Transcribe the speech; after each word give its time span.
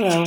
Hello, 0.00 0.24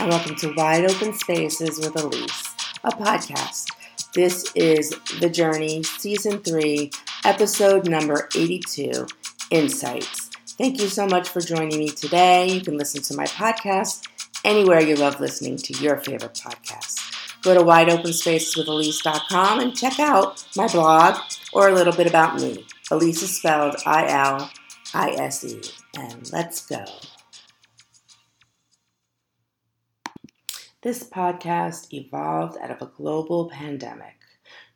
and 0.00 0.10
welcome 0.10 0.34
to 0.34 0.52
Wide 0.54 0.84
Open 0.84 1.12
Spaces 1.12 1.78
with 1.78 1.94
Elise, 1.94 2.42
a 2.82 2.90
podcast. 2.90 3.68
This 4.16 4.50
is 4.56 4.90
The 5.20 5.30
Journey, 5.30 5.84
Season 5.84 6.40
3, 6.40 6.90
Episode 7.24 7.88
number 7.88 8.28
82 8.34 9.06
Insights. 9.52 10.28
Thank 10.58 10.80
you 10.80 10.88
so 10.88 11.06
much 11.06 11.28
for 11.28 11.40
joining 11.40 11.78
me 11.78 11.90
today. 11.90 12.48
You 12.48 12.62
can 12.62 12.76
listen 12.76 13.00
to 13.02 13.16
my 13.16 13.26
podcast 13.26 14.08
anywhere 14.44 14.80
you 14.80 14.96
love 14.96 15.20
listening 15.20 15.56
to 15.58 15.72
your 15.74 15.98
favorite 15.98 16.34
podcast. 16.34 17.42
Go 17.42 17.54
to 17.54 17.60
wideopenspaceswithelise.com 17.60 19.60
and 19.60 19.76
check 19.76 20.00
out 20.00 20.44
my 20.56 20.66
blog 20.66 21.20
or 21.52 21.68
a 21.68 21.72
little 21.72 21.94
bit 21.94 22.08
about 22.08 22.40
me. 22.40 22.66
Elise 22.90 23.22
is 23.22 23.36
spelled 23.36 23.76
I 23.86 24.08
L 24.08 24.50
I 24.92 25.12
S 25.12 25.44
E. 25.44 25.60
And 25.96 26.28
let's 26.32 26.66
go. 26.66 26.84
This 30.82 31.04
podcast 31.04 31.92
evolved 31.94 32.58
out 32.60 32.72
of 32.72 32.82
a 32.82 32.90
global 32.96 33.48
pandemic. 33.48 34.16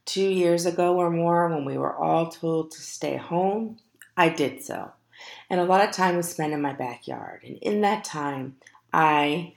Two 0.05 0.29
years 0.29 0.65
ago 0.65 0.97
or 0.97 1.11
more, 1.11 1.49
when 1.49 1.65
we 1.65 1.77
were 1.77 1.97
all 1.97 2.31
told 2.31 2.71
to 2.71 2.81
stay 2.81 3.17
home, 3.17 3.79
I 4.17 4.29
did 4.29 4.63
so. 4.63 4.93
And 5.51 5.59
a 5.59 5.65
lot 5.65 5.85
of 5.85 5.93
time 5.93 6.17
was 6.17 6.29
spent 6.29 6.53
in 6.53 6.63
my 6.63 6.75
backyard. 6.75 7.43
And 7.45 7.57
in 7.57 7.81
that 7.81 8.05
time, 8.05 8.55
I 8.93 9.55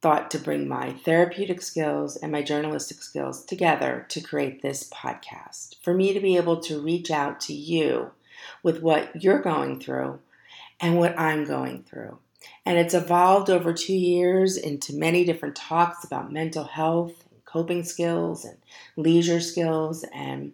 thought 0.00 0.30
to 0.30 0.38
bring 0.38 0.66
my 0.66 0.94
therapeutic 1.04 1.60
skills 1.60 2.16
and 2.16 2.32
my 2.32 2.40
journalistic 2.40 3.02
skills 3.02 3.44
together 3.44 4.06
to 4.08 4.22
create 4.22 4.62
this 4.62 4.88
podcast. 4.88 5.74
For 5.82 5.92
me 5.92 6.14
to 6.14 6.20
be 6.20 6.38
able 6.38 6.60
to 6.60 6.80
reach 6.80 7.10
out 7.10 7.40
to 7.40 7.52
you 7.52 8.12
with 8.62 8.80
what 8.80 9.22
you're 9.22 9.42
going 9.42 9.80
through 9.80 10.18
and 10.80 10.96
what 10.98 11.18
I'm 11.20 11.44
going 11.44 11.82
through. 11.82 12.20
And 12.64 12.78
it's 12.78 12.94
evolved 12.94 13.48
over 13.48 13.72
two 13.72 13.94
years 13.94 14.56
into 14.56 14.94
many 14.94 15.24
different 15.24 15.56
talks 15.56 16.04
about 16.04 16.32
mental 16.32 16.64
health, 16.64 17.12
and 17.30 17.44
coping 17.44 17.84
skills, 17.84 18.44
and 18.44 18.56
leisure 18.96 19.40
skills. 19.40 20.04
And 20.12 20.52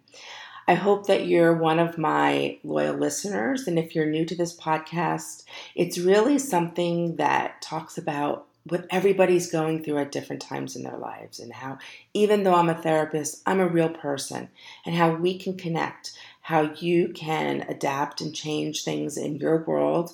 I 0.67 0.75
hope 0.75 1.07
that 1.07 1.27
you're 1.27 1.53
one 1.53 1.79
of 1.79 1.97
my 1.97 2.59
loyal 2.63 2.95
listeners. 2.95 3.67
And 3.67 3.77
if 3.77 3.95
you're 3.95 4.05
new 4.05 4.25
to 4.25 4.35
this 4.35 4.55
podcast, 4.55 5.43
it's 5.75 5.97
really 5.97 6.39
something 6.39 7.17
that 7.17 7.61
talks 7.61 7.97
about 7.97 8.47
what 8.65 8.87
everybody's 8.89 9.51
going 9.51 9.83
through 9.83 9.97
at 9.97 10.11
different 10.11 10.41
times 10.41 10.75
in 10.75 10.83
their 10.83 10.97
lives 10.97 11.39
and 11.39 11.51
how, 11.51 11.77
even 12.13 12.43
though 12.43 12.55
I'm 12.55 12.69
a 12.69 12.81
therapist, 12.81 13.41
I'm 13.45 13.59
a 13.59 13.67
real 13.67 13.89
person 13.89 14.49
and 14.85 14.95
how 14.95 15.15
we 15.15 15.37
can 15.37 15.57
connect, 15.57 16.13
how 16.41 16.73
you 16.79 17.09
can 17.09 17.65
adapt 17.67 18.21
and 18.21 18.33
change 18.33 18.83
things 18.83 19.17
in 19.17 19.35
your 19.35 19.57
world 19.65 20.13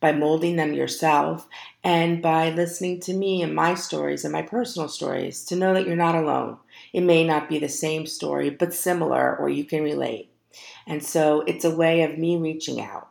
by 0.00 0.12
molding 0.12 0.56
them 0.56 0.72
yourself 0.72 1.46
and 1.84 2.22
by 2.22 2.50
listening 2.50 3.00
to 3.00 3.12
me 3.12 3.42
and 3.42 3.54
my 3.54 3.74
stories 3.74 4.24
and 4.24 4.32
my 4.32 4.42
personal 4.42 4.88
stories 4.88 5.44
to 5.44 5.56
know 5.56 5.74
that 5.74 5.86
you're 5.86 5.96
not 5.96 6.14
alone. 6.14 6.56
It 6.92 7.02
may 7.02 7.24
not 7.24 7.48
be 7.48 7.58
the 7.58 7.68
same 7.68 8.06
story, 8.06 8.50
but 8.50 8.74
similar, 8.74 9.36
or 9.36 9.48
you 9.48 9.64
can 9.64 9.82
relate. 9.82 10.32
And 10.86 11.04
so 11.04 11.42
it's 11.42 11.64
a 11.64 11.74
way 11.74 12.02
of 12.02 12.18
me 12.18 12.36
reaching 12.36 12.80
out. 12.80 13.08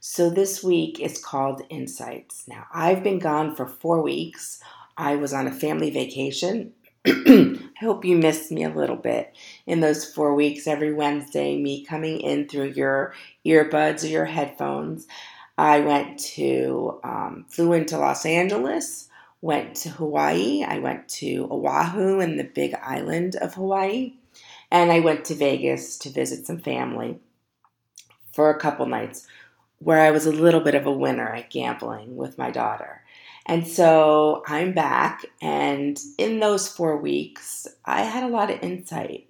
So 0.00 0.30
this 0.30 0.62
week 0.62 1.00
is 1.00 1.22
called 1.22 1.62
Insights. 1.68 2.46
Now, 2.46 2.66
I've 2.72 3.02
been 3.02 3.18
gone 3.18 3.54
for 3.54 3.66
four 3.66 4.00
weeks. 4.00 4.60
I 4.96 5.16
was 5.16 5.32
on 5.32 5.46
a 5.46 5.52
family 5.52 5.90
vacation. 5.90 6.72
I 7.06 7.58
hope 7.80 8.04
you 8.04 8.16
missed 8.16 8.50
me 8.50 8.64
a 8.64 8.70
little 8.70 8.96
bit 8.96 9.34
in 9.66 9.80
those 9.80 10.04
four 10.04 10.34
weeks 10.34 10.66
every 10.66 10.92
Wednesday, 10.92 11.56
me 11.56 11.84
coming 11.84 12.20
in 12.20 12.48
through 12.48 12.72
your 12.72 13.14
earbuds 13.46 14.04
or 14.04 14.08
your 14.08 14.24
headphones. 14.24 15.06
I 15.58 15.80
went 15.80 16.20
to, 16.20 17.00
um, 17.02 17.44
flew 17.48 17.72
into 17.72 17.98
Los 17.98 18.24
Angeles, 18.24 19.08
went 19.40 19.74
to 19.76 19.90
Hawaii. 19.90 20.62
I 20.62 20.78
went 20.78 21.08
to 21.08 21.48
Oahu 21.50 22.20
and 22.20 22.38
the 22.38 22.44
big 22.44 22.74
island 22.74 23.34
of 23.36 23.54
Hawaii. 23.54 24.14
And 24.70 24.92
I 24.92 25.00
went 25.00 25.24
to 25.26 25.34
Vegas 25.34 25.98
to 25.98 26.10
visit 26.10 26.46
some 26.46 26.58
family 26.58 27.18
for 28.32 28.50
a 28.50 28.60
couple 28.60 28.86
nights 28.86 29.26
where 29.80 30.00
I 30.00 30.12
was 30.12 30.26
a 30.26 30.32
little 30.32 30.60
bit 30.60 30.74
of 30.74 30.86
a 30.86 30.92
winner 30.92 31.28
at 31.28 31.50
gambling 31.50 32.16
with 32.16 32.38
my 32.38 32.50
daughter. 32.50 33.02
And 33.46 33.66
so 33.66 34.42
I'm 34.46 34.74
back, 34.74 35.24
and 35.40 35.98
in 36.18 36.38
those 36.38 36.68
four 36.68 36.98
weeks, 36.98 37.66
I 37.84 38.02
had 38.02 38.22
a 38.22 38.28
lot 38.28 38.50
of 38.50 38.60
insight 38.60 39.28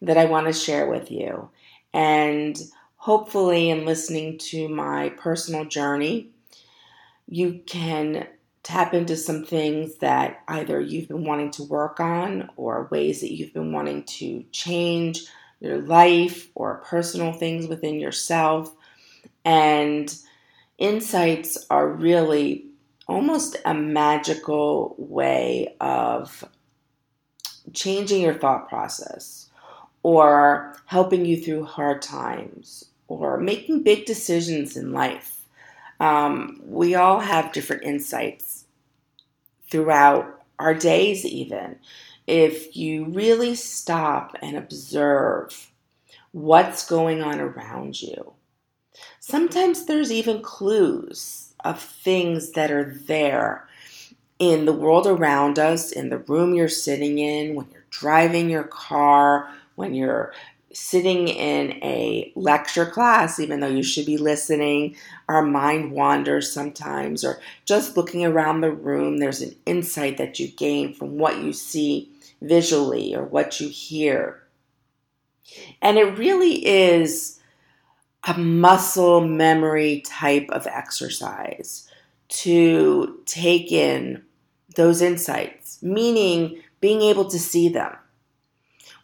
that 0.00 0.16
I 0.16 0.24
want 0.24 0.46
to 0.46 0.52
share 0.54 0.88
with 0.88 1.10
you. 1.10 1.50
And 1.92 2.58
hopefully, 3.00 3.70
in 3.70 3.86
listening 3.86 4.36
to 4.36 4.68
my 4.68 5.08
personal 5.16 5.64
journey, 5.64 6.28
you 7.26 7.62
can 7.66 8.26
tap 8.62 8.92
into 8.92 9.16
some 9.16 9.42
things 9.42 9.96
that 9.96 10.42
either 10.48 10.78
you've 10.78 11.08
been 11.08 11.24
wanting 11.24 11.50
to 11.50 11.62
work 11.62 11.98
on 11.98 12.50
or 12.56 12.88
ways 12.90 13.22
that 13.22 13.32
you've 13.32 13.54
been 13.54 13.72
wanting 13.72 14.04
to 14.04 14.44
change 14.52 15.24
your 15.60 15.80
life 15.80 16.50
or 16.54 16.82
personal 16.84 17.32
things 17.32 17.66
within 17.66 17.98
yourself. 17.98 18.70
And 19.46 20.14
insights 20.76 21.56
are 21.70 21.88
really 21.88 22.66
almost 23.08 23.56
a 23.64 23.72
magical 23.72 24.94
way 24.98 25.74
of 25.80 26.44
changing 27.72 28.20
your 28.20 28.34
thought 28.34 28.68
process 28.68 29.48
or 30.02 30.76
helping 30.84 31.24
you 31.24 31.38
through 31.38 31.64
hard 31.64 32.02
times 32.02 32.89
or 33.10 33.36
making 33.38 33.82
big 33.82 34.06
decisions 34.06 34.76
in 34.76 34.92
life. 34.92 35.42
Um, 35.98 36.60
we 36.64 36.94
all 36.94 37.18
have 37.20 37.52
different 37.52 37.82
insights 37.82 38.64
throughout 39.68 40.42
our 40.58 40.74
days, 40.74 41.26
even. 41.26 41.76
If 42.26 42.76
you 42.76 43.06
really 43.06 43.56
stop 43.56 44.36
and 44.40 44.56
observe 44.56 45.72
what's 46.30 46.88
going 46.88 47.20
on 47.20 47.40
around 47.40 48.00
you, 48.00 48.32
sometimes 49.18 49.86
there's 49.86 50.12
even 50.12 50.40
clues 50.40 51.52
of 51.64 51.80
things 51.82 52.52
that 52.52 52.70
are 52.70 52.94
there 53.06 53.66
in 54.38 54.64
the 54.64 54.72
world 54.72 55.06
around 55.06 55.58
us, 55.58 55.90
in 55.90 56.08
the 56.08 56.18
room 56.18 56.54
you're 56.54 56.68
sitting 56.68 57.18
in, 57.18 57.56
when 57.56 57.66
you're 57.72 57.84
driving 57.90 58.48
your 58.48 58.64
car, 58.64 59.52
when 59.74 59.94
you're 59.94 60.32
sitting 60.72 61.28
in 61.28 61.72
a 61.82 62.32
lecture 62.36 62.86
class, 62.86 63.40
even 63.40 63.60
though 63.60 63.68
you 63.68 63.82
should 63.82 64.06
be 64.06 64.16
listening, 64.16 64.96
our 65.28 65.42
mind 65.42 65.92
wanders 65.92 66.50
sometimes, 66.50 67.24
or 67.24 67.40
just 67.64 67.96
looking 67.96 68.24
around 68.24 68.60
the 68.60 68.70
room, 68.70 69.18
there's 69.18 69.40
an 69.40 69.54
insight 69.66 70.16
that 70.18 70.38
you 70.38 70.48
gain 70.48 70.94
from 70.94 71.18
what 71.18 71.38
you 71.38 71.52
see 71.52 72.10
visually 72.40 73.14
or 73.14 73.24
what 73.24 73.60
you 73.60 73.68
hear. 73.68 74.42
And 75.82 75.98
it 75.98 76.18
really 76.18 76.64
is 76.64 77.40
a 78.24 78.38
muscle 78.38 79.20
memory 79.20 80.02
type 80.06 80.46
of 80.50 80.66
exercise 80.66 81.88
to 82.28 83.20
take 83.26 83.72
in 83.72 84.22
those 84.76 85.02
insights, 85.02 85.82
meaning 85.82 86.62
being 86.80 87.02
able 87.02 87.24
to 87.24 87.38
see 87.38 87.68
them 87.68 87.96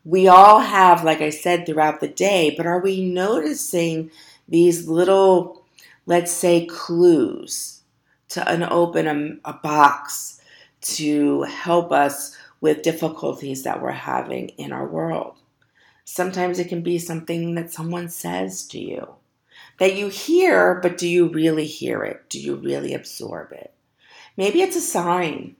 we 0.06 0.28
all 0.28 0.61
have, 0.61 1.03
like 1.03 1.21
I 1.21 1.31
said, 1.31 1.67
throughout 1.67 1.99
the 1.99 2.06
day, 2.06 2.55
but 2.56 2.65
are 2.65 2.78
we 2.78 3.05
noticing 3.05 4.12
these 4.49 4.87
little, 4.87 5.65
let's 6.06 6.31
say, 6.31 6.65
clues 6.65 7.81
to 8.28 8.49
unopen 8.49 9.09
a, 9.09 9.11
um, 9.11 9.41
a 9.44 9.55
box 9.55 10.41
to 10.83 11.43
help 11.43 11.91
us 11.91 12.37
with 12.61 12.83
difficulties 12.83 13.65
that 13.65 13.83
we're 13.83 13.91
having 13.91 14.50
in 14.50 14.72
our 14.72 14.87
world? 14.87 15.34
Sometimes 16.05 16.61
it 16.61 16.69
can 16.69 16.83
be 16.83 17.00
something 17.00 17.56
that 17.56 17.73
someone 17.73 18.09
says 18.09 18.65
to 18.69 18.78
you 18.78 19.09
that 19.81 19.97
you 19.97 20.06
hear, 20.06 20.77
but 20.77 20.99
do 20.99 21.09
you 21.09 21.27
really 21.27 21.67
hear 21.67 22.05
it? 22.05 22.31
Do 22.31 22.38
you 22.38 22.55
really 22.55 22.94
absorb 22.94 23.50
it? 23.50 23.75
Maybe 24.37 24.62
it's 24.62 24.77
a 24.77 24.81
sign 24.81 25.56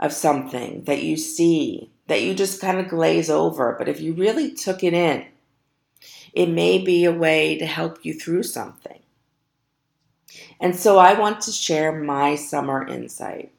of 0.00 0.12
something 0.12 0.82
that 0.82 1.04
you 1.04 1.16
see 1.16 1.92
that 2.06 2.22
you 2.22 2.34
just 2.34 2.60
kind 2.60 2.78
of 2.78 2.88
glaze 2.88 3.30
over. 3.30 3.74
But 3.78 3.88
if 3.88 4.00
you 4.00 4.12
really 4.12 4.52
took 4.52 4.82
it 4.82 4.94
in, 4.94 5.26
it 6.32 6.48
may 6.48 6.78
be 6.78 7.04
a 7.04 7.12
way 7.12 7.56
to 7.58 7.66
help 7.66 8.04
you 8.04 8.14
through 8.14 8.42
something. 8.42 9.00
And 10.60 10.74
so 10.76 10.98
I 10.98 11.18
want 11.18 11.40
to 11.42 11.52
share 11.52 11.92
my 11.92 12.34
summer 12.34 12.86
insight. 12.86 13.52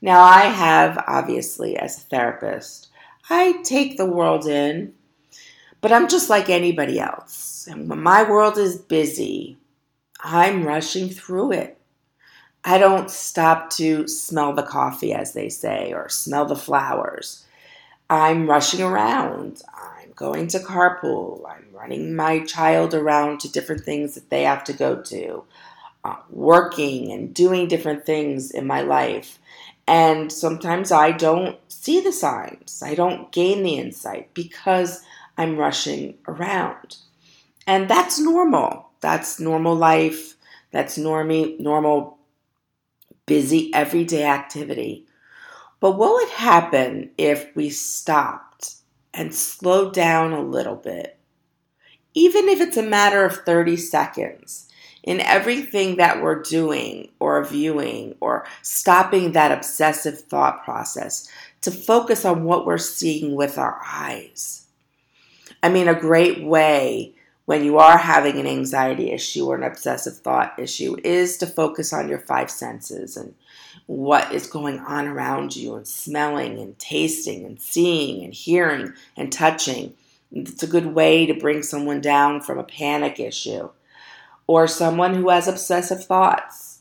Now, 0.00 0.22
I 0.22 0.42
have, 0.42 1.02
obviously, 1.06 1.76
as 1.76 1.98
a 1.98 2.00
therapist, 2.02 2.88
I 3.28 3.60
take 3.62 3.96
the 3.96 4.06
world 4.06 4.46
in, 4.46 4.94
but 5.80 5.92
I'm 5.92 6.08
just 6.08 6.30
like 6.30 6.48
anybody 6.48 7.00
else. 7.00 7.66
And 7.70 7.88
when 7.88 8.02
my 8.02 8.28
world 8.28 8.58
is 8.58 8.76
busy, 8.76 9.58
I'm 10.20 10.64
rushing 10.66 11.08
through 11.08 11.52
it. 11.52 11.78
I 12.64 12.78
don't 12.78 13.10
stop 13.10 13.70
to 13.70 14.06
smell 14.08 14.52
the 14.52 14.62
coffee, 14.62 15.12
as 15.12 15.32
they 15.32 15.48
say, 15.48 15.92
or 15.92 16.08
smell 16.08 16.44
the 16.44 16.56
flowers. 16.56 17.44
I'm 18.10 18.48
rushing 18.48 18.82
around. 18.82 19.62
I'm 19.74 20.12
going 20.14 20.48
to 20.48 20.58
carpool. 20.60 21.48
I'm 21.48 21.66
running 21.72 22.14
my 22.16 22.40
child 22.44 22.94
around 22.94 23.40
to 23.40 23.52
different 23.52 23.84
things 23.84 24.14
that 24.14 24.30
they 24.30 24.44
have 24.44 24.64
to 24.64 24.72
go 24.72 25.00
to. 25.02 25.44
uh, 26.04 26.16
working 26.30 27.12
and 27.12 27.34
doing 27.34 27.68
different 27.68 28.06
things 28.06 28.50
in 28.50 28.66
my 28.66 28.82
life. 28.82 29.38
And 29.86 30.32
sometimes 30.32 30.92
I 30.92 31.12
don't 31.12 31.58
see 31.68 32.00
the 32.00 32.12
signs, 32.12 32.82
I 32.84 32.94
don't 32.94 33.32
gain 33.32 33.62
the 33.64 33.76
insight 33.76 34.34
because 34.34 35.02
I'm 35.38 35.56
rushing 35.58 36.18
around. 36.28 36.98
And 37.66 37.88
that's 37.90 38.20
normal. 38.20 38.90
That's 39.00 39.40
normal 39.40 39.76
life. 39.76 40.36
That's 40.72 40.98
normy, 40.98 41.58
normal, 41.60 42.18
busy, 43.26 43.72
everyday 43.74 44.24
activity. 44.24 45.06
But 45.80 45.92
what 45.92 46.14
would 46.14 46.30
happen 46.30 47.10
if 47.16 47.54
we 47.54 47.70
stopped 47.70 48.74
and 49.14 49.34
slowed 49.34 49.94
down 49.94 50.32
a 50.32 50.42
little 50.42 50.76
bit? 50.76 51.16
Even 52.14 52.48
if 52.48 52.60
it's 52.60 52.76
a 52.76 52.82
matter 52.82 53.24
of 53.24 53.44
30 53.44 53.76
seconds 53.76 54.68
in 55.04 55.20
everything 55.20 55.96
that 55.96 56.20
we're 56.20 56.42
doing 56.42 57.08
or 57.20 57.44
viewing 57.44 58.14
or 58.20 58.44
stopping 58.62 59.32
that 59.32 59.52
obsessive 59.52 60.20
thought 60.22 60.64
process 60.64 61.30
to 61.60 61.70
focus 61.70 62.24
on 62.24 62.44
what 62.44 62.66
we're 62.66 62.78
seeing 62.78 63.34
with 63.34 63.56
our 63.56 63.80
eyes. 63.84 64.66
I 65.62 65.68
mean, 65.68 65.88
a 65.88 65.98
great 65.98 66.44
way 66.44 67.14
when 67.48 67.64
you 67.64 67.78
are 67.78 67.96
having 67.96 68.38
an 68.38 68.46
anxiety 68.46 69.10
issue 69.10 69.46
or 69.46 69.56
an 69.56 69.62
obsessive 69.62 70.18
thought 70.18 70.52
issue 70.58 70.94
is 71.02 71.38
to 71.38 71.46
focus 71.46 71.94
on 71.94 72.06
your 72.06 72.18
five 72.18 72.50
senses 72.50 73.16
and 73.16 73.34
what 73.86 74.30
is 74.34 74.46
going 74.46 74.78
on 74.80 75.06
around 75.06 75.56
you 75.56 75.74
and 75.74 75.88
smelling 75.88 76.58
and 76.58 76.78
tasting 76.78 77.46
and 77.46 77.58
seeing 77.58 78.22
and 78.22 78.34
hearing 78.34 78.92
and 79.16 79.32
touching. 79.32 79.94
It's 80.30 80.62
a 80.62 80.66
good 80.66 80.94
way 80.94 81.24
to 81.24 81.32
bring 81.32 81.62
someone 81.62 82.02
down 82.02 82.42
from 82.42 82.58
a 82.58 82.64
panic 82.64 83.18
issue 83.18 83.70
or 84.46 84.66
someone 84.66 85.14
who 85.14 85.30
has 85.30 85.48
obsessive 85.48 86.04
thoughts. 86.04 86.80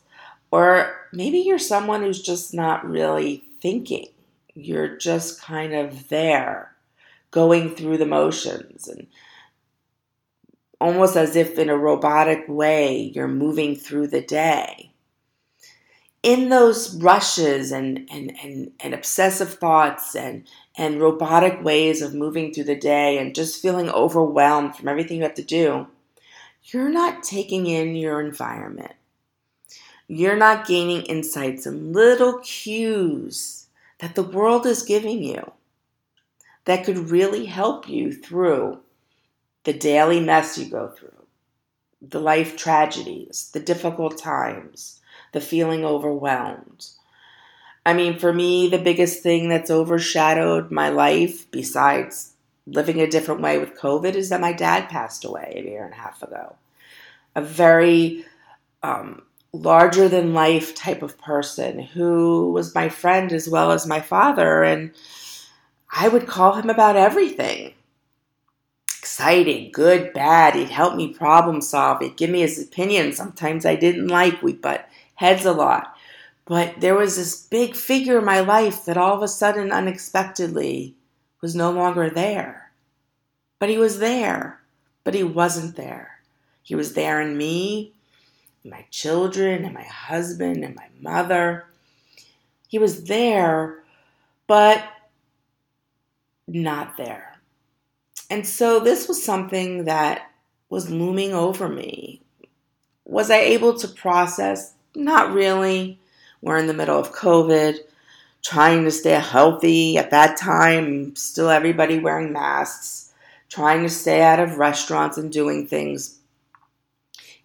Or 0.51 1.07
maybe 1.13 1.37
you're 1.37 1.59
someone 1.59 2.01
who's 2.01 2.21
just 2.21 2.53
not 2.53 2.85
really 2.85 3.41
thinking. 3.61 4.07
You're 4.53 4.97
just 4.97 5.41
kind 5.41 5.73
of 5.73 6.09
there, 6.09 6.75
going 7.31 7.73
through 7.73 7.99
the 7.99 8.05
motions 8.05 8.89
and 8.89 9.07
almost 10.79 11.15
as 11.15 11.35
if 11.35 11.57
in 11.57 11.69
a 11.69 11.77
robotic 11.77 12.45
way 12.47 13.11
you're 13.15 13.27
moving 13.27 13.75
through 13.75 14.07
the 14.07 14.21
day. 14.21 14.91
In 16.23 16.49
those 16.49 16.95
rushes 16.95 17.71
and, 17.71 18.07
and, 18.11 18.35
and, 18.43 18.71
and 18.79 18.93
obsessive 18.93 19.53
thoughts 19.53 20.15
and, 20.15 20.47
and 20.77 20.99
robotic 20.99 21.63
ways 21.63 22.01
of 22.01 22.13
moving 22.13 22.53
through 22.53 22.65
the 22.65 22.75
day 22.75 23.17
and 23.17 23.35
just 23.35 23.61
feeling 23.61 23.89
overwhelmed 23.89 24.75
from 24.75 24.87
everything 24.87 25.17
you 25.17 25.23
have 25.23 25.35
to 25.35 25.43
do, 25.43 25.87
you're 26.63 26.89
not 26.89 27.23
taking 27.23 27.67
in 27.67 27.95
your 27.95 28.19
environment. 28.19 28.93
You're 30.07 30.37
not 30.37 30.67
gaining 30.67 31.03
insights 31.03 31.65
and 31.65 31.93
little 31.93 32.39
cues 32.39 33.67
that 33.99 34.15
the 34.15 34.23
world 34.23 34.65
is 34.65 34.83
giving 34.83 35.23
you 35.23 35.51
that 36.65 36.83
could 36.83 37.09
really 37.09 37.45
help 37.45 37.87
you 37.87 38.11
through 38.11 38.79
the 39.67 39.73
daily 39.73 40.21
mess 40.21 40.57
you 40.57 40.63
go 40.63 40.87
through, 40.87 41.25
the 42.01 42.21
life 42.21 42.55
tragedies, 42.55 43.49
the 43.53 43.59
difficult 43.59 44.17
times, 44.17 45.01
the 45.33 45.41
feeling 45.41 45.83
overwhelmed. 45.83 46.87
I 47.85 47.93
mean, 47.93 48.17
for 48.17 48.31
me, 48.31 48.69
the 48.69 48.77
biggest 48.77 49.21
thing 49.21 49.49
that's 49.49 49.69
overshadowed 49.69 50.71
my 50.71 50.87
life, 50.87 51.51
besides 51.51 52.31
living 52.65 53.01
a 53.01 53.09
different 53.09 53.41
way 53.41 53.59
with 53.59 53.77
COVID, 53.77 54.15
is 54.15 54.29
that 54.29 54.39
my 54.39 54.53
dad 54.53 54.87
passed 54.87 55.25
away 55.25 55.55
a 55.57 55.69
year 55.69 55.83
and 55.83 55.93
a 55.93 55.97
half 55.97 56.23
ago. 56.23 56.55
A 57.35 57.41
very 57.41 58.23
um, 58.83 59.21
larger 59.51 60.07
than 60.07 60.33
life 60.33 60.75
type 60.75 61.01
of 61.01 61.17
person 61.17 61.79
who 61.79 62.53
was 62.53 62.73
my 62.73 62.87
friend 62.87 63.33
as 63.33 63.49
well 63.49 63.73
as 63.73 63.85
my 63.85 63.99
father. 63.99 64.63
And 64.63 64.93
I 65.91 66.07
would 66.07 66.25
call 66.25 66.53
him 66.53 66.69
about 66.69 66.95
everything 66.95 67.73
exciting, 69.17 69.71
good, 69.71 70.13
bad. 70.13 70.53
He'd 70.53 70.69
help 70.69 70.95
me 70.95 71.11
problem 71.11 71.59
solve. 71.59 72.01
He'd 72.01 72.17
give 72.17 72.29
me 72.29 72.41
his 72.41 72.61
opinion. 72.61 73.13
Sometimes 73.13 73.65
I 73.65 73.75
didn't 73.75 74.09
like. 74.09 74.43
We 74.43 74.53
butt 74.53 74.87
heads 75.15 75.43
a 75.43 75.53
lot. 75.53 75.95
But 76.45 76.81
there 76.81 76.93
was 76.93 77.15
this 77.15 77.47
big 77.47 77.75
figure 77.75 78.19
in 78.19 78.25
my 78.25 78.41
life 78.41 78.85
that 78.85 78.95
all 78.95 79.15
of 79.15 79.23
a 79.23 79.27
sudden, 79.27 79.71
unexpectedly, 79.71 80.93
was 81.41 81.55
no 81.55 81.71
longer 81.71 82.11
there. 82.11 82.69
But 83.57 83.69
he 83.69 83.79
was 83.79 83.97
there, 83.97 84.61
but 85.03 85.15
he 85.15 85.23
wasn't 85.23 85.77
there. 85.77 86.19
He 86.61 86.75
was 86.75 86.93
there 86.93 87.19
in 87.19 87.35
me, 87.37 87.93
my 88.63 88.85
children, 88.91 89.65
and 89.65 89.73
my 89.73 89.81
husband, 89.81 90.63
and 90.63 90.75
my 90.75 90.89
mother. 91.01 91.65
He 92.67 92.77
was 92.77 93.05
there, 93.05 93.79
but 94.45 94.83
not 96.47 96.97
there. 96.97 97.26
And 98.29 98.45
so 98.45 98.79
this 98.79 99.07
was 99.07 99.23
something 99.23 99.85
that 99.85 100.31
was 100.69 100.89
looming 100.89 101.33
over 101.33 101.69
me. 101.69 102.21
Was 103.05 103.31
I 103.31 103.37
able 103.37 103.73
to 103.75 103.87
process? 103.87 104.73
Not 104.95 105.33
really. 105.33 105.99
We're 106.41 106.57
in 106.57 106.67
the 106.67 106.73
middle 106.73 106.99
of 106.99 107.13
COVID, 107.13 107.77
trying 108.43 108.83
to 108.83 108.91
stay 108.91 109.11
healthy. 109.11 109.97
At 109.97 110.11
that 110.11 110.37
time, 110.37 111.15
still 111.15 111.49
everybody 111.49 111.99
wearing 111.99 112.33
masks, 112.33 113.13
trying 113.49 113.83
to 113.83 113.89
stay 113.89 114.21
out 114.21 114.39
of 114.39 114.57
restaurants 114.57 115.17
and 115.17 115.31
doing 115.31 115.65
things. 115.65 116.19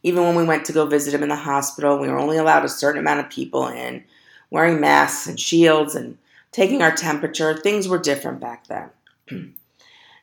Even 0.02 0.24
when 0.24 0.34
we 0.34 0.44
went 0.44 0.64
to 0.64 0.72
go 0.72 0.84
visit 0.84 1.14
him 1.14 1.22
in 1.22 1.28
the 1.28 1.36
hospital, 1.36 1.98
we 1.98 2.08
were 2.08 2.18
only 2.18 2.36
allowed 2.36 2.64
a 2.64 2.68
certain 2.68 3.00
amount 3.00 3.20
of 3.20 3.30
people 3.30 3.68
in, 3.68 4.02
wearing 4.50 4.80
masks 4.80 5.28
and 5.28 5.38
shields 5.38 5.94
and 5.94 6.18
taking 6.50 6.82
our 6.82 6.90
temperature. 6.90 7.56
Things 7.56 7.86
were 7.86 7.98
different 7.98 8.40
back 8.40 8.66
then. 8.66 9.54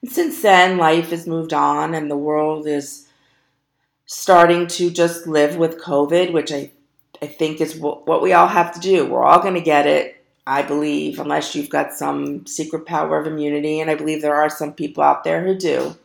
And 0.01 0.11
since 0.11 0.41
then, 0.41 0.77
life 0.77 1.09
has 1.09 1.27
moved 1.27 1.53
on 1.53 1.93
and 1.93 2.09
the 2.09 2.17
world 2.17 2.67
is 2.67 3.07
starting 4.05 4.67
to 4.67 4.89
just 4.89 5.27
live 5.27 5.57
with 5.57 5.81
COVID, 5.81 6.31
which 6.31 6.51
I, 6.51 6.71
I 7.21 7.27
think 7.27 7.61
is 7.61 7.75
what, 7.75 8.07
what 8.07 8.21
we 8.21 8.33
all 8.33 8.47
have 8.47 8.73
to 8.73 8.79
do. 8.79 9.05
We're 9.05 9.23
all 9.23 9.41
going 9.41 9.53
to 9.55 9.61
get 9.61 9.85
it, 9.85 10.23
I 10.47 10.63
believe, 10.63 11.19
unless 11.19 11.53
you've 11.53 11.69
got 11.69 11.93
some 11.93 12.45
secret 12.45 12.85
power 12.85 13.19
of 13.19 13.27
immunity. 13.27 13.79
And 13.79 13.91
I 13.91 13.95
believe 13.95 14.21
there 14.21 14.35
are 14.35 14.49
some 14.49 14.73
people 14.73 15.03
out 15.03 15.23
there 15.23 15.43
who 15.43 15.55
do. 15.55 15.95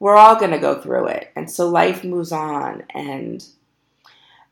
We're 0.00 0.16
all 0.16 0.36
going 0.36 0.52
to 0.52 0.58
go 0.58 0.80
through 0.80 1.08
it. 1.08 1.30
And 1.36 1.50
so 1.50 1.68
life 1.68 2.02
moves 2.04 2.32
on. 2.32 2.84
And 2.90 3.44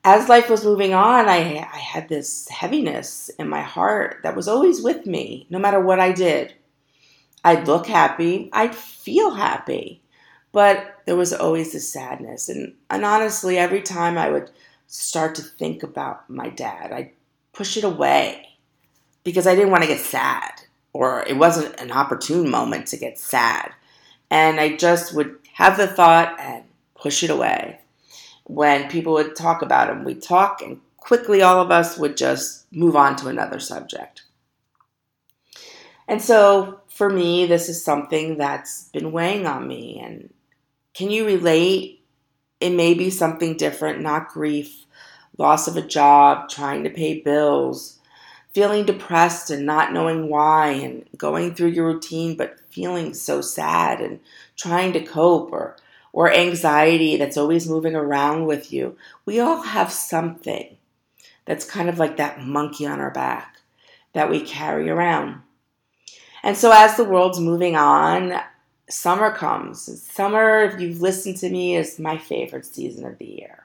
as 0.05 0.29
life 0.29 0.49
was 0.49 0.65
moving 0.65 0.95
on, 0.95 1.29
I, 1.29 1.69
I 1.73 1.79
had 1.79 2.09
this 2.09 2.49
heaviness 2.49 3.29
in 3.31 3.49
my 3.49 3.63
heart 3.63 4.21
that 4.23 4.37
was 4.37 4.47
always 4.47 4.81
with 4.81 5.07
me, 5.07 5.47
no 5.51 5.59
matter 5.59 5.81
what 5.81 5.99
I 5.99 6.13
did. 6.13 6.55
I'd 7.47 7.69
look 7.69 7.87
happy, 7.87 8.51
I'd 8.53 8.75
feel 8.75 9.31
happy, 9.31 10.03
but 10.51 10.97
there 11.07 11.15
was 11.15 11.33
always 11.33 11.73
this 11.73 11.93
sadness. 11.93 12.49
And, 12.49 12.75
and 12.91 13.05
honestly, 13.05 13.57
every 13.57 13.83
time 13.83 14.19
I 14.19 14.31
would 14.31 14.51
start 14.89 15.37
to 15.37 15.43
think 15.43 15.85
about 15.85 16.29
my 16.29 16.49
dad, 16.49 16.91
I'd 16.91 17.13
push 17.53 17.77
it 17.77 17.85
away 17.85 18.49
because 19.23 19.47
I 19.47 19.55
didn't 19.55 19.71
want 19.71 19.85
to 19.85 19.89
get 19.89 20.01
sad 20.01 20.51
or 20.93 21.23
it 21.29 21.37
wasn't 21.37 21.79
an 21.81 21.93
opportune 21.93 22.51
moment 22.51 22.89
to 22.89 22.97
get 22.97 23.17
sad. 23.17 23.71
And 24.29 24.59
I 24.59 24.75
just 24.75 25.15
would 25.15 25.37
have 25.53 25.77
the 25.77 25.87
thought 25.87 26.35
and 26.41 26.65
push 26.97 27.23
it 27.23 27.31
away. 27.31 27.79
When 28.47 28.91
people 28.91 29.13
would 29.13 29.37
talk 29.37 29.63
about 29.63 29.89
him, 29.89 30.03
we'd 30.03 30.21
talk 30.21 30.63
and 30.63 30.81
quickly 30.97 31.43
all 31.43 31.61
of 31.61 31.71
us 31.71 31.97
would 31.97 32.17
just 32.17 32.67
move 32.73 32.97
on 32.97 33.15
to 33.17 33.29
another 33.29 33.61
subject. 33.61 34.23
And 36.09 36.21
so 36.21 36.81
for 36.97 37.11
me, 37.11 37.45
this 37.45 37.69
is 37.69 37.85
something 37.85 38.39
that's 38.39 38.89
been 38.89 39.13
weighing 39.13 39.47
on 39.47 39.69
me. 39.69 40.01
And 40.03 40.33
can 40.95 41.11
you 41.11 41.27
relate? 41.27 42.03
It 42.59 42.71
may 42.71 42.95
be 42.95 43.11
something 43.11 43.59
different, 43.59 44.01
not 44.01 44.29
grief, 44.29 44.87
loss 45.37 45.69
of 45.69 45.77
a 45.77 45.83
job, 45.83 46.49
trying 46.49 46.85
to 46.85 46.91
pay 46.91 47.21
bills, 47.21 47.99
feeling 48.55 48.87
depressed 48.87 49.51
and 49.51 49.67
not 49.67 49.93
knowing 49.93 50.31
why, 50.31 50.69
and 50.69 51.07
going 51.19 51.55
through 51.55 51.69
your 51.69 51.85
routine 51.85 52.35
but 52.35 52.59
feeling 52.71 53.13
so 53.13 53.43
sad 53.43 54.01
and 54.01 54.19
trying 54.57 54.95
to 54.95 55.05
cope, 55.05 55.53
or, 55.53 55.77
or 56.15 56.33
anxiety 56.33 57.19
that's 57.19 57.37
always 57.37 57.69
moving 57.69 57.95
around 57.95 58.47
with 58.47 58.73
you. 58.73 58.97
We 59.27 59.39
all 59.39 59.61
have 59.61 59.93
something 59.93 60.79
that's 61.45 61.71
kind 61.71 61.91
of 61.91 61.99
like 61.99 62.17
that 62.17 62.41
monkey 62.41 62.87
on 62.87 63.01
our 63.01 63.11
back 63.11 63.59
that 64.15 64.31
we 64.31 64.41
carry 64.41 64.89
around. 64.89 65.43
And 66.47 66.57
so 66.57 66.71
as 66.71 66.97
the 66.97 67.03
world's 67.03 67.41
moving 67.41 67.75
on, 67.75 68.41
summer 68.89 69.33
comes. 69.33 70.01
Summer, 70.01 70.61
if 70.61 70.81
you've 70.81 71.01
listened 71.01 71.39
to 71.39 71.51
me, 71.51 71.75
is 71.75 71.99
my 71.99 72.19
favorite 72.19 72.65
season 72.65 73.05
of 73.05 73.19
the 73.19 73.27
year. 73.27 73.65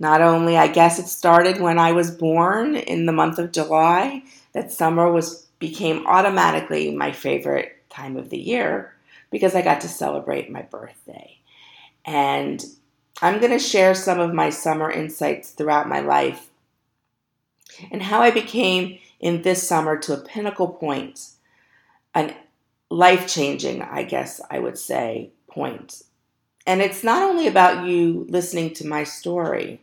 Not 0.00 0.20
only, 0.20 0.56
I 0.56 0.66
guess 0.66 0.98
it 0.98 1.06
started 1.06 1.60
when 1.60 1.78
I 1.78 1.92
was 1.92 2.10
born 2.10 2.74
in 2.74 3.06
the 3.06 3.12
month 3.12 3.38
of 3.38 3.52
July, 3.52 4.24
that 4.52 4.72
summer 4.72 5.12
was 5.12 5.46
became 5.60 6.08
automatically 6.08 6.90
my 6.90 7.12
favorite 7.12 7.84
time 7.88 8.16
of 8.16 8.30
the 8.30 8.40
year 8.40 8.96
because 9.30 9.54
I 9.54 9.62
got 9.62 9.80
to 9.82 9.88
celebrate 9.88 10.50
my 10.50 10.62
birthday. 10.62 11.38
And 12.04 12.64
I'm 13.22 13.38
going 13.38 13.52
to 13.52 13.60
share 13.60 13.94
some 13.94 14.18
of 14.18 14.34
my 14.34 14.50
summer 14.50 14.90
insights 14.90 15.52
throughout 15.52 15.88
my 15.88 16.00
life 16.00 16.48
and 17.92 18.02
how 18.02 18.22
I 18.22 18.32
became 18.32 18.98
in 19.20 19.42
this 19.42 19.68
summer 19.68 19.96
to 19.98 20.14
a 20.14 20.20
pinnacle 20.20 20.66
point, 20.66 21.28
an 22.20 22.34
life 22.90 23.26
changing, 23.26 23.82
I 23.82 24.02
guess 24.02 24.40
I 24.50 24.58
would 24.58 24.78
say, 24.78 25.30
point. 25.48 26.02
And 26.66 26.80
it's 26.80 27.04
not 27.04 27.22
only 27.22 27.46
about 27.46 27.86
you 27.86 28.26
listening 28.28 28.74
to 28.74 28.86
my 28.86 29.04
story, 29.04 29.82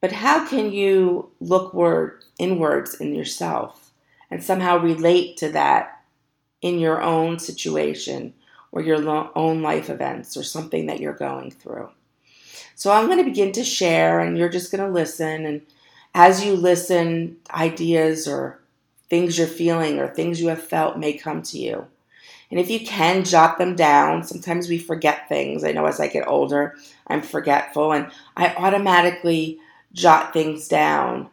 but 0.00 0.12
how 0.12 0.46
can 0.46 0.72
you 0.72 1.30
look 1.40 1.74
word, 1.74 2.24
inwards 2.38 2.94
in 2.94 3.14
yourself 3.14 3.92
and 4.30 4.42
somehow 4.42 4.78
relate 4.78 5.36
to 5.38 5.50
that 5.52 6.02
in 6.60 6.78
your 6.78 7.02
own 7.02 7.38
situation 7.38 8.34
or 8.72 8.82
your 8.82 8.98
lo- 8.98 9.30
own 9.34 9.62
life 9.62 9.88
events 9.88 10.36
or 10.36 10.42
something 10.42 10.86
that 10.86 11.00
you're 11.00 11.14
going 11.14 11.50
through? 11.50 11.90
So 12.74 12.92
I'm 12.92 13.06
going 13.06 13.18
to 13.18 13.24
begin 13.24 13.52
to 13.52 13.64
share, 13.64 14.20
and 14.20 14.36
you're 14.36 14.50
just 14.50 14.70
going 14.70 14.84
to 14.84 14.92
listen. 14.92 15.46
And 15.46 15.62
as 16.14 16.44
you 16.44 16.54
listen, 16.54 17.38
ideas 17.50 18.28
or 18.28 18.60
things 19.08 19.38
you're 19.38 19.46
feeling 19.46 19.98
or 19.98 20.08
things 20.08 20.40
you 20.40 20.48
have 20.48 20.62
felt 20.62 20.98
may 20.98 21.12
come 21.12 21.42
to 21.42 21.58
you. 21.58 21.86
And 22.50 22.60
if 22.60 22.70
you 22.70 22.80
can, 22.80 23.24
jot 23.24 23.58
them 23.58 23.74
down. 23.74 24.22
Sometimes 24.22 24.68
we 24.68 24.78
forget 24.78 25.28
things. 25.28 25.64
I 25.64 25.72
know 25.72 25.86
as 25.86 26.00
I 26.00 26.06
get 26.06 26.28
older, 26.28 26.76
I'm 27.08 27.22
forgetful, 27.22 27.92
and 27.92 28.10
I 28.36 28.54
automatically 28.54 29.58
jot 29.92 30.32
things 30.32 30.68
down 30.68 31.28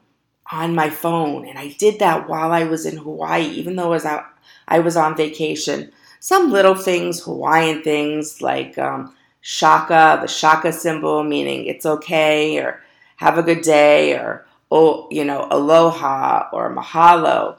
on 0.52 0.76
my 0.76 0.90
phone. 0.90 1.48
And 1.48 1.58
I 1.60 1.76
did 1.78 2.00
that 2.00 2.28
while 2.28 2.52
I 2.52 2.64
was 2.64 2.86
in 2.86 2.98
Hawaii, 2.98 3.46
even 3.46 3.76
though 3.76 3.86
I 3.86 3.90
was, 3.90 4.06
out, 4.06 4.26
I 4.68 4.80
was 4.80 4.98
on 4.98 5.16
vacation. 5.16 5.92
Some 6.20 6.52
little 6.52 6.76
things, 6.76 7.24
Hawaiian 7.24 7.84
things 7.84 8.42
like 8.42 8.78
um, 8.78 9.16
shaka, 9.42 10.20
the 10.22 10.28
shaka 10.28 10.72
symbol, 10.74 11.24
meaning 11.24 11.66
it's 11.66 11.86
okay, 11.86 12.58
or 12.58 12.82
have 13.18 13.38
a 13.38 13.44
good 13.44 13.62
day, 13.62 14.14
or 14.14 14.46
oh, 14.72 15.08
you 15.12 15.24
know, 15.24 15.48
aloha 15.52 16.50
or 16.52 16.74
mahalo. 16.76 17.58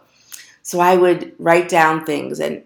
So 0.64 0.80
I 0.80 0.96
would 0.96 1.34
write 1.38 1.68
down 1.68 2.04
things, 2.06 2.40
and 2.40 2.64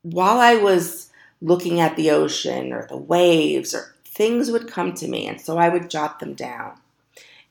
while 0.00 0.40
I 0.40 0.54
was 0.54 1.10
looking 1.42 1.78
at 1.78 1.94
the 1.94 2.10
ocean 2.10 2.72
or 2.72 2.86
the 2.88 2.96
waves, 2.96 3.74
or 3.74 3.94
things 4.06 4.50
would 4.50 4.66
come 4.66 4.94
to 4.94 5.06
me, 5.06 5.26
and 5.26 5.38
so 5.38 5.58
I 5.58 5.68
would 5.68 5.90
jot 5.90 6.20
them 6.20 6.32
down. 6.32 6.72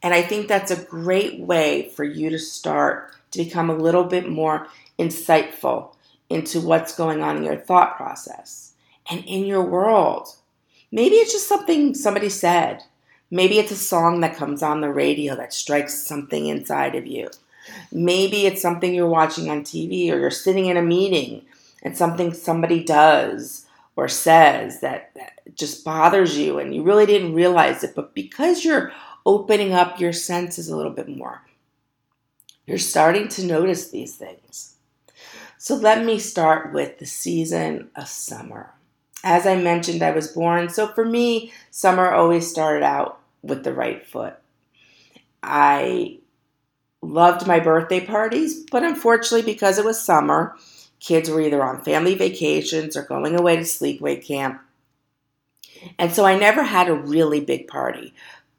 And 0.02 0.16
I 0.16 0.24
think 0.24 0.48
that's 0.48 0.72
a 0.72 0.84
great 0.84 1.40
way 1.40 1.90
for 1.96 2.04
you 2.04 2.32
to 2.32 2.40
start 2.40 3.14
to 3.32 3.44
become 3.44 3.70
a 3.70 3.76
little 3.76 4.04
bit 4.04 4.28
more 4.28 4.68
insightful 4.98 5.94
into 6.28 6.60
what's 6.60 6.96
going 6.96 7.22
on 7.22 7.38
in 7.38 7.44
your 7.44 7.58
thought 7.58 7.98
process 7.98 8.74
and 9.10 9.24
in 9.26 9.46
your 9.46 9.62
world. 9.64 10.36
Maybe 10.92 11.16
it's 11.18 11.34
just 11.34 11.48
something 11.48 11.94
somebody 11.94 12.30
said. 12.30 12.84
Maybe 13.30 13.60
it's 13.60 13.72
a 13.72 13.76
song 13.76 14.22
that 14.22 14.36
comes 14.36 14.64
on 14.64 14.82
the 14.82 14.90
radio 14.90 15.36
that 15.36 15.54
strikes 15.54 16.08
something 16.08 16.48
inside 16.48 16.96
of 16.96 17.06
you. 17.06 17.30
Maybe 17.92 18.46
it's 18.46 18.62
something 18.62 18.94
you're 18.94 19.08
watching 19.08 19.50
on 19.50 19.62
TV 19.62 20.12
or 20.12 20.20
you're 20.20 20.32
sitting 20.32 20.68
in 20.68 20.78
a 20.78 20.82
meeting 20.82 21.46
and 21.84 21.98
something 21.98 22.34
somebody 22.34 22.84
does 22.84 23.66
or 23.96 24.08
says 24.08 24.82
that, 24.82 25.12
that 25.16 25.40
just 25.56 25.84
bothers 25.84 26.38
you 26.38 26.60
and 26.60 26.76
you 26.76 26.84
really 26.84 27.06
didn't 27.06 27.34
realize 27.34 27.84
it. 27.84 27.96
But 27.96 28.14
because 28.14 28.64
you're 28.64 28.92
opening 29.28 29.74
up 29.74 30.00
your 30.00 30.14
senses 30.14 30.70
a 30.70 30.76
little 30.76 30.94
bit 30.94 31.10
more. 31.10 31.42
You're 32.66 32.78
starting 32.78 33.28
to 33.30 33.46
notice 33.46 33.90
these 33.90 34.16
things. 34.16 34.76
So 35.58 35.76
let 35.76 36.06
me 36.06 36.18
start 36.18 36.74
with 36.74 36.98
the 36.98 37.06
season 37.06 37.90
of 37.96 38.08
summer. 38.08 38.74
As 39.26 39.46
I 39.46 39.58
mentioned, 39.58 40.02
I 40.02 40.12
was 40.12 40.30
born, 40.30 40.70
so 40.70 40.88
for 40.88 41.04
me, 41.04 41.52
summer 41.72 42.10
always 42.10 42.50
started 42.50 42.84
out 42.84 43.20
with 43.42 43.66
the 43.66 43.74
right 43.74 44.06
foot. 44.06 44.36
I 45.44 46.20
loved 47.02 47.48
my 47.48 47.60
birthday 47.60 48.06
parties, 48.06 48.66
but 48.72 48.84
unfortunately, 48.84 49.52
because 49.52 49.78
it 49.78 49.86
was 49.86 50.02
summer, 50.02 50.56
kids 51.00 51.30
were 51.30 51.42
either 51.42 51.64
on 51.64 51.84
family 51.84 52.16
vacations 52.16 52.98
or 52.98 53.04
going 53.04 53.40
away 53.40 53.56
to 53.56 53.64
sleepaway 53.64 54.26
camp. 54.26 54.62
And 56.00 56.12
so 56.12 56.26
I 56.26 56.38
never 56.38 56.64
had 56.64 56.90
a 56.90 56.94
really 56.94 57.40
big 57.40 57.68
party 57.68 58.14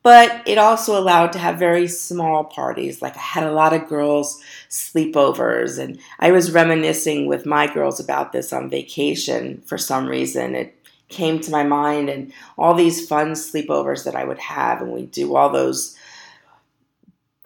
but 0.09 0.43
it 0.47 0.57
also 0.57 0.99
allowed 0.99 1.33
to 1.33 1.39
have 1.39 1.59
very 1.59 1.87
small 1.87 2.43
parties. 2.45 3.03
Like 3.03 3.15
I 3.15 3.21
had 3.21 3.45
a 3.45 3.53
lot 3.53 3.75
of 3.75 3.89
girls 3.89 4.43
sleepovers, 4.71 5.79
and 5.79 5.99
I 6.19 6.31
was 6.31 6.51
reminiscing 6.51 7.27
with 7.27 7.45
my 7.45 7.73
girls 7.73 8.01
about 8.01 8.33
this 8.33 8.51
on 8.51 8.71
vacation 8.71 9.63
for 9.67 9.77
some 9.77 10.07
reason. 10.07 10.55
It 10.55 10.75
came 11.11 11.41
to 11.41 11.51
my 11.51 11.63
mind, 11.63 12.09
and 12.09 12.33
all 12.57 12.73
these 12.73 13.07
fun 13.07 13.33
sleepovers 13.33 14.05
that 14.05 14.17
I 14.17 14.25
would 14.25 14.39
have, 14.39 14.81
and 14.81 14.93
we 14.93 15.05
do 15.05 15.37
all 15.37 15.51
those 15.51 15.95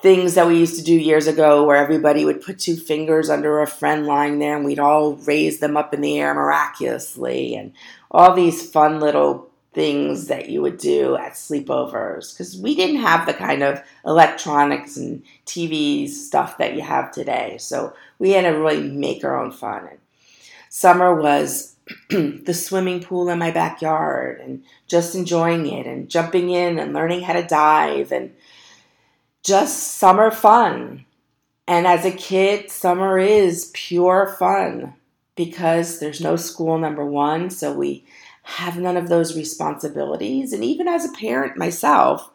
things 0.03 0.35
that 0.35 0.49
we 0.49 0.59
used 0.59 0.77
to 0.77 0.85
do 0.85 0.95
years 0.95 1.29
ago 1.29 1.65
where 1.65 1.77
everybody 1.77 2.25
would 2.25 2.43
put 2.43 2.59
two 2.59 2.77
fingers 2.77 3.31
under 3.31 3.61
a 3.61 3.67
friend 3.69 4.05
lying 4.05 4.41
there 4.41 4.57
and 4.57 4.65
we'd 4.65 4.81
all 4.81 5.15
raise 5.15 5.61
them 5.61 5.77
up 5.77 5.95
in 5.95 6.01
the 6.01 6.19
air 6.19 6.35
miraculously 6.35 7.55
and 7.55 7.73
all 8.11 8.35
these 8.35 8.69
fun 8.69 8.99
little 8.99 9.49
things 9.73 10.27
that 10.27 10.51
you 10.51 10.61
would 10.61 10.77
do 10.77 11.17
at 11.17 11.33
sleepovers 11.33 12.35
because 12.35 12.59
we 12.59 12.75
didn't 12.75 13.01
have 13.01 13.27
the 13.27 13.33
kind 13.33 13.63
of 13.63 13.81
electronics 14.05 14.97
and 14.97 15.23
TV 15.47 16.09
stuff 16.09 16.59
that 16.59 16.75
you 16.75 16.83
have 16.83 17.13
today. 17.13 17.57
So 17.59 17.95
we 18.19 18.33
had 18.33 18.43
to 18.43 18.51
really 18.51 18.91
make 18.91 19.25
our 19.25 19.41
own 19.41 19.53
fun. 19.53 19.87
And 19.89 19.99
summer 20.69 21.15
was 21.15 21.77
the 22.11 22.55
swimming 22.55 23.03
pool 23.03 23.29
in 23.29 23.39
my 23.39 23.53
backyard 23.53 24.41
and 24.41 24.65
just 24.89 25.15
enjoying 25.15 25.67
it 25.67 25.87
and 25.87 26.09
jumping 26.09 26.51
in 26.51 26.79
and 26.79 26.93
learning 26.93 27.23
how 27.23 27.33
to 27.35 27.43
dive 27.43 28.13
and 28.13 28.35
just 29.43 29.97
summer 29.97 30.31
fun. 30.31 31.05
And 31.67 31.87
as 31.87 32.05
a 32.05 32.11
kid, 32.11 32.71
summer 32.71 33.19
is 33.19 33.71
pure 33.73 34.35
fun 34.39 34.95
because 35.37 35.99
there's 35.99 36.21
no 36.21 36.37
school, 36.37 36.79
number 36.79 37.05
one. 37.05 37.51
So 37.51 37.73
we 37.73 38.05
have 38.43 38.77
none 38.77 38.97
of 38.97 39.09
those 39.09 39.37
responsibilities. 39.37 40.53
And 40.53 40.65
even 40.65 40.89
as 40.89 41.05
a 41.05 41.13
parent 41.13 41.57
myself, 41.57 42.31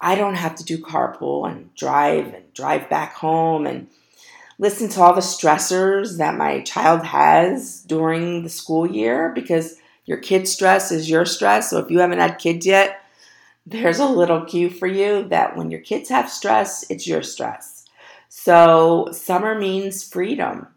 I 0.00 0.16
don't 0.16 0.34
have 0.34 0.56
to 0.56 0.64
do 0.64 0.78
carpool 0.78 1.48
and 1.48 1.72
drive 1.76 2.34
and 2.34 2.52
drive 2.54 2.90
back 2.90 3.14
home 3.14 3.66
and 3.66 3.86
listen 4.58 4.88
to 4.90 5.00
all 5.00 5.14
the 5.14 5.20
stressors 5.20 6.18
that 6.18 6.36
my 6.36 6.60
child 6.62 7.04
has 7.04 7.82
during 7.82 8.42
the 8.42 8.48
school 8.48 8.86
year 8.90 9.30
because 9.34 9.76
your 10.04 10.18
kid's 10.18 10.50
stress 10.50 10.90
is 10.90 11.08
your 11.08 11.24
stress. 11.24 11.70
So 11.70 11.78
if 11.78 11.90
you 11.90 12.00
haven't 12.00 12.18
had 12.18 12.38
kids 12.38 12.66
yet, 12.66 13.01
there's 13.66 13.98
a 13.98 14.06
little 14.06 14.44
cue 14.44 14.70
for 14.70 14.86
you 14.86 15.24
that 15.28 15.56
when 15.56 15.70
your 15.70 15.80
kids 15.80 16.08
have 16.08 16.30
stress, 16.30 16.84
it's 16.90 17.06
your 17.06 17.22
stress. 17.22 17.86
So 18.28 19.08
summer 19.12 19.58
means 19.58 20.08
freedom. 20.08 20.68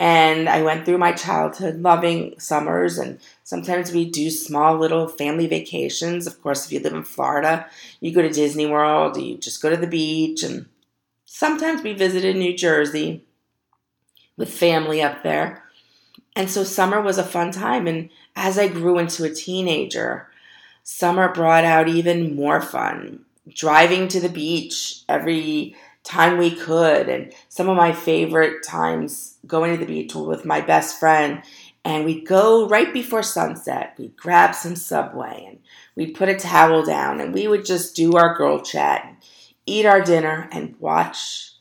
And 0.00 0.48
I 0.48 0.62
went 0.62 0.84
through 0.84 0.98
my 0.98 1.12
childhood 1.12 1.76
loving 1.76 2.34
summers, 2.38 2.98
and 2.98 3.20
sometimes 3.44 3.92
we 3.92 4.10
do 4.10 4.28
small 4.28 4.76
little 4.76 5.06
family 5.06 5.46
vacations. 5.46 6.26
Of 6.26 6.42
course, 6.42 6.66
if 6.66 6.72
you 6.72 6.80
live 6.80 6.94
in 6.94 7.04
Florida, 7.04 7.66
you 8.00 8.12
go 8.12 8.20
to 8.20 8.28
Disney 8.28 8.66
World, 8.66 9.16
you 9.16 9.38
just 9.38 9.62
go 9.62 9.70
to 9.70 9.76
the 9.76 9.86
beach, 9.86 10.42
and 10.42 10.66
sometimes 11.24 11.82
we 11.82 11.92
visited 11.92 12.36
New 12.36 12.56
Jersey 12.56 13.24
with 14.36 14.52
family 14.52 15.00
up 15.00 15.22
there. 15.22 15.62
And 16.36 16.50
so 16.50 16.64
summer 16.64 17.00
was 17.00 17.16
a 17.18 17.24
fun 17.24 17.52
time. 17.52 17.86
And 17.86 18.10
as 18.34 18.58
I 18.58 18.66
grew 18.66 18.98
into 18.98 19.24
a 19.24 19.30
teenager, 19.30 20.28
summer 20.84 21.32
brought 21.32 21.64
out 21.64 21.88
even 21.88 22.36
more 22.36 22.62
fun. 22.62 23.24
Driving 23.48 24.06
to 24.08 24.20
the 24.20 24.28
beach 24.28 25.02
every 25.08 25.74
time 26.04 26.38
we 26.38 26.54
could. 26.54 27.08
And 27.08 27.32
some 27.48 27.68
of 27.68 27.76
my 27.76 27.92
favorite 27.92 28.62
times 28.64 29.38
going 29.46 29.72
to 29.72 29.84
the 29.84 29.92
beach 29.92 30.14
with 30.14 30.44
my 30.44 30.60
best 30.60 31.00
friend. 31.00 31.42
And 31.84 32.04
we'd 32.04 32.26
go 32.26 32.68
right 32.68 32.92
before 32.92 33.22
sunset. 33.22 33.94
We'd 33.98 34.16
grab 34.16 34.54
some 34.54 34.76
Subway 34.76 35.44
and 35.48 35.58
we'd 35.96 36.14
put 36.14 36.28
a 36.28 36.36
towel 36.36 36.84
down 36.84 37.20
and 37.20 37.34
we 37.34 37.48
would 37.48 37.64
just 37.64 37.96
do 37.96 38.12
our 38.14 38.36
girl 38.36 38.60
chat 38.60 39.04
and 39.04 39.16
eat 39.66 39.84
our 39.84 40.00
dinner 40.00 40.48
and 40.52 40.76
watch 40.78 41.52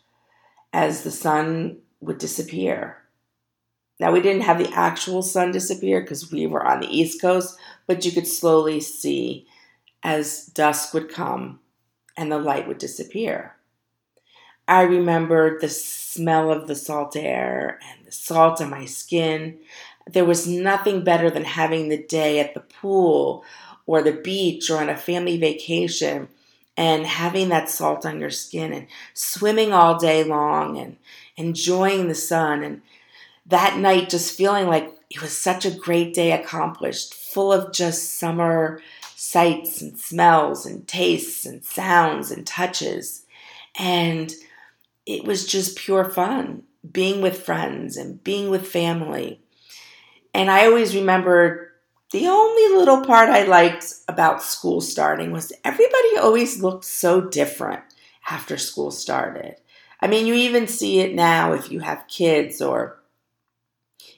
as 0.72 1.04
the 1.04 1.12
sun 1.12 1.78
would 2.00 2.18
disappear. 2.18 3.03
Now, 4.00 4.12
we 4.12 4.22
didn't 4.22 4.44
have 4.44 4.58
the 4.58 4.72
actual 4.74 5.22
sun 5.22 5.52
disappear 5.52 6.02
because 6.02 6.32
we 6.32 6.48
were 6.48 6.66
on 6.66 6.80
the 6.80 6.88
East 6.88 7.22
Coast, 7.22 7.58
but 7.88 8.06
you 8.06 8.12
could 8.12 8.28
slowly 8.28 8.80
see 8.80 9.48
as 10.04 10.48
dusk 10.48 10.94
would 10.94 11.10
come 11.10 11.60
and 12.18 12.32
the 12.32 12.38
light 12.38 12.68
would 12.68 12.78
disappear. 12.78 13.56
I 14.68 14.84
remembered 14.84 15.60
the 15.60 15.70
smell 15.70 16.52
of 16.52 16.68
the 16.68 16.76
salt 16.76 17.16
air 17.16 17.80
and 17.90 18.06
the 18.06 18.12
salt 18.12 18.62
on 18.62 18.70
my 18.70 18.86
skin. 18.86 19.60
There 20.08 20.26
was 20.26 20.48
nothing 20.48 21.04
better 21.04 21.30
than 21.30 21.44
having 21.44 21.90
the 21.90 22.02
day 22.02 22.40
at 22.40 22.54
the 22.54 22.62
pool 22.62 23.44
or 23.86 24.02
the 24.02 24.14
beach 24.14 24.70
or 24.70 24.78
on 24.78 24.90
a 24.90 24.96
family 24.96 25.38
vacation 25.38 26.30
and 26.78 27.06
having 27.06 27.50
that 27.50 27.70
salt 27.70 28.06
on 28.06 28.20
your 28.20 28.30
skin 28.30 28.74
and 28.74 28.88
swimming 29.14 29.74
all 29.74 30.00
day 30.00 30.24
long 30.24 30.78
and 30.78 30.98
enjoying 31.36 32.08
the 32.08 32.16
sun 32.16 32.64
and 32.64 32.82
that 33.46 33.78
night 33.78 34.10
just 34.10 34.38
feeling 34.38 34.68
like 34.68 34.94
it 35.10 35.22
was 35.22 35.38
such 35.38 35.66
a 35.66 35.72
great 35.72 36.14
day 36.14 36.32
accomplished, 36.32 37.14
full 37.14 37.52
of 37.52 37.74
just 37.74 38.18
summer 38.18 38.82
sights 39.16 39.82
and 39.82 40.00
smells 40.00 40.66
and 40.66 40.88
tastes 40.88 41.46
and 41.46 41.64
sounds 41.64 42.32
and 42.32 42.46
touches. 42.48 43.26
And 43.78 44.34
it 45.06 45.24
was 45.24 45.46
just 45.46 45.78
pure 45.78 46.06
fun 46.06 46.64
being 46.92 47.22
with 47.22 47.44
friends 47.44 47.98
and 47.98 48.24
being 48.24 48.50
with 48.50 48.68
family. 48.68 49.40
And 50.34 50.50
I 50.50 50.66
always 50.66 50.96
remember 50.96 51.72
the 52.12 52.28
only 52.28 52.78
little 52.78 53.04
part 53.06 53.30
I 53.30 53.44
liked 53.44 53.94
about 54.08 54.44
school 54.44 54.82
starting 54.82 55.32
was 55.32 55.54
everybody 55.64 56.18
always 56.18 56.62
looked 56.62 56.86
so 56.86 57.22
different 57.22 57.82
after 58.30 58.58
school 58.58 58.92
started. 58.92 59.56
I 60.00 60.08
mean, 60.08 60.28
you 60.28 60.34
even 60.34 60.68
see 60.68 61.00
it 61.00 61.16
now 61.16 61.54
if 61.54 61.72
you 61.72 61.80
have 61.80 62.08
kids 62.08 62.62
or 62.62 63.00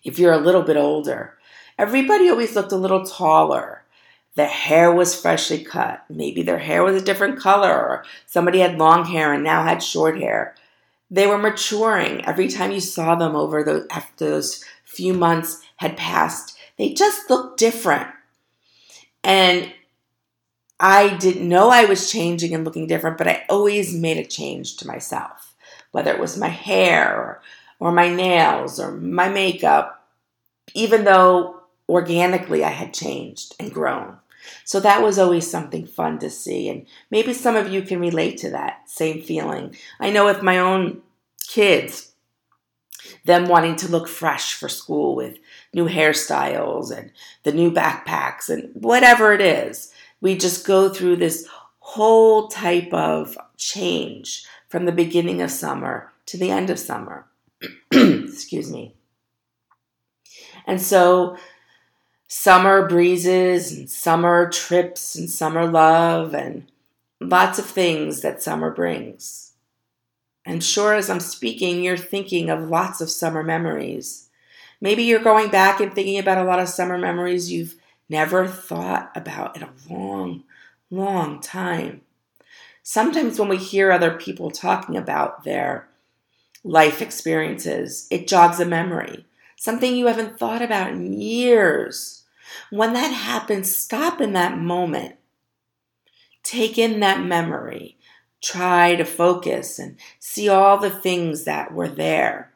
if 0.03 0.19
you're 0.19 0.33
a 0.33 0.37
little 0.37 0.63
bit 0.63 0.77
older. 0.77 1.37
Everybody 1.77 2.29
always 2.29 2.55
looked 2.55 2.71
a 2.71 2.77
little 2.77 3.05
taller. 3.05 3.83
Their 4.35 4.47
hair 4.47 4.91
was 4.91 5.19
freshly 5.19 5.63
cut. 5.63 6.03
Maybe 6.09 6.41
their 6.43 6.59
hair 6.59 6.83
was 6.83 7.01
a 7.01 7.05
different 7.05 7.39
color, 7.39 7.71
or 7.71 8.05
somebody 8.25 8.59
had 8.59 8.77
long 8.77 9.05
hair 9.05 9.33
and 9.33 9.43
now 9.43 9.63
had 9.63 9.81
short 9.81 10.19
hair. 10.19 10.55
They 11.09 11.27
were 11.27 11.37
maturing 11.37 12.25
every 12.25 12.47
time 12.47 12.71
you 12.71 12.81
saw 12.81 13.15
them 13.15 13.35
over 13.35 13.63
those 13.63 13.87
after 13.89 14.29
those 14.29 14.63
few 14.83 15.13
months 15.13 15.61
had 15.77 15.97
passed. 15.97 16.57
They 16.77 16.93
just 16.93 17.29
looked 17.29 17.59
different. 17.59 18.07
And 19.23 19.73
I 20.79 21.15
didn't 21.15 21.47
know 21.47 21.69
I 21.69 21.85
was 21.85 22.11
changing 22.11 22.53
and 22.53 22.65
looking 22.65 22.87
different, 22.87 23.17
but 23.17 23.27
I 23.27 23.45
always 23.49 23.93
made 23.93 24.17
a 24.17 24.25
change 24.25 24.77
to 24.77 24.87
myself, 24.87 25.55
whether 25.91 26.11
it 26.11 26.19
was 26.19 26.37
my 26.37 26.49
hair 26.49 27.15
or, 27.15 27.41
or 27.79 27.91
my 27.91 28.09
nails 28.09 28.79
or 28.79 28.91
my 28.91 29.29
makeup, 29.29 30.07
even 30.73 31.03
though 31.03 31.61
organically 31.87 32.63
I 32.63 32.69
had 32.69 32.93
changed 32.93 33.55
and 33.59 33.73
grown. 33.73 34.17
So 34.63 34.79
that 34.79 35.01
was 35.01 35.17
always 35.17 35.49
something 35.49 35.85
fun 35.85 36.19
to 36.19 36.29
see. 36.29 36.69
And 36.69 36.85
maybe 37.09 37.33
some 37.33 37.55
of 37.55 37.71
you 37.71 37.81
can 37.81 37.99
relate 37.99 38.37
to 38.39 38.49
that 38.51 38.89
same 38.89 39.21
feeling. 39.21 39.75
I 39.99 40.09
know 40.11 40.25
with 40.25 40.43
my 40.43 40.59
own 40.59 41.01
kids, 41.47 42.11
them 43.25 43.47
wanting 43.47 43.75
to 43.77 43.91
look 43.91 44.07
fresh 44.07 44.53
for 44.53 44.69
school 44.69 45.15
with 45.15 45.37
new 45.73 45.87
hairstyles 45.87 46.95
and 46.95 47.11
the 47.43 47.51
new 47.51 47.71
backpacks 47.71 48.49
and 48.49 48.69
whatever 48.73 49.33
it 49.33 49.41
is. 49.41 49.91
We 50.21 50.37
just 50.37 50.65
go 50.65 50.89
through 50.89 51.17
this 51.17 51.47
whole 51.79 52.47
type 52.47 52.91
of 52.93 53.37
change 53.57 54.45
from 54.69 54.85
the 54.85 54.91
beginning 54.91 55.41
of 55.41 55.51
summer 55.51 56.11
to 56.27 56.37
the 56.37 56.49
end 56.49 56.69
of 56.69 56.79
summer. 56.79 57.25
Excuse 57.91 58.71
me. 58.71 58.95
And 60.65 60.81
so 60.81 61.37
summer 62.27 62.87
breezes 62.87 63.71
and 63.71 63.89
summer 63.89 64.49
trips 64.49 65.15
and 65.15 65.29
summer 65.29 65.67
love 65.67 66.33
and 66.33 66.69
lots 67.21 67.59
of 67.59 67.65
things 67.65 68.21
that 68.21 68.41
summer 68.41 68.71
brings. 68.71 69.53
And 70.45 70.63
sure 70.63 70.93
as 70.93 71.09
I'm 71.09 71.19
speaking, 71.19 71.83
you're 71.83 71.97
thinking 71.97 72.49
of 72.49 72.69
lots 72.69 73.01
of 73.01 73.09
summer 73.09 73.43
memories. 73.43 74.29
Maybe 74.79 75.03
you're 75.03 75.19
going 75.19 75.49
back 75.49 75.79
and 75.79 75.93
thinking 75.93 76.19
about 76.19 76.37
a 76.37 76.43
lot 76.43 76.59
of 76.59 76.69
summer 76.69 76.97
memories 76.97 77.51
you've 77.51 77.75
never 78.09 78.47
thought 78.47 79.11
about 79.15 79.55
in 79.55 79.63
a 79.63 79.73
long, 79.89 80.43
long 80.91 81.39
time. 81.39 82.01
Sometimes 82.83 83.39
when 83.39 83.49
we 83.49 83.57
hear 83.57 83.91
other 83.91 84.11
people 84.11 84.51
talking 84.51 84.95
about 84.95 85.43
their 85.43 85.87
life 86.65 87.01
experiences, 87.01 88.07
it 88.11 88.27
jogs 88.27 88.59
a 88.59 88.65
memory 88.65 89.25
something 89.65 89.95
you 89.95 90.05
haven't 90.05 90.37
thought 90.37 90.61
about 90.61 90.91
in 90.91 91.13
years. 91.13 92.23
When 92.69 92.93
that 92.93 93.11
happens, 93.11 93.75
stop 93.75 94.21
in 94.21 94.33
that 94.33 94.57
moment. 94.57 95.15
Take 96.43 96.77
in 96.77 96.99
that 96.99 97.25
memory. 97.25 97.97
Try 98.43 98.95
to 98.95 99.03
focus 99.03 99.79
and 99.79 99.97
see 100.19 100.47
all 100.47 100.77
the 100.77 100.91
things 100.91 101.45
that 101.45 101.73
were 101.73 101.89
there. 101.89 102.51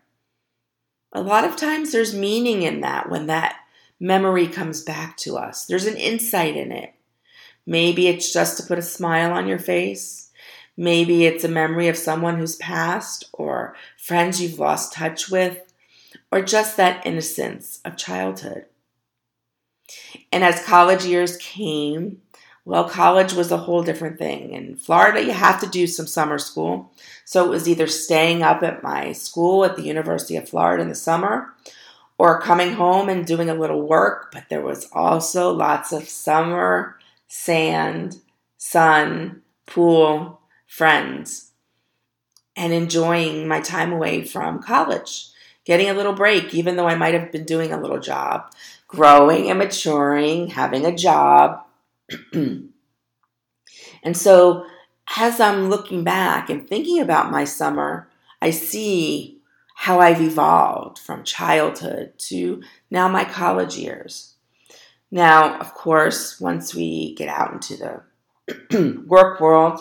A 1.11 1.21
lot 1.21 1.45
of 1.45 1.55
times 1.55 1.91
there's 1.91 2.13
meaning 2.13 2.61
in 2.61 2.81
that 2.81 3.09
when 3.09 3.25
that 3.25 3.55
memory 3.99 4.45
comes 4.47 4.83
back 4.83 5.17
to 5.17 5.35
us. 5.37 5.65
There's 5.65 5.87
an 5.87 5.97
insight 5.97 6.55
in 6.55 6.71
it. 6.71 6.93
Maybe 7.65 8.07
it's 8.07 8.31
just 8.31 8.57
to 8.57 8.63
put 8.63 8.77
a 8.77 8.83
smile 8.83 9.33
on 9.33 9.47
your 9.47 9.57
face. 9.57 10.28
Maybe 10.79 11.25
it's 11.25 11.43
a 11.43 11.49
memory 11.49 11.89
of 11.89 11.97
someone 11.97 12.37
who's 12.37 12.55
passed 12.55 13.25
or 13.33 13.75
friends 13.97 14.41
you've 14.41 14.59
lost 14.59 14.93
touch 14.93 15.29
with 15.29 15.73
or 16.31 16.41
just 16.41 16.77
that 16.77 17.05
innocence 17.05 17.81
of 17.83 17.97
childhood. 17.97 18.63
And 20.31 20.41
as 20.41 20.63
college 20.63 21.03
years 21.03 21.35
came, 21.35 22.21
well, 22.63 22.87
college 22.87 23.33
was 23.33 23.51
a 23.51 23.57
whole 23.57 23.83
different 23.83 24.17
thing. 24.17 24.53
In 24.53 24.77
Florida, 24.77 25.21
you 25.21 25.33
have 25.33 25.59
to 25.59 25.67
do 25.67 25.85
some 25.85 26.07
summer 26.07 26.37
school. 26.37 26.93
So 27.25 27.43
it 27.43 27.49
was 27.49 27.67
either 27.67 27.87
staying 27.87 28.41
up 28.41 28.63
at 28.63 28.81
my 28.81 29.11
school 29.11 29.65
at 29.65 29.75
the 29.75 29.83
University 29.83 30.37
of 30.37 30.47
Florida 30.47 30.81
in 30.81 30.87
the 30.87 30.95
summer 30.95 31.53
or 32.17 32.39
coming 32.39 32.71
home 32.71 33.09
and 33.09 33.27
doing 33.27 33.49
a 33.49 33.53
little 33.53 33.85
work. 33.85 34.31
But 34.31 34.45
there 34.47 34.61
was 34.61 34.87
also 34.93 35.51
lots 35.51 35.91
of 35.91 36.07
summer, 36.07 36.97
sand, 37.27 38.21
sun, 38.57 39.41
pool, 39.65 40.38
friends, 40.69 41.51
and 42.55 42.71
enjoying 42.71 43.45
my 43.49 43.59
time 43.59 43.91
away 43.91 44.23
from 44.23 44.63
college 44.63 45.31
getting 45.69 45.87
a 45.87 45.93
little 45.93 46.13
break, 46.13 46.51
even 46.55 46.75
though 46.75 46.87
I 46.87 46.95
might 46.95 47.13
have 47.13 47.31
been 47.31 47.45
doing 47.45 47.71
a 47.71 47.79
little 47.79 47.99
job, 47.99 48.51
growing 48.87 49.51
and 49.51 49.59
maturing, 49.59 50.47
having 50.47 50.83
a 50.83 50.95
job. 50.95 51.61
and 52.33 52.71
so, 54.13 54.65
as 55.15 55.39
I'm 55.39 55.69
looking 55.69 56.03
back 56.03 56.49
and 56.49 56.67
thinking 56.67 56.99
about 56.99 57.31
my 57.31 57.43
summer, 57.43 58.09
I 58.41 58.49
see 58.49 59.41
how 59.75 59.99
I've 59.99 60.21
evolved 60.21 60.97
from 60.97 61.23
childhood 61.23 62.13
to 62.29 62.63
now 62.89 63.07
my 63.07 63.23
college 63.23 63.77
years. 63.77 64.33
Now, 65.11 65.59
of 65.59 65.75
course, 65.75 66.41
once 66.41 66.73
we 66.73 67.13
get 67.13 67.29
out 67.29 67.53
into 67.53 68.01
the 68.71 69.03
work 69.07 69.39
world, 69.39 69.79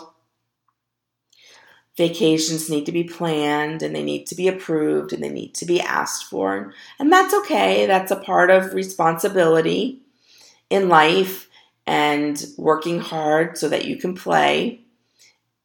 vacations 1.99 2.71
need 2.71 2.87
to 2.87 2.93
be 2.93 3.03
planned 3.03 3.83
and 3.83 3.95
they 3.95 4.05
need 4.05 4.25
to 4.25 4.37
be 4.37 4.47
approved 4.47 5.13
and 5.13 5.23
they 5.23 5.29
need 5.29 5.53
to 5.53 5.67
be 5.67 5.81
asked 5.81 6.25
for. 6.25 6.73
And 6.99 7.13
that's 7.13 7.35
okay. 7.35 7.87
That's 7.87 8.13
a 8.13 8.17
part 8.17 8.51
of 8.51 8.73
responsibility 8.73 10.01
in 10.71 10.89
life 10.89 11.51
and 11.87 12.43
working 12.57 13.01
hard 13.01 13.59
so 13.59 13.69
that 13.69 13.85
you 13.85 13.97
can 13.97 14.15
play. 14.15 14.81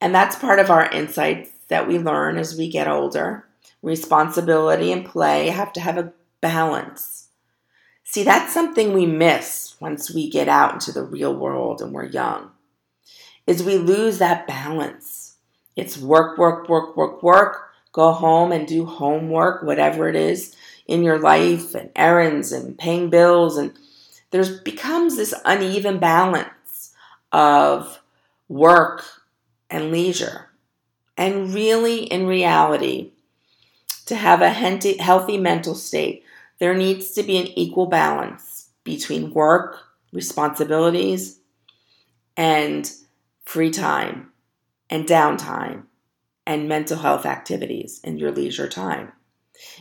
And 0.02 0.14
that's 0.14 0.36
part 0.36 0.58
of 0.58 0.72
our 0.72 0.90
insights 0.90 1.52
that 1.68 1.88
we 1.88 2.00
learn 2.00 2.38
as 2.38 2.58
we 2.58 2.68
get 2.68 2.88
older. 2.88 3.46
Responsibility 3.84 4.92
and 4.92 5.06
play 5.06 5.50
have 5.50 5.72
to 5.74 5.82
have 5.82 6.00
a 6.00 6.14
balance. 6.42 7.28
See, 8.04 8.24
that's 8.24 8.54
something 8.54 8.92
we 8.92 9.06
miss 9.06 9.76
once 9.80 10.12
we 10.12 10.32
get 10.32 10.50
out 10.50 10.74
into 10.74 10.92
the 10.92 11.04
real 11.04 11.36
world 11.36 11.80
and 11.80 11.94
we're 11.94 12.06
young. 12.06 12.50
Is 13.46 13.62
we 13.62 13.78
lose 13.78 14.18
that 14.18 14.48
balance 14.48 15.23
it's 15.76 15.98
work, 15.98 16.38
work, 16.38 16.70
work, 16.70 16.96
work, 16.96 17.24
work. 17.24 17.70
Go 17.92 18.12
home 18.12 18.52
and 18.52 18.68
do 18.68 18.86
homework, 18.86 19.64
whatever 19.64 20.10
it 20.10 20.16
is 20.16 20.56
in 20.88 21.04
your 21.04 21.20
life, 21.20 21.76
and 21.76 21.90
errands 21.96 22.52
and 22.52 22.78
paying 22.78 23.10
bills. 23.10 23.58
And 23.58 23.74
there's 24.32 24.60
becomes 24.62 25.16
this 25.16 25.34
uneven 25.46 26.00
balance 26.00 26.94
of 27.32 28.02
work 28.48 29.04
and 29.70 29.92
leisure. 29.92 30.50
And 31.16 31.54
really, 31.54 32.06
in 32.06 32.26
reality, 32.26 33.12
to 34.08 34.16
have 34.16 34.42
a 34.42 34.50
healthy 34.50 35.38
mental 35.38 35.76
state, 35.76 36.24
there 36.60 36.74
needs 36.74 37.12
to 37.12 37.24
be 37.24 37.38
an 37.38 37.48
equal 37.48 37.86
balance 37.86 38.70
between 38.84 39.34
work, 39.34 39.78
responsibilities, 40.12 41.40
and 42.36 42.92
free 43.46 43.70
time 43.70 44.33
and 44.94 45.08
downtime 45.08 45.82
and 46.46 46.70
mental 46.70 47.00
health 47.00 47.26
activities 47.26 48.00
in 48.04 48.20
your 48.20 48.32
leisure 48.32 48.70
time. 48.70 49.12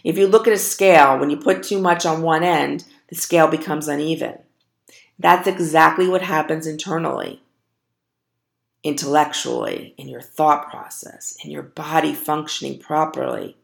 If 0.03 0.17
you 0.17 0.27
look 0.27 0.47
at 0.47 0.55
a 0.55 0.59
scale, 0.59 1.19
when 1.19 1.29
you 1.29 1.37
put 1.37 1.63
too 1.63 1.79
much 1.79 2.07
on 2.07 2.23
one 2.23 2.43
end, 2.43 2.85
the 3.11 3.15
scale 3.15 3.47
becomes 3.47 3.89
uneven. 3.89 4.39
That's 5.19 5.47
exactly 5.47 6.09
what 6.09 6.23
happens 6.23 6.67
internally, 6.67 7.43
intellectually, 8.83 9.95
in 9.99 10.09
your 10.09 10.23
thought 10.23 10.71
process, 10.71 11.37
in 11.45 11.51
your 11.51 11.63
body 11.63 12.15
functioning 12.15 12.79
properly. 12.79 13.59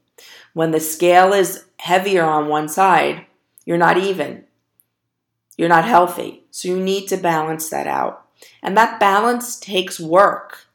When 0.52 0.72
the 0.72 0.80
scale 0.80 1.32
is 1.32 1.64
heavier 1.78 2.24
on 2.24 2.48
one 2.48 2.68
side, 2.68 3.24
you're 3.64 3.78
not 3.78 3.96
even. 3.96 4.44
You're 5.56 5.70
not 5.70 5.86
healthy. 5.86 6.44
So 6.50 6.68
you 6.68 6.78
need 6.78 7.08
to 7.08 7.16
balance 7.16 7.70
that 7.70 7.86
out. 7.86 8.26
And 8.62 8.76
that 8.76 9.00
balance 9.00 9.58
takes 9.58 9.98
work. 9.98 10.67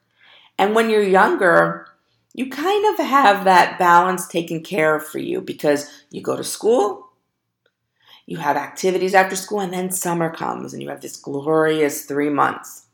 And 0.63 0.73
when 0.73 0.89
you're 0.89 1.03
younger, 1.03 1.87
you 2.33 2.49
kind 2.49 2.85
of 2.93 3.05
have 3.05 3.43
that 3.43 3.77
balance 3.77 4.29
taken 4.29 4.63
care 4.63 4.95
of 4.95 5.05
for 5.05 5.19
you 5.19 5.41
because 5.41 5.91
you 6.09 6.21
go 6.21 6.37
to 6.37 6.43
school, 6.45 7.09
You 8.25 8.37
have 8.37 8.55
activities 8.55 9.13
after 9.13 9.35
school, 9.35 9.59
and 9.59 9.73
then 9.73 9.91
summer 9.91 10.33
comes, 10.33 10.73
and 10.73 10.81
you 10.81 10.87
have 10.87 11.01
this 11.01 11.17
glorious 11.17 12.05
three 12.05 12.29
months. 12.29 12.85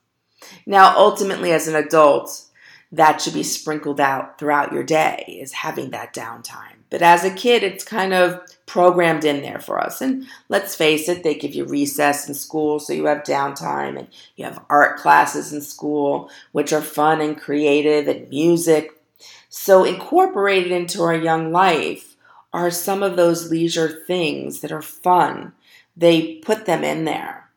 Now, 0.65 0.97
ultimately, 0.97 1.51
as 1.51 1.67
an 1.67 1.75
adult, 1.75 2.45
that 2.91 3.21
should 3.21 3.35
be 3.35 3.43
sprinkled 3.43 3.99
out 3.99 4.39
throughout 4.39 4.73
your 4.73 4.83
day, 4.83 5.37
is 5.39 5.53
having 5.53 5.91
that 5.91 6.13
downtime. 6.13 6.78
But 6.89 7.01
as 7.01 7.23
a 7.23 7.33
kid, 7.33 7.63
it's 7.63 7.83
kind 7.83 8.13
of 8.13 8.41
programmed 8.65 9.25
in 9.25 9.41
there 9.41 9.59
for 9.59 9.79
us. 9.79 10.01
And 10.01 10.27
let's 10.47 10.75
face 10.75 11.09
it, 11.09 11.23
they 11.23 11.35
give 11.35 11.55
you 11.55 11.65
recess 11.65 12.27
in 12.27 12.33
school, 12.33 12.79
so 12.79 12.93
you 12.93 13.05
have 13.05 13.23
downtime, 13.23 13.97
and 13.97 14.07
you 14.35 14.45
have 14.45 14.63
art 14.69 14.97
classes 14.99 15.53
in 15.53 15.61
school, 15.61 16.29
which 16.51 16.71
are 16.73 16.81
fun 16.81 17.21
and 17.21 17.39
creative, 17.39 18.07
and 18.07 18.29
music. 18.29 18.91
So, 19.49 19.83
incorporated 19.83 20.71
into 20.71 21.01
our 21.01 21.15
young 21.15 21.51
life 21.51 22.15
are 22.53 22.71
some 22.71 23.03
of 23.03 23.15
those 23.15 23.51
leisure 23.51 24.03
things 24.05 24.61
that 24.61 24.71
are 24.71 24.81
fun. 24.81 25.53
They 25.97 26.35
put 26.35 26.65
them 26.65 26.83
in 26.83 27.05
there. 27.05 27.49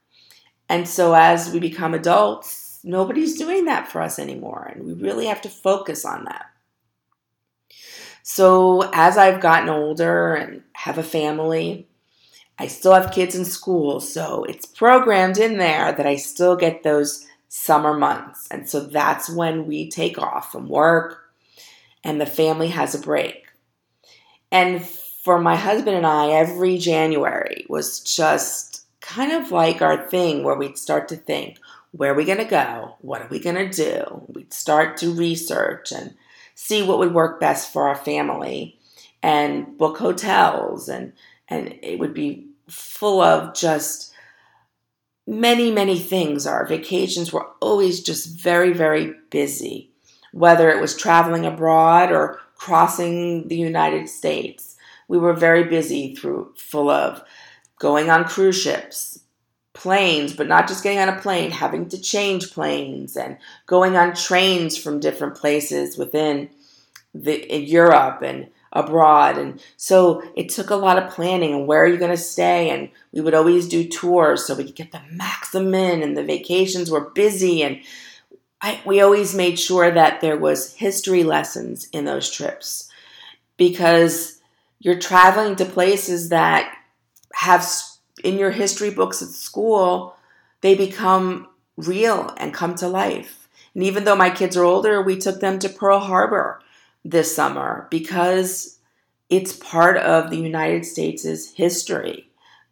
And 0.68 0.88
so, 0.88 1.14
as 1.14 1.52
we 1.52 1.60
become 1.60 1.92
adults, 1.94 2.80
nobody's 2.82 3.38
doing 3.38 3.66
that 3.66 3.88
for 3.88 4.00
us 4.00 4.18
anymore. 4.18 4.70
And 4.74 4.84
we 4.84 4.94
really 4.94 5.26
have 5.26 5.42
to 5.42 5.50
focus 5.50 6.04
on 6.04 6.24
that. 6.24 6.51
So, 8.22 8.88
as 8.92 9.18
I've 9.18 9.40
gotten 9.40 9.68
older 9.68 10.34
and 10.34 10.62
have 10.74 10.98
a 10.98 11.02
family, 11.02 11.88
I 12.58 12.68
still 12.68 12.94
have 12.94 13.12
kids 13.12 13.34
in 13.34 13.44
school. 13.44 14.00
So, 14.00 14.44
it's 14.44 14.66
programmed 14.66 15.38
in 15.38 15.58
there 15.58 15.92
that 15.92 16.06
I 16.06 16.16
still 16.16 16.56
get 16.56 16.82
those 16.82 17.26
summer 17.48 17.94
months. 17.94 18.46
And 18.50 18.68
so, 18.68 18.80
that's 18.80 19.28
when 19.28 19.66
we 19.66 19.90
take 19.90 20.18
off 20.18 20.52
from 20.52 20.68
work 20.68 21.32
and 22.04 22.20
the 22.20 22.26
family 22.26 22.68
has 22.68 22.94
a 22.94 23.00
break. 23.00 23.46
And 24.50 24.84
for 24.84 25.40
my 25.40 25.56
husband 25.56 25.96
and 25.96 26.06
I, 26.06 26.28
every 26.28 26.78
January 26.78 27.64
was 27.68 28.00
just 28.00 28.84
kind 29.00 29.32
of 29.32 29.50
like 29.50 29.82
our 29.82 30.08
thing 30.08 30.44
where 30.44 30.56
we'd 30.56 30.78
start 30.78 31.08
to 31.08 31.16
think, 31.16 31.58
where 31.92 32.12
are 32.12 32.16
we 32.16 32.24
going 32.24 32.38
to 32.38 32.44
go? 32.44 32.96
What 33.00 33.22
are 33.22 33.28
we 33.28 33.38
going 33.38 33.56
to 33.56 33.68
do? 33.68 34.22
We'd 34.28 34.52
start 34.52 34.96
to 34.98 35.12
research 35.12 35.92
and 35.92 36.14
see 36.54 36.82
what 36.82 36.98
would 36.98 37.14
work 37.14 37.40
best 37.40 37.72
for 37.72 37.88
our 37.88 37.96
family 37.96 38.78
and 39.22 39.76
book 39.78 39.98
hotels. 39.98 40.88
And 40.88 41.12
and 41.48 41.78
it 41.82 41.98
would 41.98 42.14
be 42.14 42.48
full 42.68 43.20
of 43.20 43.54
just 43.54 44.12
many 45.26 45.70
many 45.70 45.98
things. 45.98 46.46
Our 46.46 46.66
vacations 46.66 47.32
were 47.32 47.48
always 47.60 48.02
just 48.02 48.40
very 48.40 48.72
very 48.72 49.14
busy 49.30 49.92
whether 50.32 50.70
it 50.70 50.80
was 50.80 50.96
traveling 50.96 51.46
abroad 51.46 52.10
or 52.10 52.40
crossing 52.56 53.48
the 53.48 53.56
United 53.56 54.08
States. 54.08 54.76
We 55.06 55.18
were 55.18 55.34
very 55.34 55.64
busy 55.64 56.14
through 56.14 56.54
full 56.56 56.88
of 56.88 57.22
going 57.78 58.10
on 58.10 58.24
cruise 58.24 58.58
ships 58.60 59.21
planes, 59.74 60.34
but 60.34 60.48
not 60.48 60.68
just 60.68 60.82
getting 60.82 60.98
on 60.98 61.08
a 61.08 61.20
plane, 61.20 61.50
having 61.50 61.88
to 61.88 62.00
change 62.00 62.52
planes 62.52 63.16
and 63.16 63.38
going 63.66 63.96
on 63.96 64.14
trains 64.14 64.76
from 64.76 65.00
different 65.00 65.34
places 65.34 65.96
within 65.96 66.50
the, 67.14 67.46
Europe 67.58 68.22
and 68.22 68.48
abroad. 68.72 69.38
And 69.38 69.62
so 69.76 70.22
it 70.34 70.48
took 70.48 70.70
a 70.70 70.76
lot 70.76 71.02
of 71.02 71.10
planning 71.10 71.54
and 71.54 71.66
where 71.66 71.82
are 71.82 71.88
you 71.88 71.98
going 71.98 72.10
to 72.10 72.16
stay? 72.16 72.70
And 72.70 72.90
we 73.12 73.20
would 73.20 73.34
always 73.34 73.68
do 73.68 73.88
tours 73.88 74.46
so 74.46 74.54
we 74.54 74.64
could 74.64 74.74
get 74.74 74.92
the 74.92 75.02
maximum 75.10 75.74
in 75.74 76.02
and 76.02 76.16
the 76.16 76.24
vacations 76.24 76.90
were 76.90 77.10
busy. 77.10 77.62
And 77.62 77.80
I, 78.60 78.80
we 78.86 79.00
always 79.00 79.34
made 79.34 79.58
sure 79.58 79.90
that 79.90 80.20
there 80.20 80.38
was 80.38 80.74
history 80.74 81.24
lessons 81.24 81.88
in 81.92 82.04
those 82.04 82.30
trips 82.30 82.88
because 83.56 84.40
you're 84.80 84.98
traveling 84.98 85.56
to 85.56 85.64
places 85.64 86.30
that 86.30 86.74
have 87.34 87.64
in 88.22 88.38
your 88.38 88.50
history 88.50 88.90
books 88.90 89.22
at 89.22 89.28
school, 89.28 90.16
they 90.60 90.74
become 90.74 91.48
real 91.76 92.34
and 92.36 92.54
come 92.54 92.74
to 92.76 92.88
life. 92.88 93.48
And 93.74 93.82
even 93.82 94.04
though 94.04 94.16
my 94.16 94.30
kids 94.30 94.56
are 94.56 94.64
older, 94.64 95.00
we 95.00 95.16
took 95.16 95.40
them 95.40 95.58
to 95.60 95.68
Pearl 95.68 96.00
Harbor 96.00 96.60
this 97.04 97.34
summer 97.34 97.88
because 97.90 98.78
it's 99.30 99.54
part 99.54 99.96
of 99.96 100.30
the 100.30 100.36
United 100.36 100.84
States' 100.84 101.52
history, 101.52 102.28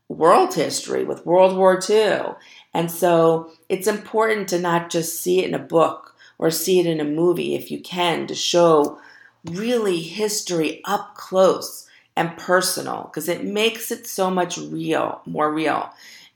world 0.09 0.55
history 0.55 1.05
with 1.05 1.25
World 1.25 1.57
War 1.57 1.81
II. 1.89 2.35
And 2.75 2.91
so 2.91 3.51
it's 3.69 3.87
important 3.87 4.49
to 4.49 4.59
not 4.59 4.91
just 4.91 5.21
see 5.21 5.41
it 5.41 5.49
in 5.49 5.55
a 5.55 5.59
book 5.59 6.15
or 6.39 6.51
see 6.51 6.81
it 6.81 6.87
in 6.87 7.01
a 7.01 7.05
movie 7.05 7.55
if 7.55 7.71
you 7.71 7.81
can, 7.81 8.27
to 8.27 8.35
show 8.35 8.99
really 9.45 10.01
history 10.01 10.83
up 10.85 11.15
close 11.15 11.89
and 12.21 12.37
personal 12.37 13.05
because 13.05 13.31
it 13.31 13.45
makes 13.45 13.91
it 13.91 14.07
so 14.07 14.31
much 14.31 14.59
real, 14.59 15.23
more 15.25 15.51
real 15.51 15.91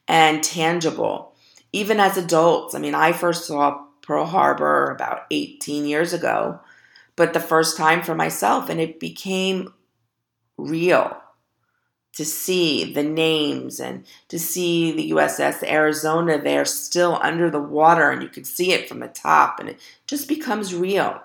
and 0.08 0.42
tangible. 0.42 1.34
Even 1.72 2.00
as 2.00 2.16
adults, 2.16 2.74
I 2.74 2.78
mean, 2.78 2.94
I 2.94 3.12
first 3.12 3.46
saw 3.46 3.84
Pearl 4.00 4.24
Harbor 4.24 4.90
about 4.90 5.26
18 5.30 5.84
years 5.84 6.14
ago, 6.14 6.58
but 7.16 7.34
the 7.34 7.40
first 7.40 7.76
time 7.76 8.02
for 8.02 8.14
myself, 8.14 8.70
and 8.70 8.80
it 8.80 8.98
became 8.98 9.74
real 10.56 11.20
to 12.14 12.24
see 12.24 12.90
the 12.94 13.02
names 13.02 13.78
and 13.78 14.06
to 14.28 14.38
see 14.38 14.90
the 14.90 15.10
USS 15.10 15.62
Arizona 15.64 16.40
there 16.40 16.64
still 16.64 17.18
under 17.20 17.50
the 17.50 17.60
water, 17.60 18.10
and 18.10 18.22
you 18.22 18.28
could 18.30 18.46
see 18.46 18.72
it 18.72 18.88
from 18.88 19.00
the 19.00 19.08
top, 19.08 19.60
and 19.60 19.68
it 19.68 19.80
just 20.06 20.28
becomes 20.28 20.74
real. 20.74 21.20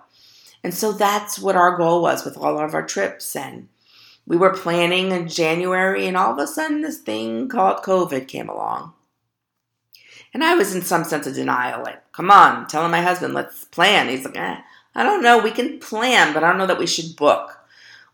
And 0.66 0.74
so 0.74 0.92
that's 0.92 1.40
what 1.40 1.56
our 1.56 1.78
goal 1.78 2.02
was 2.02 2.26
with 2.26 2.36
all 2.36 2.60
of 2.60 2.74
our 2.74 2.86
trips. 2.86 3.38
And 3.38 3.70
we 4.30 4.38
were 4.38 4.54
planning 4.54 5.12
in 5.12 5.28
January, 5.28 6.06
and 6.06 6.16
all 6.16 6.32
of 6.32 6.38
a 6.38 6.46
sudden, 6.46 6.82
this 6.82 7.00
thing 7.00 7.50
called 7.50 7.84
COVID 7.84 8.28
came 8.28 8.48
along. 8.48 8.94
And 10.32 10.44
I 10.44 10.54
was 10.54 10.76
in 10.76 10.84
some 10.84 11.04
sense 11.04 11.26
of 11.26 11.34
denial, 11.34 11.82
like, 11.82 12.12
come 12.12 12.30
on, 12.30 12.68
telling 12.68 12.92
my 12.92 13.02
husband, 13.02 13.34
let's 13.34 13.66
plan. 13.66 14.08
He's 14.08 14.24
like, 14.24 14.38
eh, 14.38 14.58
I 14.94 15.04
don't 15.04 15.24
know, 15.24 15.40
we 15.40 15.50
can 15.50 15.80
plan, 15.80 16.32
but 16.32 16.44
I 16.44 16.50
don't 16.50 16.60
know 16.60 16.68
that 16.68 16.78
we 16.78 16.86
should 16.86 17.16
book. 17.16 17.58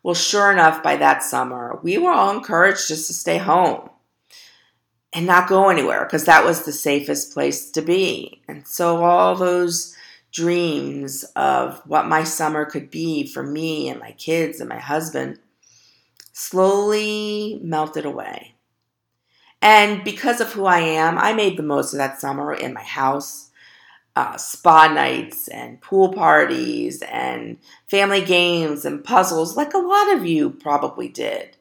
Well, 0.04 0.16
sure 0.16 0.54
enough, 0.54 0.82
by 0.82 0.96
that 0.96 1.22
summer, 1.22 1.82
we 1.84 1.98
were 1.98 2.12
all 2.12 2.34
encouraged 2.34 2.88
just 2.88 3.08
to 3.08 3.14
stay 3.14 3.38
home 3.38 3.90
and 5.12 5.26
not 5.26 5.50
go 5.50 5.68
anywhere 5.68 6.06
because 6.06 6.24
that 6.26 6.46
was 6.46 6.64
the 6.64 6.72
safest 6.72 7.34
place 7.34 7.72
to 7.72 7.82
be. 7.82 8.42
And 8.48 8.66
so 8.66 9.04
all 9.04 9.36
those 9.36 9.94
dreams 10.32 11.26
of 11.36 11.82
what 11.86 12.08
my 12.08 12.24
summer 12.24 12.64
could 12.64 12.90
be 12.90 13.28
for 13.28 13.44
me 13.44 13.90
and 13.90 14.00
my 14.00 14.12
kids 14.14 14.62
and 14.62 14.70
my 14.70 14.80
husband 14.80 15.40
slowly 16.38 17.62
melted 17.64 18.06
away. 18.06 18.56
And 19.62 20.04
because 20.04 20.42
of 20.42 20.52
who 20.52 20.66
I 20.66 20.80
am, 20.80 21.18
I 21.18 21.32
made 21.32 21.56
the 21.56 21.64
most 21.64 21.94
of 21.94 21.98
that 21.98 22.20
summer 22.20 22.54
in 22.54 22.74
my 22.74 22.84
house. 22.84 23.52
Uh, 24.18 24.38
spa 24.38 24.88
nights 24.88 25.48
and 25.50 25.82
pool 25.82 26.14
parties 26.14 27.02
and 27.04 27.58
family 27.88 28.24
games 28.24 28.86
and 28.86 29.04
puzzles, 29.04 29.58
like 29.58 29.74
a 29.74 29.78
lot 29.78 30.14
of 30.14 30.26
you 30.26 30.50
probably 30.50 31.08
did. 31.10 31.58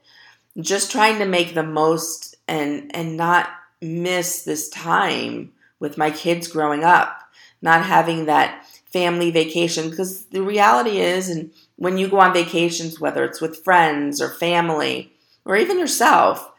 Just 0.60 0.90
trying 0.90 1.18
to 1.18 1.24
make 1.24 1.54
the 1.54 1.64
most 1.64 2.36
and 2.46 2.94
and 2.94 3.16
not 3.16 3.48
miss 3.80 4.42
this 4.42 4.68
time 4.68 5.52
with 5.80 5.98
my 5.98 6.10
kids 6.10 6.46
growing 6.46 6.84
up, 6.84 7.20
not 7.60 7.84
having 7.84 8.26
that 8.26 8.64
family 8.86 9.32
vacation 9.32 9.90
because 9.90 10.26
the 10.26 10.42
reality 10.42 10.98
is 10.98 11.28
and 11.28 11.50
when 11.76 11.98
you 11.98 12.08
go 12.08 12.20
on 12.20 12.32
vacations, 12.32 13.00
whether 13.00 13.24
it's 13.24 13.40
with 13.40 13.64
friends 13.64 14.20
or 14.20 14.28
family 14.28 15.12
or 15.44 15.56
even 15.56 15.78
yourself, 15.78 16.50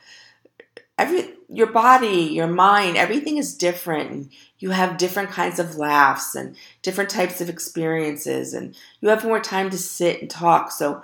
every 0.98 1.34
your 1.48 1.68
body, 1.68 2.24
your 2.32 2.48
mind, 2.48 2.98
everything 2.98 3.38
is 3.38 3.56
different. 3.56 4.32
You 4.60 4.72
have 4.72 4.98
different 4.98 5.30
kinds 5.30 5.60
of 5.60 5.76
laughs 5.76 6.36
and 6.36 6.56
different 6.82 7.10
types 7.10 7.40
of 7.40 7.50
experiences, 7.50 8.54
and 8.54 8.76
you 9.00 9.10
have 9.10 9.24
more 9.24 9.40
time 9.40 9.70
to 9.70 9.78
sit 9.78 10.22
and 10.22 10.30
talk. 10.30 10.72
So 10.72 11.04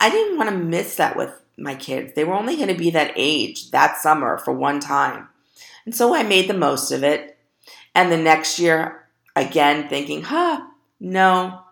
I 0.00 0.10
didn't 0.10 0.38
want 0.38 0.50
to 0.50 0.56
miss 0.56 0.96
that 0.96 1.16
with 1.16 1.32
my 1.56 1.74
kids. 1.74 2.14
They 2.14 2.24
were 2.24 2.34
only 2.34 2.56
going 2.56 2.68
to 2.68 2.74
be 2.74 2.90
that 2.90 3.12
age 3.16 3.70
that 3.70 3.98
summer 3.98 4.38
for 4.38 4.52
one 4.52 4.80
time. 4.80 5.28
And 5.84 5.94
so 5.94 6.14
I 6.14 6.22
made 6.22 6.48
the 6.48 6.54
most 6.54 6.90
of 6.90 7.04
it. 7.04 7.36
And 7.94 8.10
the 8.10 8.16
next 8.16 8.58
year, 8.58 9.04
again, 9.36 9.88
thinking, 9.88 10.22
huh, 10.22 10.66
no, 10.98 11.63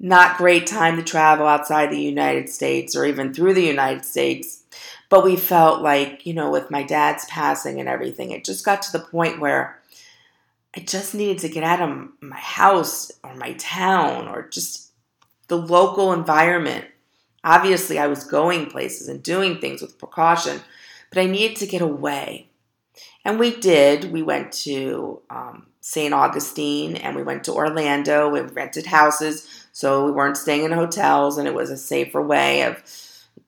not 0.00 0.38
great 0.38 0.66
time 0.66 0.96
to 0.96 1.02
travel 1.02 1.46
outside 1.46 1.90
the 1.90 2.00
United 2.00 2.48
States 2.48 2.94
or 2.94 3.04
even 3.04 3.34
through 3.34 3.54
the 3.54 3.64
United 3.64 4.04
States. 4.04 4.62
But 5.08 5.24
we 5.24 5.36
felt 5.36 5.82
like, 5.82 6.26
you 6.26 6.34
know, 6.34 6.50
with 6.50 6.70
my 6.70 6.82
dad's 6.82 7.24
passing 7.26 7.80
and 7.80 7.88
everything, 7.88 8.30
it 8.30 8.44
just 8.44 8.64
got 8.64 8.82
to 8.82 8.92
the 8.92 8.98
point 8.98 9.40
where 9.40 9.80
I 10.76 10.80
just 10.80 11.14
needed 11.14 11.38
to 11.38 11.48
get 11.48 11.64
out 11.64 11.80
of 11.80 12.08
my 12.20 12.38
house 12.38 13.10
or 13.24 13.34
my 13.34 13.54
town 13.54 14.28
or 14.28 14.48
just 14.48 14.92
the 15.48 15.56
local 15.58 16.12
environment. 16.12 16.84
Obviously, 17.42 17.98
I 17.98 18.06
was 18.06 18.24
going 18.24 18.66
places 18.66 19.08
and 19.08 19.22
doing 19.22 19.58
things 19.58 19.80
with 19.80 19.98
precaution, 19.98 20.60
but 21.10 21.20
I 21.20 21.26
needed 21.26 21.56
to 21.58 21.66
get 21.66 21.80
away. 21.80 22.50
And 23.24 23.38
we 23.38 23.56
did. 23.56 24.12
We 24.12 24.22
went 24.22 24.52
to 24.64 25.22
um, 25.30 25.66
St. 25.80 26.12
Augustine 26.12 26.96
and 26.96 27.16
we 27.16 27.22
went 27.22 27.44
to 27.44 27.54
Orlando. 27.54 28.28
We 28.28 28.40
rented 28.40 28.86
houses 28.86 29.67
so 29.78 30.04
we 30.04 30.10
weren't 30.10 30.36
staying 30.36 30.64
in 30.64 30.72
hotels, 30.72 31.38
and 31.38 31.46
it 31.46 31.54
was 31.54 31.70
a 31.70 31.76
safer 31.76 32.20
way 32.20 32.62
of 32.62 32.82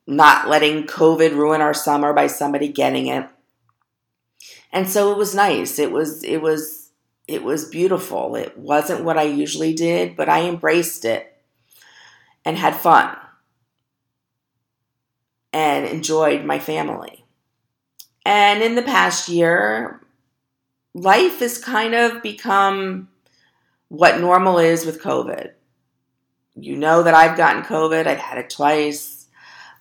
not 0.06 0.48
letting 0.48 0.86
COVID 0.86 1.32
ruin 1.32 1.60
our 1.60 1.74
summer 1.74 2.12
by 2.12 2.28
somebody 2.28 2.68
getting 2.68 3.08
it. 3.08 3.28
And 4.72 4.88
so 4.88 5.10
it 5.10 5.18
was 5.18 5.34
nice. 5.34 5.80
It 5.80 5.90
was 5.90 6.22
it 6.22 6.40
was 6.40 6.92
it 7.26 7.42
was 7.42 7.64
beautiful. 7.64 8.36
It 8.36 8.56
wasn't 8.56 9.02
what 9.02 9.18
I 9.18 9.24
usually 9.24 9.74
did, 9.74 10.14
but 10.14 10.28
I 10.28 10.42
embraced 10.42 11.04
it 11.04 11.36
and 12.44 12.56
had 12.56 12.76
fun 12.76 13.16
and 15.52 15.84
enjoyed 15.84 16.44
my 16.44 16.60
family. 16.60 17.24
And 18.24 18.62
in 18.62 18.76
the 18.76 18.82
past 18.82 19.28
year, 19.28 20.00
life 20.94 21.40
has 21.40 21.58
kind 21.58 21.92
of 21.92 22.22
become 22.22 23.08
what 23.88 24.20
normal 24.20 24.60
is 24.60 24.86
with 24.86 25.02
COVID. 25.02 25.54
You 26.60 26.76
know 26.76 27.02
that 27.02 27.14
I've 27.14 27.36
gotten 27.36 27.62
COVID, 27.62 28.06
I've 28.06 28.18
had 28.18 28.38
it 28.38 28.50
twice. 28.50 29.26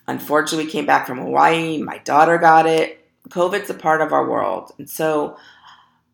Unfortunately, 0.07 0.65
we 0.65 0.71
came 0.71 0.85
back 0.85 1.05
from 1.05 1.19
Hawaii. 1.19 1.81
My 1.81 1.99
daughter 1.99 2.37
got 2.37 2.65
it. 2.65 3.05
COVID's 3.29 3.69
a 3.69 3.75
part 3.75 4.01
of 4.01 4.13
our 4.13 4.27
world. 4.27 4.71
And 4.77 4.89
so 4.89 5.37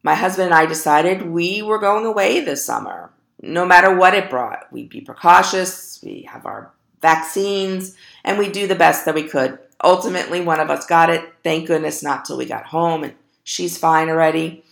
my 0.04 0.16
husband 0.16 0.48
and 0.48 0.54
I 0.54 0.66
decided 0.66 1.22
we 1.22 1.62
were 1.62 1.80
going 1.80 2.06
away 2.06 2.42
this 2.42 2.66
summer, 2.66 3.12
no 3.42 3.66
matter 3.66 3.96
what 3.96 4.14
it 4.14 4.30
brought. 4.30 4.72
We'd 4.72 4.90
be 4.90 5.02
precautious, 5.02 6.00
we 6.04 6.28
have 6.30 6.46
our 6.46 6.72
vaccines, 7.02 7.96
and 8.24 8.38
we 8.38 8.50
do 8.50 8.68
the 8.68 8.76
best 8.76 9.06
that 9.06 9.16
we 9.16 9.24
could. 9.24 9.60
Ultimately, 9.84 10.42
one 10.42 10.60
of 10.60 10.70
us 10.70 10.86
got 10.86 11.10
it. 11.10 11.34
Thank 11.44 11.68
goodness, 11.68 12.04
not 12.04 12.26
till 12.26 12.38
we 12.38 12.46
got 12.46 12.66
home, 12.66 13.04
and 13.04 13.14
she's 13.44 13.78
fine 13.78 14.10
already. 14.10 14.64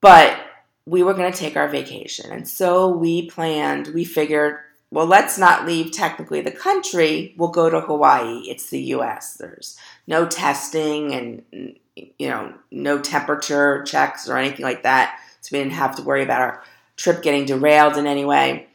But 0.00 0.38
we 0.86 1.02
were 1.02 1.14
going 1.14 1.32
to 1.32 1.38
take 1.38 1.56
our 1.56 1.68
vacation. 1.68 2.30
And 2.30 2.46
so 2.48 2.88
we 2.88 3.28
planned, 3.30 3.88
we 3.88 4.04
figured, 4.04 4.58
well, 4.90 5.06
let's 5.06 5.38
not 5.38 5.66
leave 5.66 5.92
technically 5.92 6.40
the 6.40 6.50
country. 6.50 7.34
We'll 7.36 7.48
go 7.48 7.70
to 7.70 7.80
Hawaii. 7.80 8.42
It's 8.48 8.70
the 8.70 8.80
US. 8.94 9.34
There's 9.34 9.78
no 10.06 10.26
testing 10.26 11.12
and, 11.12 11.76
you 12.18 12.28
know, 12.28 12.54
no 12.70 13.00
temperature 13.00 13.82
checks 13.84 14.28
or 14.28 14.36
anything 14.36 14.64
like 14.64 14.82
that. 14.82 15.18
So 15.40 15.50
we 15.52 15.62
didn't 15.62 15.74
have 15.74 15.96
to 15.96 16.02
worry 16.02 16.22
about 16.22 16.42
our 16.42 16.62
trip 16.96 17.22
getting 17.22 17.44
derailed 17.44 17.96
in 17.96 18.06
any 18.06 18.24
way. 18.24 18.68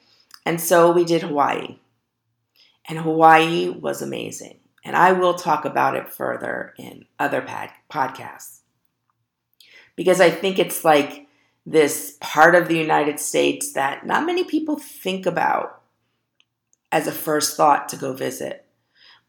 And 0.46 0.60
so 0.60 0.92
we 0.92 1.06
did 1.06 1.22
Hawaii. 1.22 1.78
And 2.88 2.98
Hawaii 2.98 3.70
was 3.70 4.02
amazing. 4.02 4.58
And 4.84 4.96
I 4.96 5.12
will 5.12 5.36
talk 5.36 5.64
about 5.64 5.96
it 5.96 6.12
further 6.12 6.74
in 6.78 7.06
other 7.20 7.42
podcasts. 7.90 8.60
Because 9.96 10.20
I 10.20 10.32
think 10.32 10.58
it's 10.58 10.84
like 10.84 11.28
this 11.70 12.18
part 12.20 12.56
of 12.56 12.68
the 12.68 12.78
United 12.78 13.20
States 13.20 13.74
that 13.74 14.04
not 14.04 14.26
many 14.26 14.44
people 14.44 14.80
think 14.80 15.28
about 15.28 15.84
as 16.92 17.06
a 17.06 17.12
first 17.12 17.56
thought 17.56 17.88
to 17.90 17.96
go 17.96 18.12
visit. 18.12 18.66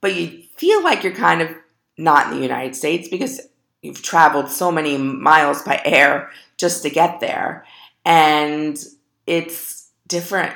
But 0.00 0.14
you 0.14 0.44
feel 0.56 0.82
like 0.82 1.04
you're 1.04 1.12
kind 1.12 1.42
of 1.42 1.54
not 1.98 2.28
in 2.28 2.36
the 2.38 2.42
United 2.42 2.74
States 2.74 3.08
because 3.08 3.42
you've 3.82 4.00
traveled 4.00 4.48
so 4.48 4.72
many 4.72 4.96
miles 4.96 5.60
by 5.62 5.82
air 5.84 6.30
just 6.56 6.82
to 6.82 6.88
get 6.88 7.20
there. 7.20 7.66
And 8.06 8.82
it's 9.26 9.90
different. 10.08 10.54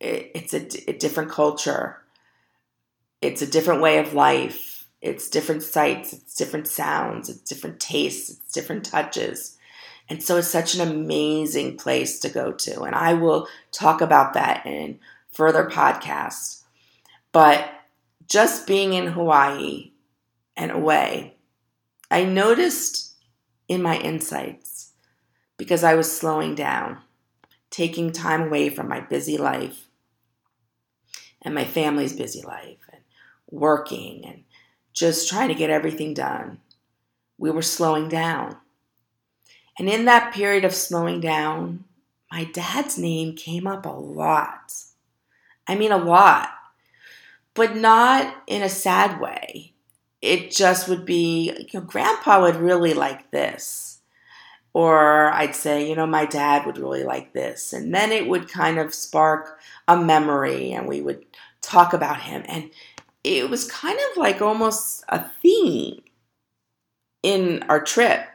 It's 0.00 0.54
a, 0.54 0.90
a 0.90 0.94
different 0.94 1.30
culture. 1.30 1.98
It's 3.20 3.42
a 3.42 3.46
different 3.46 3.82
way 3.82 3.98
of 3.98 4.14
life. 4.14 4.86
It's 5.02 5.28
different 5.28 5.62
sights. 5.62 6.14
It's 6.14 6.34
different 6.34 6.66
sounds. 6.66 7.28
It's 7.28 7.42
different 7.42 7.78
tastes. 7.78 8.30
It's 8.30 8.52
different 8.52 8.86
touches. 8.86 9.55
And 10.08 10.22
so 10.22 10.36
it's 10.36 10.48
such 10.48 10.74
an 10.74 10.80
amazing 10.80 11.76
place 11.76 12.20
to 12.20 12.28
go 12.28 12.52
to. 12.52 12.82
And 12.82 12.94
I 12.94 13.14
will 13.14 13.48
talk 13.72 14.00
about 14.00 14.34
that 14.34 14.64
in 14.64 15.00
further 15.30 15.68
podcasts. 15.68 16.62
But 17.32 17.68
just 18.28 18.66
being 18.66 18.92
in 18.92 19.08
Hawaii 19.08 19.92
and 20.56 20.70
away, 20.70 21.36
I 22.10 22.24
noticed 22.24 23.14
in 23.68 23.82
my 23.82 23.98
insights 23.98 24.92
because 25.56 25.82
I 25.82 25.94
was 25.94 26.10
slowing 26.10 26.54
down, 26.54 26.98
taking 27.70 28.12
time 28.12 28.42
away 28.42 28.68
from 28.68 28.88
my 28.88 29.00
busy 29.00 29.36
life 29.36 29.88
and 31.42 31.54
my 31.54 31.64
family's 31.64 32.12
busy 32.12 32.42
life 32.42 32.78
and 32.92 33.02
working 33.50 34.24
and 34.24 34.44
just 34.92 35.28
trying 35.28 35.48
to 35.48 35.54
get 35.54 35.70
everything 35.70 36.14
done. 36.14 36.60
We 37.38 37.50
were 37.50 37.62
slowing 37.62 38.08
down. 38.08 38.56
And 39.78 39.88
in 39.88 40.06
that 40.06 40.32
period 40.32 40.64
of 40.64 40.74
slowing 40.74 41.20
down, 41.20 41.84
my 42.30 42.44
dad's 42.44 42.98
name 42.98 43.36
came 43.36 43.66
up 43.66 43.86
a 43.86 43.90
lot. 43.90 44.74
I 45.66 45.74
mean, 45.74 45.92
a 45.92 45.98
lot, 45.98 46.50
but 47.54 47.76
not 47.76 48.34
in 48.46 48.62
a 48.62 48.68
sad 48.68 49.20
way. 49.20 49.74
It 50.22 50.50
just 50.50 50.88
would 50.88 51.04
be, 51.04 51.50
you 51.50 51.80
know, 51.80 51.86
grandpa 51.86 52.42
would 52.42 52.56
really 52.56 52.94
like 52.94 53.30
this. 53.30 54.00
Or 54.72 55.32
I'd 55.32 55.54
say, 55.54 55.88
you 55.88 55.96
know, 55.96 56.06
my 56.06 56.26
dad 56.26 56.66
would 56.66 56.78
really 56.78 57.04
like 57.04 57.32
this. 57.32 57.72
And 57.72 57.94
then 57.94 58.12
it 58.12 58.26
would 58.28 58.48
kind 58.48 58.78
of 58.78 58.94
spark 58.94 59.58
a 59.88 59.96
memory 59.96 60.72
and 60.72 60.86
we 60.86 61.00
would 61.00 61.24
talk 61.62 61.92
about 61.92 62.20
him. 62.20 62.44
And 62.46 62.70
it 63.24 63.48
was 63.48 63.70
kind 63.70 63.98
of 64.10 64.16
like 64.16 64.42
almost 64.42 65.04
a 65.08 65.24
theme 65.42 66.02
in 67.22 67.64
our 67.68 67.82
trip 67.82 68.26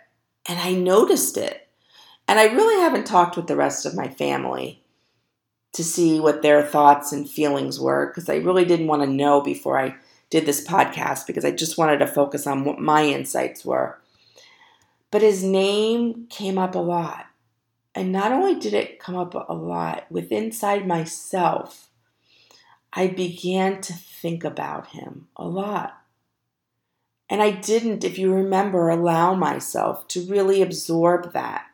and 0.48 0.60
I 0.60 0.74
noticed 0.74 1.38
it. 1.38 1.68
And 2.28 2.40
I 2.40 2.46
really 2.46 2.80
haven't 2.82 3.06
talked 3.06 3.36
with 3.36 3.48
the 3.48 3.56
rest 3.56 3.86
of 3.86 3.96
my 3.96 4.08
family 4.08 4.82
to 5.74 5.84
see 5.84 6.20
what 6.20 6.42
their 6.42 6.64
thoughts 6.64 7.12
and 7.12 7.30
feelings 7.30 7.80
were 7.80 8.08
because 8.08 8.30
I 8.30 8.36
really 8.36 8.66
didn't 8.66 8.88
want 8.88 9.02
to 9.04 9.08
know 9.08 9.42
before 9.42 9.78
I 9.78 9.96
did 10.30 10.46
this 10.46 10.66
podcast 10.66 11.28
because 11.28 11.46
I 11.46 11.52
just 11.52 11.78
wanted 11.78 12.00
to 12.00 12.08
focus 12.08 12.48
on 12.48 12.64
what 12.64 12.80
my 12.80 13.06
insights 13.06 13.66
were. 13.66 14.00
But 15.12 15.22
his 15.22 15.44
name 15.44 16.28
came 16.30 16.58
up 16.58 16.76
a 16.76 16.80
lot. 16.80 17.26
And 17.94 18.14
not 18.14 18.32
only 18.32 18.56
did 18.58 18.74
it 18.74 19.00
come 19.00 19.18
up 19.18 19.34
a 19.34 19.54
lot, 19.54 20.06
with 20.10 20.32
inside 20.32 20.88
myself, 20.88 21.90
I 22.94 23.08
began 23.08 23.82
to 23.82 23.94
think 23.94 24.46
about 24.46 24.88
him 24.88 25.28
a 25.36 25.46
lot. 25.46 26.01
And 27.32 27.42
I 27.42 27.52
didn't, 27.52 28.04
if 28.04 28.20
you 28.20 28.34
remember, 28.34 28.90
allow 28.90 29.34
myself 29.34 30.06
to 30.10 30.26
really 30.26 30.62
absorb 30.62 31.32
that 31.32 31.66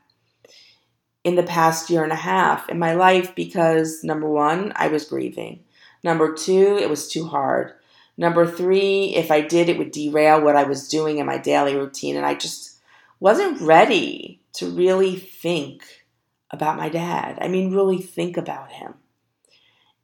in 1.23 1.33
the 1.33 1.41
past 1.41 1.89
year 1.89 2.03
and 2.03 2.11
a 2.11 2.15
half 2.15 2.69
in 2.69 2.77
my 2.77 2.93
life 2.93 3.33
because 3.33 4.03
number 4.03 4.29
one, 4.29 4.71
I 4.75 4.87
was 4.87 5.05
grieving. 5.05 5.63
Number 6.03 6.31
two, 6.31 6.77
it 6.79 6.91
was 6.91 7.07
too 7.07 7.25
hard. 7.25 7.73
Number 8.17 8.45
three, 8.45 9.15
if 9.15 9.31
I 9.31 9.41
did, 9.41 9.67
it 9.67 9.79
would 9.79 9.89
derail 9.89 10.41
what 10.41 10.55
I 10.55 10.63
was 10.63 10.87
doing 10.87 11.17
in 11.17 11.25
my 11.25 11.39
daily 11.39 11.75
routine. 11.75 12.15
And 12.15 12.25
I 12.25 12.35
just 12.35 12.77
wasn't 13.19 13.59
ready 13.59 14.39
to 14.53 14.69
really 14.69 15.15
think 15.15 16.05
about 16.51 16.77
my 16.77 16.87
dad. 16.87 17.39
I 17.41 17.47
mean, 17.47 17.73
really 17.73 17.97
think 17.97 18.37
about 18.37 18.71
him. 18.71 18.93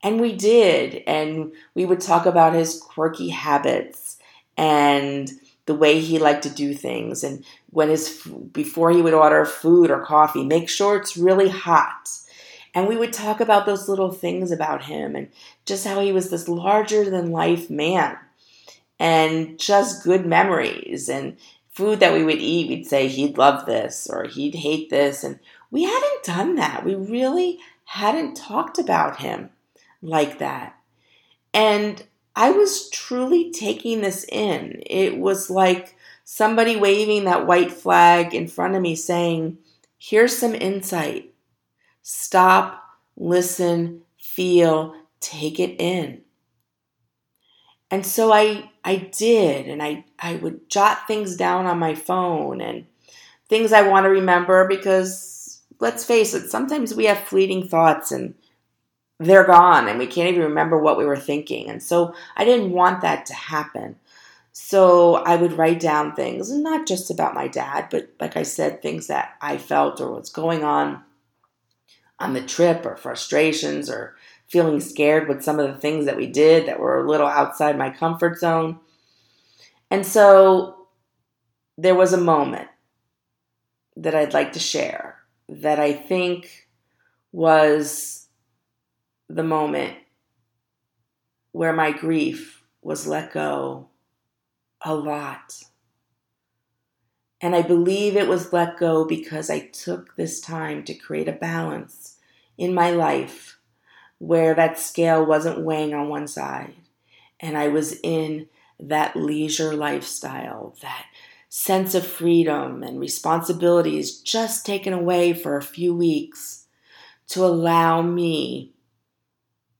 And 0.01 0.19
we 0.19 0.35
did. 0.35 1.03
And 1.05 1.53
we 1.75 1.85
would 1.85 2.01
talk 2.01 2.25
about 2.25 2.53
his 2.53 2.81
quirky 2.81 3.29
habits 3.29 4.17
and 4.57 5.31
the 5.65 5.75
way 5.75 5.99
he 5.99 6.19
liked 6.19 6.43
to 6.43 6.49
do 6.49 6.73
things. 6.73 7.23
And 7.23 7.43
when 7.69 7.89
his 7.89 8.21
before 8.51 8.91
he 8.91 9.01
would 9.01 9.13
order 9.13 9.45
food 9.45 9.89
or 9.91 10.03
coffee 10.03 10.43
make 10.43 10.69
sure 10.69 10.97
it's 10.97 11.17
really 11.17 11.49
hot. 11.49 12.09
And 12.75 12.87
we 12.87 12.97
would 12.97 13.13
talk 13.13 13.39
about 13.39 13.65
those 13.65 13.87
little 13.87 14.11
things 14.11 14.51
about 14.51 14.85
him 14.85 15.15
and 15.15 15.29
just 15.65 15.85
how 15.85 16.01
he 16.01 16.11
was 16.11 16.29
this 16.29 16.47
larger 16.47 17.07
than 17.09 17.31
life 17.31 17.69
man 17.69 18.17
and 18.99 19.59
just 19.59 20.03
good 20.03 20.25
memories 20.25 21.07
and 21.07 21.37
food 21.69 21.99
that 21.99 22.13
we 22.13 22.23
would 22.23 22.39
eat. 22.39 22.69
We'd 22.69 22.87
say 22.87 23.07
he'd 23.07 23.37
love 23.37 23.65
this 23.65 24.07
or 24.11 24.25
he'd 24.25 24.55
hate 24.55 24.89
this. 24.89 25.23
And 25.23 25.39
we 25.69 25.83
hadn't 25.83 26.23
done 26.23 26.55
that. 26.55 26.83
We 26.83 26.95
really 26.95 27.59
hadn't 27.85 28.35
talked 28.35 28.79
about 28.79 29.19
him 29.19 29.49
like 30.01 30.39
that. 30.39 30.75
And 31.53 32.03
I 32.35 32.51
was 32.51 32.89
truly 32.89 33.51
taking 33.51 34.01
this 34.01 34.25
in. 34.29 34.81
It 34.85 35.17
was 35.17 35.49
like 35.49 35.95
somebody 36.23 36.75
waving 36.75 37.25
that 37.25 37.45
white 37.45 37.71
flag 37.71 38.33
in 38.33 38.47
front 38.47 38.75
of 38.75 38.81
me 38.81 38.95
saying, 38.95 39.57
Here's 39.97 40.37
some 40.37 40.55
insight. 40.55 41.33
Stop, 42.01 42.83
listen, 43.15 44.01
feel, 44.17 44.95
take 45.19 45.59
it 45.59 45.79
in. 45.79 46.21
And 47.89 48.05
so 48.05 48.33
I 48.33 48.71
I 48.83 48.95
did 49.17 49.67
and 49.67 49.81
I 49.81 50.03
I 50.19 50.35
would 50.37 50.67
jot 50.69 51.07
things 51.07 51.35
down 51.35 51.67
on 51.67 51.77
my 51.77 51.93
phone 51.93 52.59
and 52.59 52.85
things 53.47 53.71
I 53.71 53.87
want 53.87 54.05
to 54.05 54.09
remember 54.09 54.67
because 54.67 55.61
let's 55.79 56.03
face 56.03 56.33
it, 56.33 56.49
sometimes 56.49 56.95
we 56.95 57.05
have 57.05 57.19
fleeting 57.19 57.67
thoughts 57.67 58.11
and 58.11 58.33
they're 59.25 59.45
gone 59.45 59.87
and 59.87 59.99
we 59.99 60.07
can't 60.07 60.29
even 60.29 60.43
remember 60.43 60.77
what 60.77 60.97
we 60.97 61.05
were 61.05 61.17
thinking. 61.17 61.69
And 61.69 61.81
so 61.81 62.15
I 62.35 62.45
didn't 62.45 62.71
want 62.71 63.01
that 63.01 63.25
to 63.27 63.33
happen. 63.33 63.97
So 64.51 65.15
I 65.15 65.35
would 65.35 65.53
write 65.53 65.79
down 65.79 66.13
things, 66.13 66.51
not 66.51 66.87
just 66.87 67.09
about 67.09 67.33
my 67.33 67.47
dad, 67.47 67.87
but 67.89 68.09
like 68.19 68.37
I 68.37 68.43
said, 68.43 68.81
things 68.81 69.07
that 69.07 69.35
I 69.41 69.57
felt 69.57 69.99
or 69.99 70.11
what's 70.11 70.29
going 70.29 70.63
on 70.63 71.03
on 72.19 72.33
the 72.33 72.41
trip 72.41 72.85
or 72.85 72.95
frustrations 72.95 73.89
or 73.89 74.15
feeling 74.47 74.79
scared 74.79 75.27
with 75.27 75.43
some 75.43 75.59
of 75.59 75.67
the 75.67 75.79
things 75.79 76.05
that 76.05 76.17
we 76.17 76.27
did 76.27 76.67
that 76.67 76.79
were 76.79 76.99
a 76.99 77.09
little 77.09 77.27
outside 77.27 77.77
my 77.77 77.89
comfort 77.89 78.37
zone. 78.37 78.79
And 79.89 80.05
so 80.05 80.87
there 81.77 81.95
was 81.95 82.13
a 82.13 82.17
moment 82.17 82.69
that 83.97 84.13
I'd 84.13 84.33
like 84.33 84.53
to 84.53 84.59
share 84.59 85.17
that 85.49 85.79
I 85.79 85.93
think 85.93 86.67
was 87.31 88.22
the 89.33 89.43
moment 89.43 89.97
where 91.51 91.73
my 91.73 91.91
grief 91.91 92.63
was 92.81 93.07
let 93.07 93.33
go 93.33 93.87
a 94.81 94.93
lot. 94.93 95.63
And 97.41 97.55
I 97.55 97.61
believe 97.61 98.15
it 98.15 98.27
was 98.27 98.53
let 98.53 98.77
go 98.77 99.05
because 99.05 99.49
I 99.49 99.59
took 99.59 100.15
this 100.15 100.39
time 100.39 100.83
to 100.83 100.93
create 100.93 101.27
a 101.27 101.33
balance 101.33 102.17
in 102.57 102.73
my 102.73 102.91
life 102.91 103.57
where 104.19 104.53
that 104.53 104.79
scale 104.79 105.25
wasn't 105.25 105.61
weighing 105.61 105.93
on 105.93 106.09
one 106.09 106.27
side. 106.27 106.75
And 107.39 107.57
I 107.57 107.69
was 107.69 107.99
in 108.03 108.47
that 108.79 109.15
leisure 109.15 109.73
lifestyle, 109.73 110.75
that 110.81 111.05
sense 111.49 111.95
of 111.95 112.05
freedom 112.05 112.83
and 112.83 112.99
responsibilities 112.99 114.19
just 114.19 114.65
taken 114.65 114.93
away 114.93 115.33
for 115.33 115.57
a 115.57 115.61
few 115.61 115.93
weeks 115.93 116.67
to 117.27 117.43
allow 117.43 118.01
me 118.01 118.72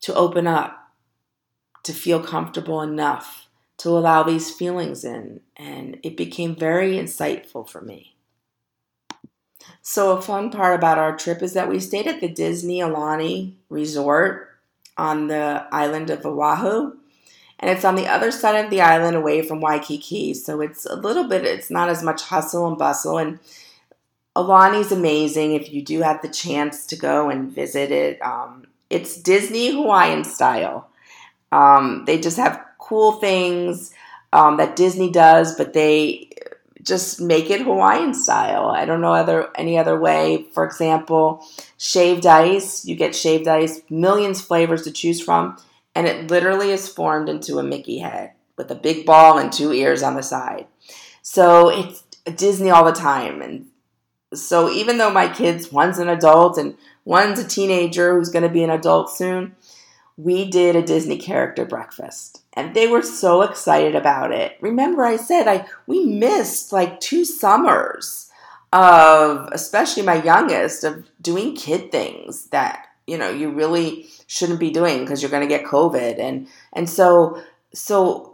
to 0.03 0.15
open 0.15 0.47
up, 0.47 0.91
to 1.83 1.91
feel 1.91 2.21
comfortable 2.21 2.81
enough 2.81 3.49
to 3.77 3.89
allow 3.89 4.23
these 4.23 4.51
feelings 4.51 5.03
in. 5.03 5.41
And 5.57 5.99
it 6.03 6.15
became 6.15 6.55
very 6.55 6.93
insightful 6.97 7.67
for 7.67 7.81
me. 7.81 8.15
So, 9.81 10.15
a 10.15 10.21
fun 10.21 10.51
part 10.51 10.75
about 10.75 10.97
our 10.97 11.17
trip 11.17 11.41
is 11.41 11.53
that 11.53 11.69
we 11.69 11.79
stayed 11.79 12.07
at 12.07 12.21
the 12.21 12.29
Disney 12.29 12.79
Aulani 12.79 13.55
Resort 13.69 14.49
on 14.97 15.27
the 15.27 15.65
island 15.71 16.09
of 16.09 16.25
Oahu 16.25 16.93
and 17.63 17.71
it's 17.71 17.85
on 17.85 17.95
the 17.95 18.07
other 18.07 18.29
side 18.29 18.65
of 18.65 18.69
the 18.69 18.81
island 18.81 19.15
away 19.15 19.41
from 19.41 19.61
Waikiki. 19.61 20.33
So 20.33 20.59
it's 20.59 20.85
a 20.85 20.97
little 20.97 21.29
bit, 21.29 21.45
it's 21.45 21.69
not 21.69 21.87
as 21.87 22.03
much 22.03 22.23
hustle 22.23 22.67
and 22.67 22.77
bustle. 22.77 23.17
And 23.17 23.39
Aulani's 24.35 24.91
amazing 24.91 25.53
if 25.53 25.71
you 25.71 25.81
do 25.81 26.01
have 26.01 26.21
the 26.21 26.27
chance 26.27 26.85
to 26.87 26.97
go 26.97 27.29
and 27.29 27.49
visit 27.53 27.89
it. 27.89 28.21
Um, 28.21 28.65
it's 28.93 29.17
Disney 29.17 29.71
Hawaiian 29.71 30.23
style. 30.23 30.89
Um, 31.51 32.03
they 32.05 32.19
just 32.19 32.37
have 32.37 32.63
cool 32.79 33.13
things 33.13 33.93
um, 34.31 34.57
that 34.57 34.75
Disney 34.75 35.11
does, 35.11 35.55
but 35.55 35.73
they 35.73 36.29
just 36.81 37.21
make 37.21 37.49
it 37.49 37.61
Hawaiian 37.61 38.13
style. 38.13 38.67
I 38.67 38.85
don't 38.85 39.01
know 39.01 39.13
other 39.13 39.49
any 39.55 39.77
other 39.77 39.99
way. 39.99 40.47
For 40.53 40.65
example, 40.65 41.45
shaved 41.77 42.25
ice. 42.25 42.85
You 42.85 42.95
get 42.95 43.15
shaved 43.15 43.47
ice, 43.47 43.81
millions 43.89 44.41
flavors 44.41 44.83
to 44.83 44.91
choose 44.91 45.21
from 45.21 45.57
and 45.95 46.07
it 46.07 46.29
literally 46.29 46.71
is 46.71 46.87
formed 46.87 47.29
into 47.29 47.59
a 47.59 47.63
Mickey 47.63 47.99
head 47.99 48.31
with 48.57 48.71
a 48.71 48.75
big 48.75 49.05
ball 49.05 49.37
and 49.37 49.51
two 49.51 49.73
ears 49.73 50.03
on 50.03 50.15
the 50.15 50.23
side. 50.23 50.67
So 51.21 51.69
it's 51.69 52.03
Disney 52.35 52.69
all 52.69 52.83
the 52.83 52.91
time. 52.91 53.41
And 53.41 53.67
so 54.33 54.69
even 54.69 54.97
though 54.97 55.11
my 55.11 55.27
kids, 55.27 55.71
one's 55.71 55.99
an 55.99 56.09
adult 56.09 56.57
and 56.57 56.75
one's 57.05 57.39
a 57.39 57.47
teenager 57.47 58.17
who's 58.17 58.29
going 58.29 58.43
to 58.43 58.49
be 58.49 58.63
an 58.63 58.69
adult 58.69 59.09
soon, 59.09 59.55
we 60.17 60.49
did 60.49 60.75
a 60.75 60.81
Disney 60.81 61.17
character 61.17 61.65
breakfast. 61.65 62.43
And 62.53 62.75
they 62.75 62.87
were 62.87 63.01
so 63.01 63.41
excited 63.41 63.95
about 63.95 64.31
it. 64.31 64.57
Remember, 64.61 65.03
I 65.03 65.17
said 65.17 65.47
I 65.47 65.65
we 65.87 66.05
missed 66.05 66.71
like 66.71 66.99
two 66.99 67.25
summers 67.25 68.29
of, 68.71 69.49
especially 69.51 70.03
my 70.03 70.21
youngest, 70.21 70.83
of 70.83 71.09
doing 71.21 71.55
kid 71.55 71.91
things 71.91 72.47
that 72.47 72.87
you 73.07 73.17
know 73.17 73.29
you 73.29 73.49
really 73.49 74.07
shouldn't 74.27 74.59
be 74.59 74.69
doing 74.69 74.99
because 74.99 75.21
you're 75.21 75.31
going 75.31 75.47
to 75.47 75.55
get 75.55 75.65
covid 75.65 76.19
and 76.19 76.47
and 76.71 76.89
so 76.89 77.41
so 77.73 78.32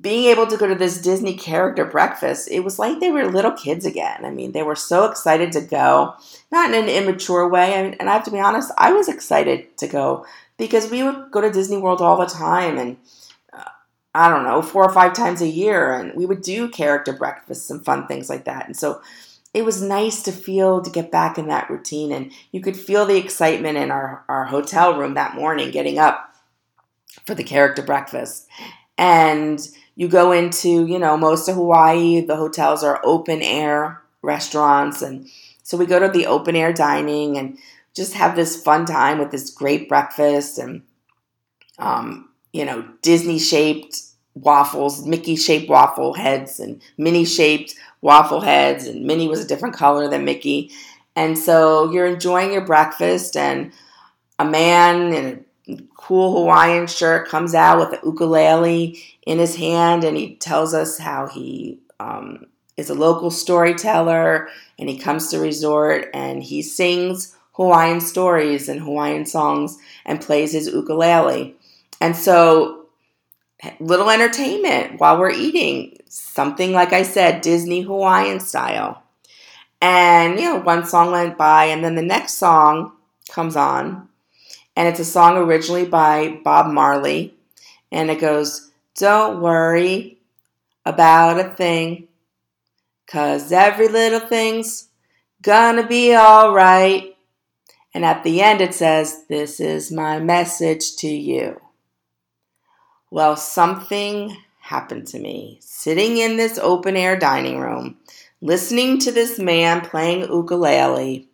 being 0.00 0.24
able 0.26 0.46
to 0.46 0.56
go 0.56 0.66
to 0.66 0.74
this 0.74 1.00
disney 1.00 1.34
character 1.34 1.84
breakfast 1.84 2.48
it 2.50 2.60
was 2.60 2.78
like 2.78 3.00
they 3.00 3.10
were 3.10 3.30
little 3.30 3.52
kids 3.52 3.86
again. 3.86 4.24
I 4.24 4.30
mean 4.30 4.52
they 4.52 4.62
were 4.62 4.76
so 4.76 5.04
excited 5.04 5.52
to 5.52 5.60
go 5.60 6.14
not 6.50 6.72
in 6.72 6.84
an 6.84 6.88
immature 6.88 7.48
way. 7.48 7.74
And, 7.74 7.96
and 8.00 8.08
i 8.08 8.12
have 8.12 8.24
to 8.24 8.30
be 8.30 8.40
honest 8.40 8.72
i 8.78 8.92
was 8.92 9.08
excited 9.08 9.76
to 9.78 9.86
go 9.86 10.26
because 10.58 10.90
we 10.90 11.02
would 11.02 11.30
go 11.30 11.40
to 11.40 11.50
disney 11.50 11.76
world 11.76 12.00
all 12.00 12.18
the 12.18 12.26
time 12.26 12.78
and 12.78 12.96
uh, 13.52 13.64
i 14.14 14.28
don't 14.28 14.44
know 14.44 14.62
four 14.62 14.84
or 14.84 14.92
five 14.92 15.12
times 15.12 15.40
a 15.42 15.48
year 15.48 15.92
and 15.92 16.14
we 16.14 16.26
would 16.26 16.42
do 16.42 16.68
character 16.68 17.12
breakfasts 17.12 17.70
and 17.70 17.84
fun 17.84 18.06
things 18.06 18.28
like 18.28 18.44
that. 18.44 18.66
And 18.66 18.76
so 18.76 19.00
it 19.56 19.64
was 19.64 19.80
nice 19.80 20.22
to 20.24 20.32
feel 20.32 20.82
to 20.82 20.90
get 20.90 21.10
back 21.10 21.38
in 21.38 21.48
that 21.48 21.70
routine 21.70 22.12
and 22.12 22.30
you 22.52 22.60
could 22.60 22.76
feel 22.76 23.06
the 23.06 23.16
excitement 23.16 23.78
in 23.78 23.90
our, 23.90 24.22
our 24.28 24.44
hotel 24.44 24.98
room 24.98 25.14
that 25.14 25.34
morning 25.34 25.70
getting 25.70 25.98
up 25.98 26.34
for 27.24 27.34
the 27.34 27.42
character 27.42 27.80
breakfast 27.80 28.46
and 28.98 29.68
you 29.94 30.08
go 30.08 30.32
into 30.32 30.86
you 30.86 30.98
know 30.98 31.16
most 31.16 31.48
of 31.48 31.54
hawaii 31.54 32.20
the 32.20 32.36
hotels 32.36 32.82
are 32.82 33.00
open 33.04 33.42
air 33.42 34.02
restaurants 34.22 35.02
and 35.02 35.28
so 35.62 35.76
we 35.76 35.86
go 35.86 35.98
to 35.98 36.08
the 36.08 36.26
open 36.26 36.56
air 36.56 36.72
dining 36.72 37.36
and 37.36 37.58
just 37.94 38.14
have 38.14 38.36
this 38.36 38.60
fun 38.62 38.84
time 38.84 39.18
with 39.18 39.30
this 39.30 39.50
great 39.50 39.88
breakfast 39.88 40.58
and 40.58 40.82
um, 41.78 42.28
you 42.52 42.64
know 42.64 42.86
disney 43.02 43.38
shaped 43.38 44.02
waffles 44.34 45.06
mickey 45.06 45.36
shaped 45.36 45.68
waffle 45.68 46.14
heads 46.14 46.60
and 46.60 46.82
minnie 46.98 47.24
shaped 47.24 47.74
waffle 48.06 48.40
heads, 48.40 48.86
and 48.86 49.04
Minnie 49.04 49.28
was 49.28 49.40
a 49.40 49.46
different 49.46 49.74
color 49.74 50.08
than 50.08 50.24
Mickey. 50.24 50.70
And 51.14 51.38
so 51.38 51.90
you're 51.90 52.06
enjoying 52.06 52.52
your 52.52 52.64
breakfast, 52.64 53.36
and 53.36 53.72
a 54.38 54.44
man 54.44 55.12
in 55.12 55.45
cool 55.96 56.38
Hawaiian 56.38 56.86
shirt 56.86 57.28
comes 57.28 57.54
out 57.54 57.78
with 57.78 58.00
a 58.00 58.06
ukulele 58.06 59.02
in 59.26 59.38
his 59.38 59.56
hand, 59.56 60.04
and 60.04 60.16
he 60.16 60.36
tells 60.36 60.74
us 60.74 60.98
how 60.98 61.26
he 61.26 61.78
um, 61.98 62.46
is 62.76 62.90
a 62.90 62.94
local 62.94 63.30
storyteller, 63.30 64.48
and 64.78 64.88
he 64.88 64.98
comes 64.98 65.28
to 65.28 65.38
resort 65.38 66.10
and 66.12 66.42
he 66.42 66.62
sings 66.62 67.36
Hawaiian 67.52 68.00
stories 68.00 68.68
and 68.68 68.80
Hawaiian 68.80 69.24
songs 69.24 69.78
and 70.04 70.20
plays 70.20 70.52
his 70.52 70.68
ukulele. 70.68 71.56
And 72.00 72.14
so 72.14 72.86
little 73.80 74.10
entertainment 74.10 75.00
while 75.00 75.18
we're 75.18 75.30
eating. 75.30 75.98
Something 76.08 76.72
like 76.72 76.92
I 76.92 77.02
said, 77.02 77.40
Disney 77.40 77.82
Hawaiian 77.82 78.40
style. 78.40 79.02
And, 79.80 80.38
you 80.38 80.46
know, 80.46 80.60
one 80.60 80.84
song 80.86 81.12
went 81.12 81.36
by, 81.36 81.66
and 81.66 81.84
then 81.84 81.94
the 81.94 82.02
next 82.02 82.34
song 82.34 82.92
comes 83.28 83.56
on. 83.56 84.08
And 84.76 84.86
it's 84.86 85.00
a 85.00 85.04
song 85.04 85.38
originally 85.38 85.86
by 85.86 86.40
Bob 86.44 86.70
Marley. 86.70 87.34
And 87.90 88.10
it 88.10 88.20
goes, 88.20 88.70
Don't 88.94 89.40
worry 89.40 90.18
about 90.84 91.40
a 91.40 91.54
thing, 91.54 92.08
cause 93.06 93.50
every 93.50 93.88
little 93.88 94.20
thing's 94.20 94.88
gonna 95.42 95.86
be 95.86 96.14
alright. 96.14 97.16
And 97.94 98.04
at 98.04 98.22
the 98.22 98.42
end 98.42 98.60
it 98.60 98.74
says, 98.74 99.24
This 99.28 99.58
is 99.58 99.90
my 99.90 100.20
message 100.20 100.96
to 100.96 101.08
you. 101.08 101.60
Well, 103.10 103.36
something 103.36 104.36
happened 104.60 105.06
to 105.08 105.18
me. 105.18 105.58
Sitting 105.62 106.18
in 106.18 106.36
this 106.36 106.58
open 106.58 106.96
air 106.96 107.16
dining 107.16 107.58
room, 107.58 107.96
listening 108.40 108.98
to 108.98 109.12
this 109.12 109.38
man 109.38 109.80
playing 109.80 110.22
ukulele, 110.22 111.28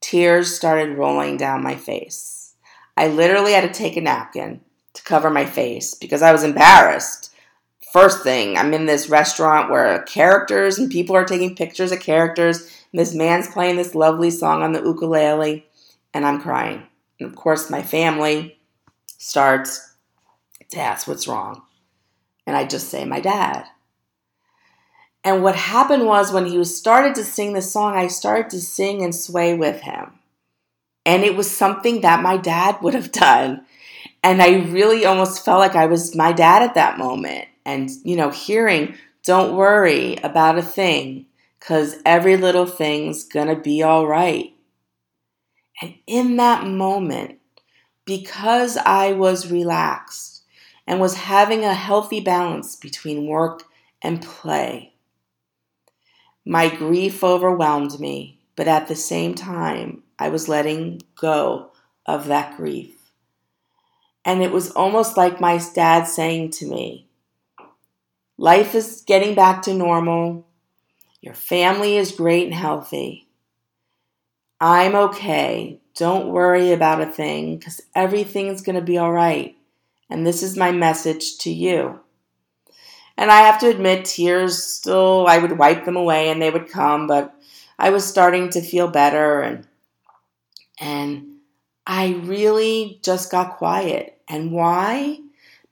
tears 0.00 0.54
started 0.54 0.96
rolling 0.96 1.36
down 1.36 1.62
my 1.62 1.74
face. 1.74 2.37
I 2.98 3.06
literally 3.06 3.52
had 3.52 3.60
to 3.60 3.78
take 3.78 3.96
a 3.96 4.00
napkin 4.00 4.60
to 4.94 5.02
cover 5.04 5.30
my 5.30 5.44
face 5.44 5.94
because 5.94 6.20
I 6.20 6.32
was 6.32 6.42
embarrassed. 6.42 7.32
First 7.92 8.24
thing, 8.24 8.56
I'm 8.56 8.74
in 8.74 8.86
this 8.86 9.08
restaurant 9.08 9.70
where 9.70 10.02
characters 10.02 10.78
and 10.78 10.90
people 10.90 11.14
are 11.14 11.24
taking 11.24 11.54
pictures 11.54 11.92
of 11.92 12.00
characters, 12.00 12.62
and 12.92 12.98
this 12.98 13.14
man's 13.14 13.46
playing 13.46 13.76
this 13.76 13.94
lovely 13.94 14.30
song 14.30 14.64
on 14.64 14.72
the 14.72 14.82
ukulele, 14.82 15.64
and 16.12 16.26
I'm 16.26 16.40
crying. 16.40 16.88
And 17.20 17.28
of 17.30 17.36
course, 17.36 17.70
my 17.70 17.84
family 17.84 18.58
starts 19.16 19.94
to 20.70 20.80
ask 20.80 21.06
what's 21.06 21.28
wrong. 21.28 21.62
And 22.48 22.56
I 22.56 22.64
just 22.64 22.88
say, 22.88 23.04
my 23.04 23.20
dad. 23.20 23.64
And 25.22 25.44
what 25.44 25.54
happened 25.54 26.04
was 26.04 26.32
when 26.32 26.46
he 26.46 26.64
started 26.64 27.14
to 27.14 27.24
sing 27.24 27.52
the 27.52 27.62
song, 27.62 27.94
I 27.94 28.08
started 28.08 28.50
to 28.50 28.60
sing 28.60 29.04
and 29.04 29.14
sway 29.14 29.54
with 29.54 29.82
him. 29.82 30.17
And 31.06 31.24
it 31.24 31.36
was 31.36 31.50
something 31.50 32.02
that 32.02 32.22
my 32.22 32.36
dad 32.36 32.76
would 32.82 32.94
have 32.94 33.12
done. 33.12 33.64
And 34.22 34.42
I 34.42 34.60
really 34.68 35.04
almost 35.04 35.44
felt 35.44 35.60
like 35.60 35.76
I 35.76 35.86
was 35.86 36.14
my 36.14 36.32
dad 36.32 36.62
at 36.62 36.74
that 36.74 36.98
moment. 36.98 37.46
And, 37.64 37.90
you 38.04 38.16
know, 38.16 38.30
hearing, 38.30 38.94
don't 39.24 39.56
worry 39.56 40.16
about 40.16 40.58
a 40.58 40.62
thing, 40.62 41.26
because 41.58 41.96
every 42.04 42.36
little 42.36 42.66
thing's 42.66 43.24
gonna 43.24 43.56
be 43.56 43.82
all 43.82 44.06
right. 44.06 44.54
And 45.80 45.94
in 46.06 46.36
that 46.36 46.66
moment, 46.66 47.38
because 48.04 48.76
I 48.76 49.12
was 49.12 49.50
relaxed, 49.50 50.42
and 50.86 50.98
was 51.00 51.14
having 51.14 51.64
a 51.64 51.74
healthy 51.74 52.20
balance 52.20 52.74
between 52.74 53.26
work 53.26 53.64
and 54.00 54.22
play. 54.22 54.94
My 56.46 56.74
grief 56.74 57.22
overwhelmed 57.22 58.00
me, 58.00 58.40
but 58.56 58.66
at 58.66 58.88
the 58.88 58.96
same 58.96 59.34
time, 59.34 60.02
I 60.18 60.28
was 60.28 60.48
letting 60.48 61.02
go 61.14 61.70
of 62.06 62.26
that 62.26 62.56
grief. 62.56 62.94
And 64.24 64.42
it 64.42 64.52
was 64.52 64.70
almost 64.70 65.16
like 65.16 65.40
my 65.40 65.60
dad 65.74 66.04
saying 66.04 66.50
to 66.52 66.66
me, 66.66 67.06
Life 68.36 68.74
is 68.74 69.02
getting 69.06 69.34
back 69.34 69.62
to 69.62 69.74
normal. 69.74 70.46
Your 71.20 71.34
family 71.34 71.96
is 71.96 72.12
great 72.12 72.44
and 72.44 72.54
healthy. 72.54 73.28
I'm 74.60 74.94
okay. 74.94 75.80
Don't 75.96 76.28
worry 76.28 76.72
about 76.72 77.00
a 77.00 77.06
thing 77.06 77.58
because 77.58 77.80
everything's 77.94 78.62
going 78.62 78.76
to 78.76 78.82
be 78.82 78.98
all 78.98 79.12
right. 79.12 79.56
And 80.10 80.26
this 80.26 80.42
is 80.42 80.56
my 80.56 80.72
message 80.72 81.38
to 81.38 81.50
you. 81.50 82.00
And 83.16 83.32
I 83.32 83.40
have 83.40 83.58
to 83.60 83.68
admit, 83.68 84.04
tears 84.04 84.62
still, 84.62 85.26
I 85.28 85.38
would 85.38 85.58
wipe 85.58 85.84
them 85.84 85.96
away 85.96 86.28
and 86.28 86.40
they 86.40 86.50
would 86.50 86.70
come, 86.70 87.08
but 87.08 87.34
I 87.78 87.90
was 87.90 88.06
starting 88.06 88.48
to 88.50 88.60
feel 88.60 88.88
better 88.88 89.40
and, 89.40 89.66
and 90.80 91.38
I 91.86 92.14
really 92.24 93.00
just 93.02 93.30
got 93.30 93.56
quiet. 93.56 94.20
And 94.28 94.52
why? 94.52 95.18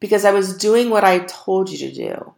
Because 0.01 0.25
I 0.25 0.33
was 0.33 0.57
doing 0.57 0.91
what 0.91 1.05
I 1.05 1.21
told 1.21 1.71
you 1.71 1.79
to 1.79 1.93
do. 1.93 2.35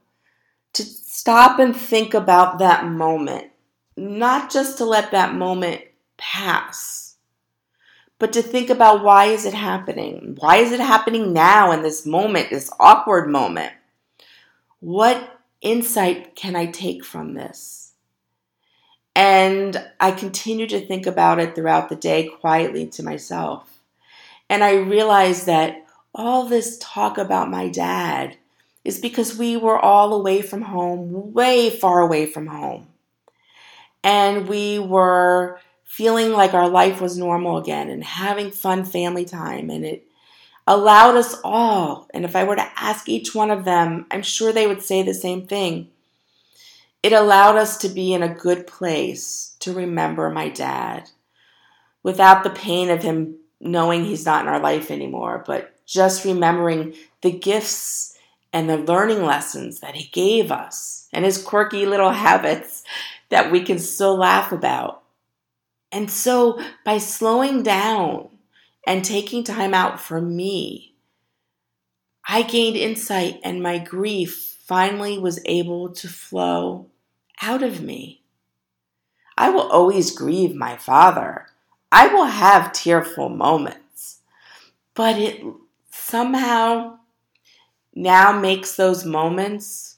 To 0.75 0.83
stop 0.83 1.59
and 1.59 1.75
think 1.75 2.15
about 2.15 2.59
that 2.59 2.87
moment, 2.87 3.51
not 3.97 4.51
just 4.51 4.79
to 4.79 4.85
let 4.85 5.13
that 5.13 5.35
moment 5.35 5.83
pass, 6.17 7.17
but 8.19 8.33
to 8.33 8.43
think 8.43 8.69
about 8.69 9.05
why 9.05 9.27
is 9.27 9.45
it 9.45 9.55
happening? 9.55 10.37
Why 10.39 10.57
is 10.57 10.73
it 10.73 10.81
happening 10.81 11.33
now 11.33 11.71
in 11.71 11.83
this 11.83 12.05
moment, 12.05 12.51
this 12.51 12.71
awkward 12.81 13.29
moment? 13.29 13.73
What 14.81 15.41
insight 15.61 16.35
can 16.35 16.57
I 16.57 16.67
take 16.67 17.05
from 17.05 17.35
this? 17.35 17.78
And 19.19 19.85
I 19.99 20.13
continued 20.13 20.71
to 20.71 20.87
think 20.87 21.05
about 21.05 21.41
it 21.41 21.57
throughout 21.57 21.89
the 21.89 21.97
day 21.97 22.29
quietly 22.29 22.87
to 22.91 23.03
myself. 23.03 23.81
And 24.49 24.63
I 24.63 24.75
realized 24.75 25.47
that 25.47 25.85
all 26.15 26.45
this 26.45 26.79
talk 26.81 27.19
about 27.19 27.51
my 27.51 27.69
dad 27.69 28.37
is 28.85 29.01
because 29.01 29.37
we 29.37 29.57
were 29.57 29.77
all 29.77 30.15
away 30.15 30.41
from 30.41 30.63
home, 30.63 31.33
way 31.33 31.69
far 31.69 32.01
away 32.01 32.27
from 32.27 32.47
home. 32.47 32.87
And 34.05 34.47
we 34.47 34.79
were 34.79 35.59
feeling 35.83 36.31
like 36.31 36.55
our 36.55 36.69
life 36.69 37.01
was 37.01 37.19
normal 37.19 37.57
again 37.57 37.91
and 37.91 38.05
having 38.05 38.53
fun 38.53 38.85
family 38.85 39.25
time. 39.25 39.69
And 39.69 39.85
it 39.85 40.07
allowed 40.65 41.17
us 41.17 41.35
all, 41.43 42.07
and 42.15 42.25
if 42.25 42.37
I 42.37 42.45
were 42.45 42.55
to 42.55 42.73
ask 42.77 43.09
each 43.09 43.35
one 43.35 43.51
of 43.51 43.65
them, 43.65 44.07
I'm 44.13 44.23
sure 44.23 44.53
they 44.53 44.69
would 44.69 44.83
say 44.83 45.03
the 45.03 45.13
same 45.13 45.49
thing. 45.49 45.89
It 47.03 47.13
allowed 47.13 47.57
us 47.57 47.79
to 47.79 47.89
be 47.89 48.13
in 48.13 48.23
a 48.23 48.35
good 48.35 48.67
place 48.67 49.57
to 49.61 49.73
remember 49.73 50.31
my 50.31 50.49
dad 50.49 51.11
without 52.03 52.43
the 52.43 52.51
pain 52.51 52.91
of 52.91 53.03
him 53.03 53.37
knowing 53.61 54.05
he's 54.05 54.27
not 54.27 54.43
in 54.43 54.49
our 54.49 54.61
life 54.61 54.91
anymore, 54.91 55.45
but 55.47 55.75
just 55.87 56.25
remembering 56.25 56.95
the 57.23 57.33
gifts 57.33 58.17
and 58.53 58.69
the 58.69 58.77
learning 58.77 59.25
lessons 59.25 59.81
that 59.81 59.95
he 59.95 60.09
gave 60.11 60.51
us 60.51 61.09
and 61.13 61.25
his 61.25 61.43
quirky 61.43 61.87
little 61.87 62.11
habits 62.27 62.83
that 63.29 63.51
we 63.51 63.63
can 63.63 63.79
still 63.79 64.17
laugh 64.17 64.53
about. 64.53 65.03
And 65.93 66.11
so 66.11 66.61
by 66.85 66.99
slowing 66.99 67.63
down 67.63 68.29
and 68.87 69.05
taking 69.05 69.45
time 69.45 69.75
out 69.75 70.01
for 70.01 70.21
me, 70.21 70.95
I 72.27 72.43
gained 72.43 72.77
insight 72.77 73.41
and 73.43 73.63
my 73.63 73.79
grief 73.79 74.48
finally 74.69 75.19
was 75.19 75.41
able 75.47 75.89
to 75.89 76.07
flow 76.07 76.87
out 77.43 77.63
of 77.63 77.83
me. 77.83 78.23
I 79.37 79.51
will 79.51 79.69
always 79.69 80.11
grieve 80.11 80.55
my 80.55 80.77
father. 80.77 81.47
I 81.91 82.09
will 82.09 82.27
have 82.27 82.73
tearful 82.73 83.31
moments, 83.31 84.19
but 84.95 85.19
it 85.19 85.43
somehow 85.91 86.99
now 87.95 88.39
makes 88.39 88.77
those 88.77 89.05
moments 89.05 89.97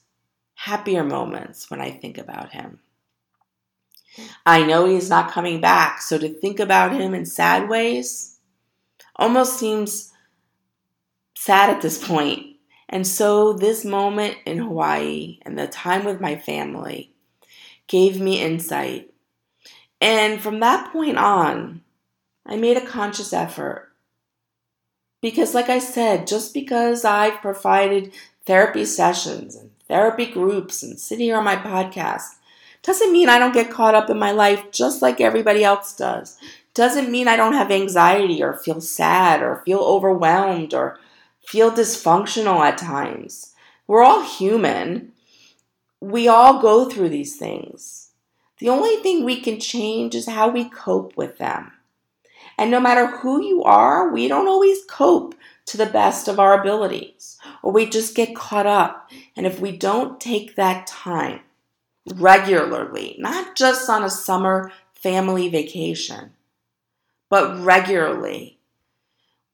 happier 0.55 1.03
moments 1.03 1.69
when 1.69 1.81
I 1.81 1.91
think 1.91 2.17
about 2.17 2.53
him. 2.53 2.79
I 4.45 4.63
know 4.63 4.85
he's 4.85 5.09
not 5.09 5.31
coming 5.31 5.59
back, 5.59 6.01
so 6.01 6.17
to 6.17 6.29
think 6.29 6.59
about 6.59 6.93
him 6.93 7.13
in 7.13 7.25
sad 7.25 7.67
ways 7.67 8.37
almost 9.15 9.59
seems 9.59 10.11
sad 11.35 11.69
at 11.69 11.81
this 11.81 12.05
point. 12.05 12.50
And 12.91 13.07
so, 13.07 13.53
this 13.53 13.85
moment 13.85 14.37
in 14.45 14.57
Hawaii 14.57 15.39
and 15.43 15.57
the 15.57 15.65
time 15.65 16.03
with 16.03 16.19
my 16.19 16.35
family 16.35 17.13
gave 17.87 18.19
me 18.19 18.41
insight. 18.41 19.13
And 20.01 20.41
from 20.41 20.59
that 20.59 20.91
point 20.91 21.17
on, 21.17 21.81
I 22.45 22.57
made 22.57 22.75
a 22.75 22.85
conscious 22.85 23.31
effort. 23.31 23.93
Because, 25.21 25.53
like 25.53 25.69
I 25.69 25.79
said, 25.79 26.27
just 26.27 26.53
because 26.53 27.05
I've 27.05 27.41
provided 27.41 28.11
therapy 28.45 28.83
sessions 28.83 29.55
and 29.55 29.71
therapy 29.87 30.25
groups 30.25 30.83
and 30.83 30.99
sit 30.99 31.19
here 31.19 31.37
on 31.37 31.45
my 31.45 31.55
podcast 31.55 32.35
doesn't 32.81 33.11
mean 33.11 33.29
I 33.29 33.37
don't 33.37 33.53
get 33.53 33.69
caught 33.69 33.93
up 33.93 34.09
in 34.09 34.17
my 34.17 34.31
life 34.31 34.71
just 34.71 35.01
like 35.01 35.21
everybody 35.21 35.63
else 35.63 35.95
does 35.95 36.37
doesn't 36.73 37.11
mean 37.11 37.27
I 37.27 37.35
don't 37.35 37.53
have 37.53 37.69
anxiety 37.69 38.41
or 38.41 38.53
feel 38.53 38.81
sad 38.81 39.41
or 39.41 39.61
feel 39.65 39.79
overwhelmed 39.79 40.73
or 40.73 40.97
feel 41.45 41.71
dysfunctional 41.71 42.59
at 42.59 42.77
times. 42.77 43.53
We're 43.87 44.03
all 44.03 44.23
human. 44.23 45.11
We 45.99 46.27
all 46.27 46.61
go 46.61 46.89
through 46.89 47.09
these 47.09 47.37
things. 47.37 48.11
The 48.59 48.69
only 48.69 48.97
thing 48.97 49.23
we 49.23 49.41
can 49.41 49.59
change 49.59 50.15
is 50.15 50.27
how 50.27 50.49
we 50.49 50.69
cope 50.69 51.17
with 51.17 51.37
them. 51.37 51.71
And 52.57 52.69
no 52.69 52.79
matter 52.79 53.07
who 53.07 53.43
you 53.43 53.63
are, 53.63 54.11
we 54.11 54.27
don't 54.27 54.47
always 54.47 54.85
cope 54.85 55.35
to 55.65 55.77
the 55.77 55.85
best 55.85 56.27
of 56.27 56.39
our 56.39 56.59
abilities, 56.59 57.37
or 57.63 57.71
we 57.71 57.85
just 57.85 58.15
get 58.15 58.35
caught 58.35 58.67
up. 58.67 59.09
And 59.35 59.45
if 59.45 59.59
we 59.59 59.75
don't 59.75 60.19
take 60.19 60.55
that 60.55 60.85
time 60.85 61.41
regularly, 62.13 63.15
not 63.19 63.55
just 63.55 63.89
on 63.89 64.03
a 64.03 64.09
summer 64.09 64.71
family 64.93 65.49
vacation, 65.49 66.33
but 67.29 67.59
regularly, 67.63 68.59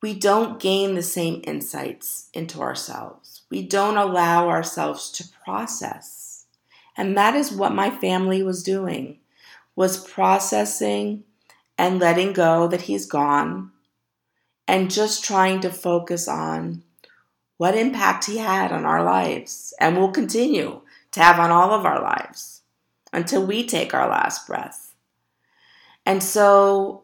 we 0.02 0.14
don't 0.14 0.60
gain 0.60 0.96
the 0.96 1.02
same 1.02 1.42
insights 1.46 2.30
into 2.34 2.62
ourselves. 2.62 3.42
We 3.50 3.64
don't 3.64 3.98
allow 3.98 4.50
ourselves 4.50 5.10
to 5.12 5.28
process. 5.44 6.46
And 6.96 7.18
that 7.18 7.36
is 7.36 7.52
what 7.52 7.74
my 7.74 7.90
family 7.90 8.44
was 8.44 8.64
doing 8.64 9.20
was 9.76 10.04
processing 10.04 11.24
and 11.78 12.00
letting 12.00 12.34
go 12.34 12.68
that 12.68 12.82
he's 12.82 13.06
gone 13.06 13.72
and 14.68 14.92
just 14.92 15.24
trying 15.24 15.60
to 15.62 15.70
focus 15.70 16.28
on 16.28 16.84
what 17.58 17.76
impact 17.76 18.26
he 18.26 18.38
had 18.38 18.72
on 18.72 18.86
our 18.86 19.04
lives 19.04 19.74
and 19.80 19.96
will 19.96 20.12
continue 20.12 20.82
to 21.12 21.20
have 21.20 21.40
on 21.40 21.52
all 21.52 21.72
of 21.72 21.86
our 21.86 22.02
lives 22.02 22.62
until 23.14 23.46
we 23.46 23.66
take 23.66 23.94
our 23.94 24.10
last 24.10 24.48
breath. 24.48 24.94
And 26.06 26.24
so 26.24 27.04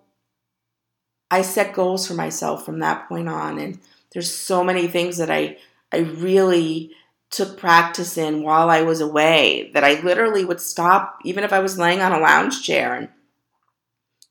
I 1.34 1.42
set 1.42 1.74
goals 1.74 2.08
for 2.08 2.14
myself 2.14 2.64
from 2.64 2.78
that 2.80 3.10
point 3.10 3.28
on. 3.28 3.58
And 3.58 3.80
there's 4.12 4.32
so 4.32 4.64
many 4.64 4.86
things 4.86 5.18
that 5.18 5.32
I, 5.32 5.58
I 5.92 5.98
really 5.98 6.92
took 7.32 7.58
practice 7.58 8.20
in 8.20 8.44
while 8.44 8.70
I 8.70 8.84
was 8.84 9.02
away 9.02 9.72
that 9.74 9.84
I 9.84 10.00
literally 10.02 10.46
would 10.46 10.62
stop, 10.62 11.18
even 11.24 11.44
if 11.44 11.52
I 11.52 11.58
was 11.58 11.80
laying 11.80 12.02
on 12.02 12.12
a 12.12 12.20
lounge 12.20 12.62
chair 12.62 12.94
and 12.94 13.10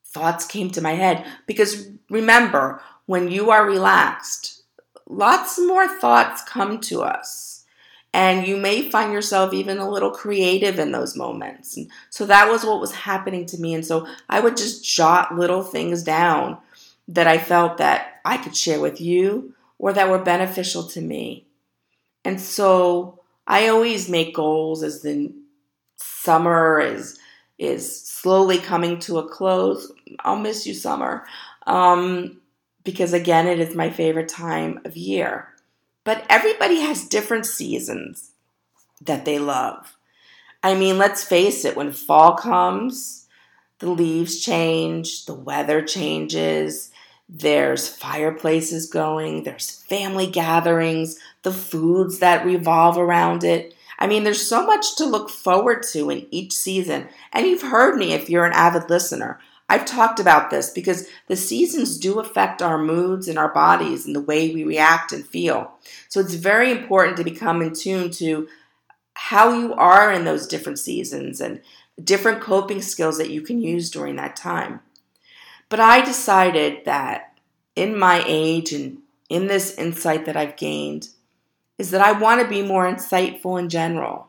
thoughts 0.07 0.46
came 0.46 0.70
to 0.70 0.80
my 0.80 0.92
head. 0.92 1.26
Because 1.48 1.88
remember, 2.09 2.80
when 3.07 3.32
you 3.32 3.50
are 3.50 3.66
relaxed, 3.66 4.62
lots 5.09 5.59
more 5.59 5.88
thoughts 5.88 6.44
come 6.44 6.78
to 6.82 7.03
us. 7.03 7.64
And 8.14 8.46
you 8.46 8.57
may 8.57 8.88
find 8.90 9.12
yourself 9.12 9.53
even 9.53 9.78
a 9.78 9.90
little 9.90 10.12
creative 10.12 10.78
in 10.78 10.92
those 10.92 11.16
moments. 11.16 11.76
And 11.76 11.90
so 12.11 12.26
that 12.26 12.48
was 12.48 12.64
what 12.64 12.80
was 12.80 12.92
happening 12.92 13.44
to 13.46 13.59
me. 13.59 13.74
And 13.74 13.84
so 13.84 14.07
I 14.28 14.38
would 14.38 14.57
just 14.57 14.84
jot 14.84 15.36
little 15.36 15.64
things 15.64 16.05
down 16.05 16.59
that 17.09 17.26
I 17.26 17.38
felt 17.38 17.78
that 17.78 18.20
I 18.24 18.36
could 18.36 18.57
share 18.57 18.80
with 18.80 19.00
you 19.00 19.55
or 19.78 19.92
that 19.92 20.09
were 20.09 20.18
beneficial 20.18 20.84
to 20.84 21.00
me. 21.00 21.46
And 22.24 22.40
so 22.40 23.20
I 23.46 23.68
always 23.68 24.09
make 24.09 24.34
goals 24.34 24.82
as 24.82 25.03
the 25.03 25.32
summer 25.96 26.80
is 26.80 27.18
is 27.59 28.05
slowly 28.05 28.59
coming 28.59 28.98
to 28.98 29.18
a 29.18 29.28
close. 29.28 29.92
I'll 30.20 30.36
miss 30.38 30.66
you, 30.66 30.74
summer, 30.74 31.26
um, 31.66 32.40
because 32.82 33.12
again, 33.12 33.46
it 33.46 33.61
is 33.61 33.76
my 33.76 33.90
favorite 33.90 34.28
time 34.28 34.80
of 34.84 34.96
year. 34.96 35.48
But 36.05 36.24
everybody 36.28 36.80
has 36.80 37.07
different 37.07 37.46
seasons 37.46 38.32
that 39.00 39.24
they 39.24 39.38
love. 39.38 39.96
I 40.62 40.74
mean, 40.74 40.98
let's 40.98 41.24
face 41.24 41.64
it, 41.64 41.76
when 41.76 41.92
fall 41.92 42.34
comes, 42.34 43.26
the 43.80 43.90
leaves 43.90 44.40
change, 44.40 45.26
the 45.26 45.34
weather 45.34 45.82
changes, 45.82 46.91
there's 47.29 47.89
fireplaces 47.89 48.89
going, 48.89 49.45
there's 49.45 49.83
family 49.85 50.27
gatherings, 50.27 51.18
the 51.43 51.53
foods 51.53 52.18
that 52.18 52.45
revolve 52.45 52.99
around 52.99 53.45
it. 53.45 53.75
I 53.99 54.07
mean, 54.07 54.25
there's 54.25 54.47
so 54.47 54.66
much 54.66 54.97
to 54.97 55.05
look 55.05 55.31
forward 55.31 55.85
to 55.93 56.11
in 56.11 56.27
each 56.31 56.53
season. 56.53 57.09
And 57.33 57.47
you've 57.47 57.62
heard 57.62 57.97
me 57.97 58.12
if 58.12 58.29
you're 58.29 58.45
an 58.45 58.53
avid 58.53 58.91
listener. 58.91 59.39
I've 59.68 59.87
talked 59.87 60.20
about 60.20 60.51
this 60.51 60.68
because 60.68 61.09
the 61.29 61.37
seasons 61.37 61.97
do 61.97 62.20
affect 62.20 62.61
our 62.61 62.77
moods 62.77 63.29
and 63.29 63.39
our 63.39 63.53
bodies 63.55 64.05
and 64.05 64.14
the 64.14 64.20
way 64.20 64.53
we 64.53 64.64
react 64.64 65.12
and 65.12 65.25
feel. 65.25 65.73
So 66.09 66.20
it's 66.20 66.35
very 66.35 66.70
important 66.70 67.16
to 67.16 67.25
become 67.25 67.62
in 67.62 67.73
tune 67.73 68.11
to 68.12 68.49
how 69.14 69.59
you 69.59 69.73
are 69.75 70.12
in 70.12 70.25
those 70.25 70.47
different 70.47 70.79
seasons 70.79 71.41
and 71.41 71.62
different 72.03 72.43
coping 72.43 72.83
skills 72.83 73.18
that 73.18 73.31
you 73.31 73.41
can 73.41 73.62
use 73.62 73.91
during 73.91 74.16
that 74.16 74.37
time. 74.37 74.81
But 75.73 75.81
I 75.81 76.05
decided 76.05 76.85
that 76.85 77.39
in 77.75 77.99
my 77.99 78.23
age 78.27 78.75
and 78.75 78.99
in 79.31 79.47
this 79.47 79.75
insight 79.79 80.27
that 80.27 80.37
I've 80.37 80.59
gained, 80.59 81.09
is 81.79 81.93
that 81.93 82.03
I 82.03 82.12
want 82.12 82.43
to 82.43 82.47
be 82.47 82.61
more 82.61 82.85
insightful 82.85 83.59
in 83.59 83.70
general. 83.70 84.29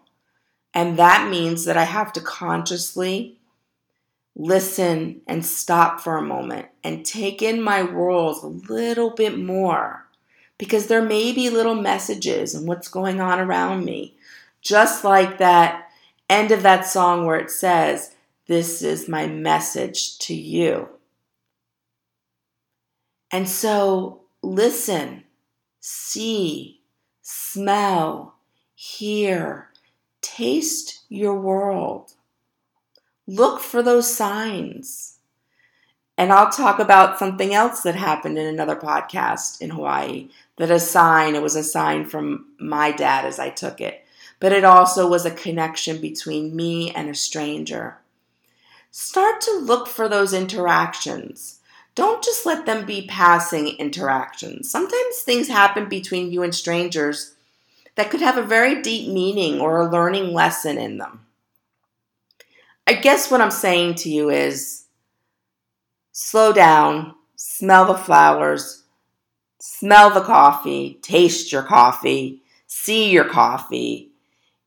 And 0.73 0.95
that 0.97 1.29
means 1.29 1.65
that 1.65 1.75
I 1.75 1.83
have 1.83 2.13
to 2.13 2.21
consciously 2.21 3.39
listen 4.37 5.19
and 5.27 5.45
stop 5.45 5.99
for 5.99 6.15
a 6.15 6.21
moment 6.21 6.67
and 6.81 7.05
take 7.05 7.41
in 7.41 7.61
my 7.61 7.83
world 7.83 8.41
a 8.41 8.71
little 8.71 9.09
bit 9.09 9.37
more 9.37 10.07
because 10.57 10.87
there 10.87 11.03
may 11.03 11.33
be 11.33 11.49
little 11.49 11.75
messages 11.75 12.55
and 12.55 12.69
what's 12.69 12.87
going 12.87 13.19
on 13.19 13.41
around 13.41 13.83
me. 13.83 14.15
Just 14.61 15.03
like 15.03 15.39
that 15.39 15.89
end 16.29 16.51
of 16.51 16.63
that 16.63 16.87
song 16.87 17.25
where 17.25 17.37
it 17.37 17.51
says, 17.51 18.15
This 18.47 18.81
is 18.81 19.09
my 19.09 19.27
message 19.27 20.17
to 20.19 20.33
you. 20.33 20.87
And 23.33 23.49
so 23.49 24.21
listen, 24.43 25.23
see, 25.79 26.81
smell, 27.23 28.35
hear, 28.75 29.69
taste 30.21 31.01
your 31.09 31.33
world. 31.39 32.13
Look 33.25 33.59
for 33.59 33.81
those 33.81 34.15
signs. 34.15 35.17
And 36.15 36.31
I'll 36.31 36.51
talk 36.51 36.77
about 36.77 37.17
something 37.17 37.55
else 37.55 37.81
that 37.81 37.95
happened 37.95 38.37
in 38.37 38.45
another 38.45 38.75
podcast 38.75 39.61
in 39.61 39.71
Hawaii 39.71 40.29
that 40.57 40.69
a 40.69 40.79
sign, 40.79 41.33
it 41.33 41.41
was 41.41 41.55
a 41.55 41.63
sign 41.63 42.05
from 42.05 42.45
my 42.59 42.91
dad 42.91 43.25
as 43.25 43.39
I 43.39 43.49
took 43.49 43.81
it, 43.81 44.05
but 44.39 44.51
it 44.51 44.63
also 44.63 45.09
was 45.09 45.25
a 45.25 45.31
connection 45.31 45.99
between 45.99 46.55
me 46.55 46.91
and 46.91 47.09
a 47.09 47.15
stranger. 47.15 47.97
Start 48.91 49.41
to 49.41 49.57
look 49.57 49.87
for 49.87 50.07
those 50.07 50.33
interactions. 50.33 51.61
Don't 51.95 52.23
just 52.23 52.45
let 52.45 52.65
them 52.65 52.85
be 52.85 53.05
passing 53.07 53.67
interactions. 53.77 54.69
Sometimes 54.69 55.19
things 55.19 55.47
happen 55.47 55.87
between 55.87 56.31
you 56.31 56.41
and 56.41 56.53
strangers 56.53 57.35
that 57.95 58.09
could 58.09 58.21
have 58.21 58.37
a 58.37 58.43
very 58.43 58.81
deep 58.81 59.11
meaning 59.11 59.61
or 59.61 59.79
a 59.79 59.89
learning 59.89 60.33
lesson 60.33 60.77
in 60.77 60.97
them. 60.97 61.25
I 62.87 62.93
guess 62.93 63.29
what 63.29 63.41
I'm 63.41 63.51
saying 63.51 63.95
to 63.95 64.09
you 64.09 64.29
is 64.29 64.85
slow 66.11 66.51
down, 66.51 67.15
smell 67.35 67.85
the 67.85 67.97
flowers, 67.97 68.83
smell 69.59 70.09
the 70.09 70.21
coffee, 70.21 70.99
taste 71.01 71.51
your 71.51 71.63
coffee, 71.63 72.41
see 72.65 73.11
your 73.11 73.29
coffee, 73.29 74.11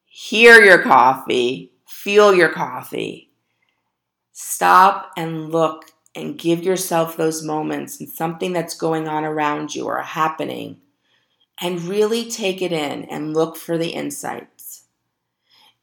hear 0.07 0.62
your 0.62 0.83
coffee, 0.83 1.72
feel 1.87 2.33
your 2.33 2.51
coffee. 2.51 3.31
Stop 4.33 5.12
and 5.16 5.51
look 5.51 5.91
and 6.17 6.39
give 6.39 6.64
yourself 6.64 7.17
those 7.17 7.45
moments 7.45 8.01
and 8.01 8.09
something 8.09 8.53
that's 8.53 8.75
going 8.75 9.07
on 9.07 9.25
around 9.25 9.75
you 9.75 9.85
or 9.85 10.01
happening 10.01 10.81
and 11.61 11.83
really 11.83 12.29
take 12.29 12.62
it 12.62 12.73
in 12.73 13.05
and 13.05 13.35
look 13.35 13.57
for 13.57 13.77
the 13.77 13.91
insights. 13.91 14.85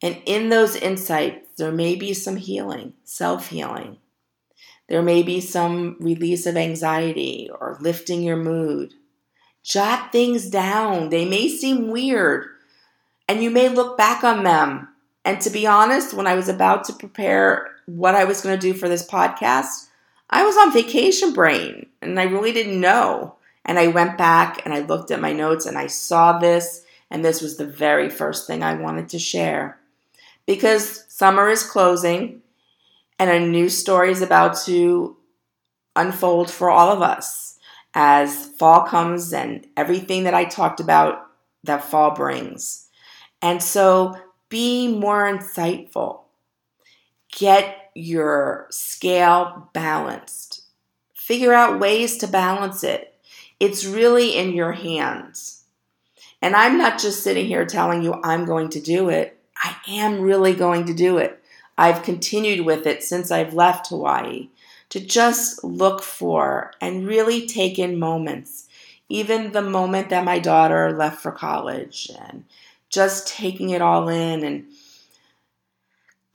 And 0.02 0.22
in 0.26 0.50
those 0.50 0.76
insights, 0.76 1.48
there 1.58 1.72
may 1.72 1.96
be 1.96 2.14
some 2.14 2.36
healing, 2.36 2.94
self 3.04 3.50
healing. 3.50 3.98
There 4.90 5.02
may 5.02 5.24
be 5.24 5.40
some 5.40 5.96
release 6.00 6.46
of 6.46 6.58
anxiety 6.58 7.50
or 7.50 7.78
lifting 7.80 8.22
your 8.22 8.36
mood. 8.36 8.94
Jot 9.64 10.12
things 10.12 10.50
down. 10.50 11.10
They 11.10 11.24
may 11.24 11.48
seem 11.48 11.90
weird, 11.90 12.48
and 13.30 13.42
you 13.42 13.50
may 13.50 13.70
look 13.70 13.98
back 13.98 14.26
on 14.26 14.44
them. 14.44 14.90
And 15.24 15.40
to 15.42 15.50
be 15.50 15.66
honest, 15.66 16.14
when 16.14 16.28
I 16.28 16.36
was 16.36 16.50
about 16.50 16.84
to 16.86 16.94
prepare 16.94 17.72
what 17.86 18.14
I 18.14 18.26
was 18.26 18.42
going 18.42 18.60
to 18.60 18.62
do 18.62 18.74
for 18.74 18.90
this 18.90 19.08
podcast, 19.08 19.88
I 20.34 20.44
was 20.44 20.58
on 20.58 20.74
vacation 20.74 21.32
brain 21.32 21.86
and 22.02 22.20
I 22.20 22.24
really 22.24 22.52
didn't 22.52 22.82
know. 22.82 23.36
And 23.66 23.78
I 23.78 23.88
went 23.88 24.18
back 24.18 24.66
and 24.66 24.74
I 24.74 24.80
looked 24.80 25.12
at 25.12 25.22
my 25.22 25.32
notes 25.32 25.68
and 25.68 25.78
I 25.78 25.88
saw 25.88 26.38
this, 26.40 26.84
and 27.10 27.24
this 27.24 27.40
was 27.42 27.56
the 27.56 27.68
very 27.68 28.10
first 28.10 28.48
thing 28.48 28.64
I 28.64 28.74
wanted 28.74 29.08
to 29.10 29.20
share 29.20 29.80
because 30.46 31.06
summer 31.08 31.50
is 31.50 31.64
closing 31.64 32.42
and 33.20 33.30
a 33.30 33.40
new 33.40 33.70
story 33.70 34.12
is 34.12 34.22
about 34.22 34.58
to 34.66 35.16
unfold 35.96 36.50
for 36.50 36.70
all 36.70 36.92
of 36.92 37.02
us 37.02 37.60
as 37.94 38.48
fall 38.58 38.82
comes 38.82 39.32
and 39.34 39.68
everything 39.78 40.24
that 40.24 40.34
I 40.34 40.46
talked 40.46 40.80
about 40.80 41.28
that 41.64 41.84
fall 41.84 42.12
brings. 42.12 42.90
And 43.42 43.62
so 43.62 44.18
be 44.50 44.88
more 44.88 45.32
insightful. 45.32 46.23
Get 47.36 47.92
your 47.96 48.68
scale 48.70 49.70
balanced. 49.74 50.64
Figure 51.14 51.54
out 51.54 51.80
ways 51.80 52.18
to 52.18 52.28
balance 52.28 52.84
it. 52.84 53.16
It's 53.60 53.86
really 53.86 54.36
in 54.36 54.54
your 54.54 54.74
hands. 54.74 55.64
And 56.42 56.56
I'm 56.56 56.78
not 56.78 57.00
just 57.00 57.24
sitting 57.24 57.46
here 57.46 57.66
telling 57.66 58.04
you 58.04 58.20
I'm 58.24 58.46
going 58.46 58.70
to 58.70 58.82
do 58.82 59.10
it. 59.10 59.40
I 59.64 59.76
am 59.88 60.20
really 60.20 60.54
going 60.54 60.86
to 60.86 60.94
do 60.94 61.18
it. 61.18 61.42
I've 61.78 62.04
continued 62.04 62.66
with 62.66 62.86
it 62.86 63.04
since 63.04 63.32
I've 63.32 63.54
left 63.54 63.88
Hawaii 63.88 64.50
to 64.90 65.00
just 65.00 65.64
look 65.64 66.04
for 66.04 66.72
and 66.82 67.08
really 67.08 67.48
take 67.48 67.80
in 67.80 67.98
moments. 67.98 68.68
Even 69.10 69.52
the 69.52 69.62
moment 69.62 70.10
that 70.10 70.26
my 70.26 70.40
daughter 70.40 70.92
left 70.92 71.22
for 71.22 71.32
college 71.32 72.12
and 72.28 72.44
just 72.90 73.28
taking 73.28 73.72
it 73.72 73.82
all 73.82 74.10
in 74.10 74.44
and 74.44 74.66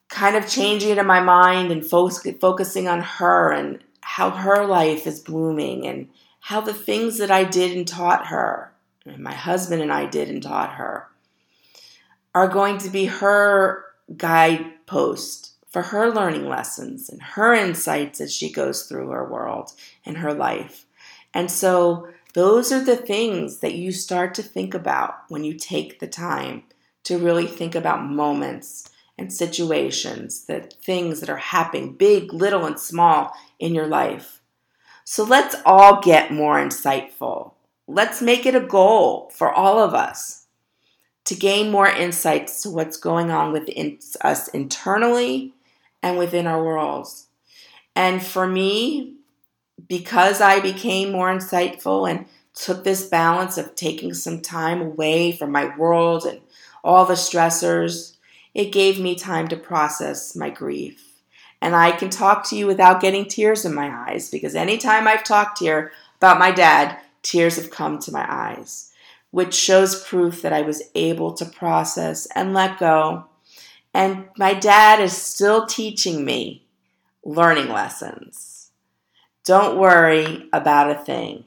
kind 0.08 0.36
of 0.36 0.48
changing 0.48 0.90
it 0.90 0.98
in 0.98 1.06
my 1.06 1.20
mind 1.20 1.70
and 1.70 1.84
fo- 1.84 2.08
focusing 2.08 2.88
on 2.88 3.00
her 3.00 3.52
and 3.52 3.82
how 4.00 4.30
her 4.30 4.64
life 4.64 5.06
is 5.06 5.20
blooming 5.20 5.86
and 5.86 6.08
how 6.40 6.60
the 6.60 6.74
things 6.74 7.18
that 7.18 7.30
I 7.30 7.44
did 7.44 7.76
and 7.76 7.86
taught 7.86 8.28
her, 8.28 8.72
and 9.04 9.22
my 9.22 9.34
husband 9.34 9.82
and 9.82 9.92
I 9.92 10.06
did 10.06 10.28
and 10.28 10.42
taught 10.42 10.74
her, 10.74 11.08
are 12.34 12.48
going 12.48 12.78
to 12.78 12.90
be 12.90 13.06
her 13.06 13.84
guidepost 14.16 15.52
for 15.68 15.82
her 15.82 16.10
learning 16.10 16.48
lessons 16.48 17.10
and 17.10 17.20
her 17.20 17.52
insights 17.52 18.20
as 18.20 18.34
she 18.34 18.50
goes 18.50 18.84
through 18.84 19.08
her 19.10 19.28
world 19.28 19.72
and 20.06 20.18
her 20.18 20.32
life. 20.32 20.86
And 21.34 21.50
so, 21.50 22.08
those 22.34 22.72
are 22.72 22.84
the 22.84 22.96
things 22.96 23.58
that 23.58 23.74
you 23.74 23.90
start 23.90 24.34
to 24.34 24.42
think 24.42 24.72
about 24.72 25.16
when 25.28 25.44
you 25.44 25.54
take 25.54 25.98
the 25.98 26.06
time 26.06 26.62
to 27.04 27.18
really 27.18 27.46
think 27.46 27.74
about 27.74 28.04
moments 28.04 28.90
and 29.18 29.32
situations, 29.32 30.44
that 30.44 30.74
things 30.74 31.20
that 31.20 31.28
are 31.28 31.36
happening, 31.36 31.92
big, 31.94 32.32
little, 32.32 32.64
and 32.64 32.78
small 32.78 33.32
in 33.58 33.74
your 33.74 33.86
life. 33.86 34.40
So 35.04 35.24
let's 35.24 35.56
all 35.66 36.00
get 36.00 36.32
more 36.32 36.56
insightful. 36.56 37.52
Let's 37.86 38.22
make 38.22 38.46
it 38.46 38.54
a 38.54 38.60
goal 38.60 39.30
for 39.34 39.52
all 39.52 39.82
of 39.82 39.94
us 39.94 40.46
to 41.24 41.34
gain 41.34 41.70
more 41.70 41.88
insights 41.88 42.62
to 42.62 42.70
what's 42.70 42.96
going 42.96 43.30
on 43.30 43.52
within 43.52 43.98
us 44.20 44.48
internally 44.48 45.52
and 46.02 46.16
within 46.16 46.46
our 46.46 46.62
worlds. 46.62 47.26
And 47.96 48.24
for 48.24 48.46
me, 48.46 49.16
because 49.88 50.40
I 50.40 50.60
became 50.60 51.10
more 51.10 51.30
insightful 51.34 52.08
and 52.08 52.26
took 52.54 52.84
this 52.84 53.06
balance 53.06 53.58
of 53.58 53.74
taking 53.74 54.14
some 54.14 54.40
time 54.40 54.80
away 54.80 55.32
from 55.32 55.52
my 55.52 55.76
world 55.76 56.24
and 56.24 56.40
all 56.84 57.04
the 57.04 57.14
stressors, 57.14 58.16
it 58.54 58.72
gave 58.72 58.98
me 58.98 59.14
time 59.14 59.48
to 59.48 59.56
process 59.56 60.36
my 60.36 60.50
grief. 60.50 61.20
And 61.60 61.74
I 61.74 61.92
can 61.92 62.10
talk 62.10 62.48
to 62.48 62.56
you 62.56 62.66
without 62.66 63.00
getting 63.00 63.26
tears 63.26 63.64
in 63.64 63.74
my 63.74 63.90
eyes 63.90 64.30
because 64.30 64.54
anytime 64.54 65.08
I've 65.08 65.24
talked 65.24 65.58
here 65.58 65.92
about 66.16 66.38
my 66.38 66.50
dad, 66.50 66.98
tears 67.22 67.56
have 67.56 67.70
come 67.70 67.98
to 68.00 68.12
my 68.12 68.26
eyes 68.28 68.88
which 69.30 69.54
shows 69.54 70.04
proof 70.04 70.42
that 70.42 70.52
I 70.52 70.62
was 70.62 70.82
able 70.94 71.32
to 71.34 71.44
process 71.44 72.26
and 72.34 72.54
let 72.54 72.78
go. 72.78 73.26
And 73.92 74.28
my 74.36 74.54
dad 74.54 75.00
is 75.00 75.12
still 75.12 75.66
teaching 75.66 76.24
me 76.24 76.66
learning 77.24 77.68
lessons. 77.68 78.70
Don't 79.44 79.78
worry 79.78 80.48
about 80.52 80.90
a 80.90 80.94
thing. 80.94 81.44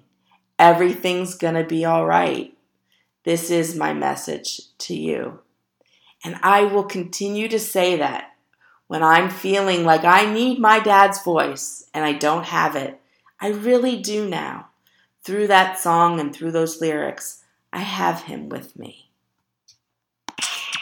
Everything's 0.59 1.35
going 1.35 1.55
to 1.55 1.63
be 1.63 1.85
all 1.85 2.05
right. 2.05 2.55
This 3.23 3.49
is 3.49 3.75
my 3.75 3.93
message 3.93 4.61
to 4.79 4.95
you. 4.95 5.39
And 6.23 6.37
I 6.43 6.63
will 6.63 6.83
continue 6.83 7.47
to 7.47 7.59
say 7.59 7.97
that 7.97 8.31
when 8.87 9.03
I'm 9.03 9.29
feeling 9.29 9.85
like 9.85 10.03
I 10.03 10.31
need 10.31 10.59
my 10.59 10.79
dad's 10.79 11.23
voice 11.23 11.89
and 11.93 12.03
I 12.03 12.13
don't 12.13 12.45
have 12.45 12.75
it. 12.75 12.99
I 13.39 13.49
really 13.49 13.97
do 14.01 14.27
now. 14.27 14.67
Through 15.23 15.47
that 15.47 15.79
song 15.79 16.19
and 16.19 16.35
through 16.35 16.51
those 16.51 16.81
lyrics, 16.81 17.43
I 17.71 17.79
have 17.79 18.23
him 18.23 18.49
with 18.49 18.77
me. 18.77 19.11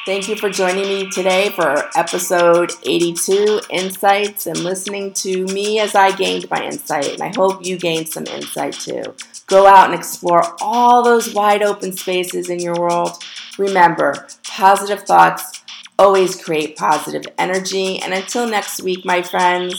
Thank 0.05 0.27
you 0.27 0.35
for 0.35 0.49
joining 0.49 0.85
me 0.85 1.09
today 1.11 1.49
for 1.49 1.87
episode 1.95 2.71
82 2.83 3.61
Insights 3.69 4.47
and 4.47 4.57
listening 4.57 5.13
to 5.13 5.45
me 5.45 5.79
as 5.79 5.93
I 5.93 6.15
gained 6.15 6.49
my 6.49 6.65
insight. 6.65 7.13
And 7.13 7.21
I 7.21 7.31
hope 7.35 7.63
you 7.63 7.77
gained 7.77 8.09
some 8.09 8.25
insight 8.25 8.73
too. 8.73 9.03
Go 9.49 9.65
out 9.65 9.85
and 9.89 9.95
explore 9.95 10.43
all 10.61 11.03
those 11.03 11.33
wide 11.33 11.63
open 11.63 11.97
spaces 11.97 12.49
in 12.49 12.59
your 12.59 12.75
world. 12.75 13.21
Remember, 13.57 14.27
positive 14.47 15.01
thoughts 15.03 15.63
always 15.97 16.41
create 16.41 16.77
positive 16.77 17.23
energy. 17.37 17.99
And 17.99 18.13
until 18.13 18.47
next 18.47 18.81
week, 18.81 19.03
my 19.03 19.21
friends, 19.21 19.75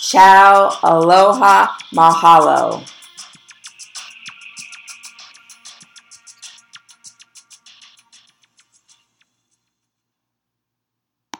ciao, 0.00 0.78
aloha, 0.82 1.76
mahalo. 1.92 2.88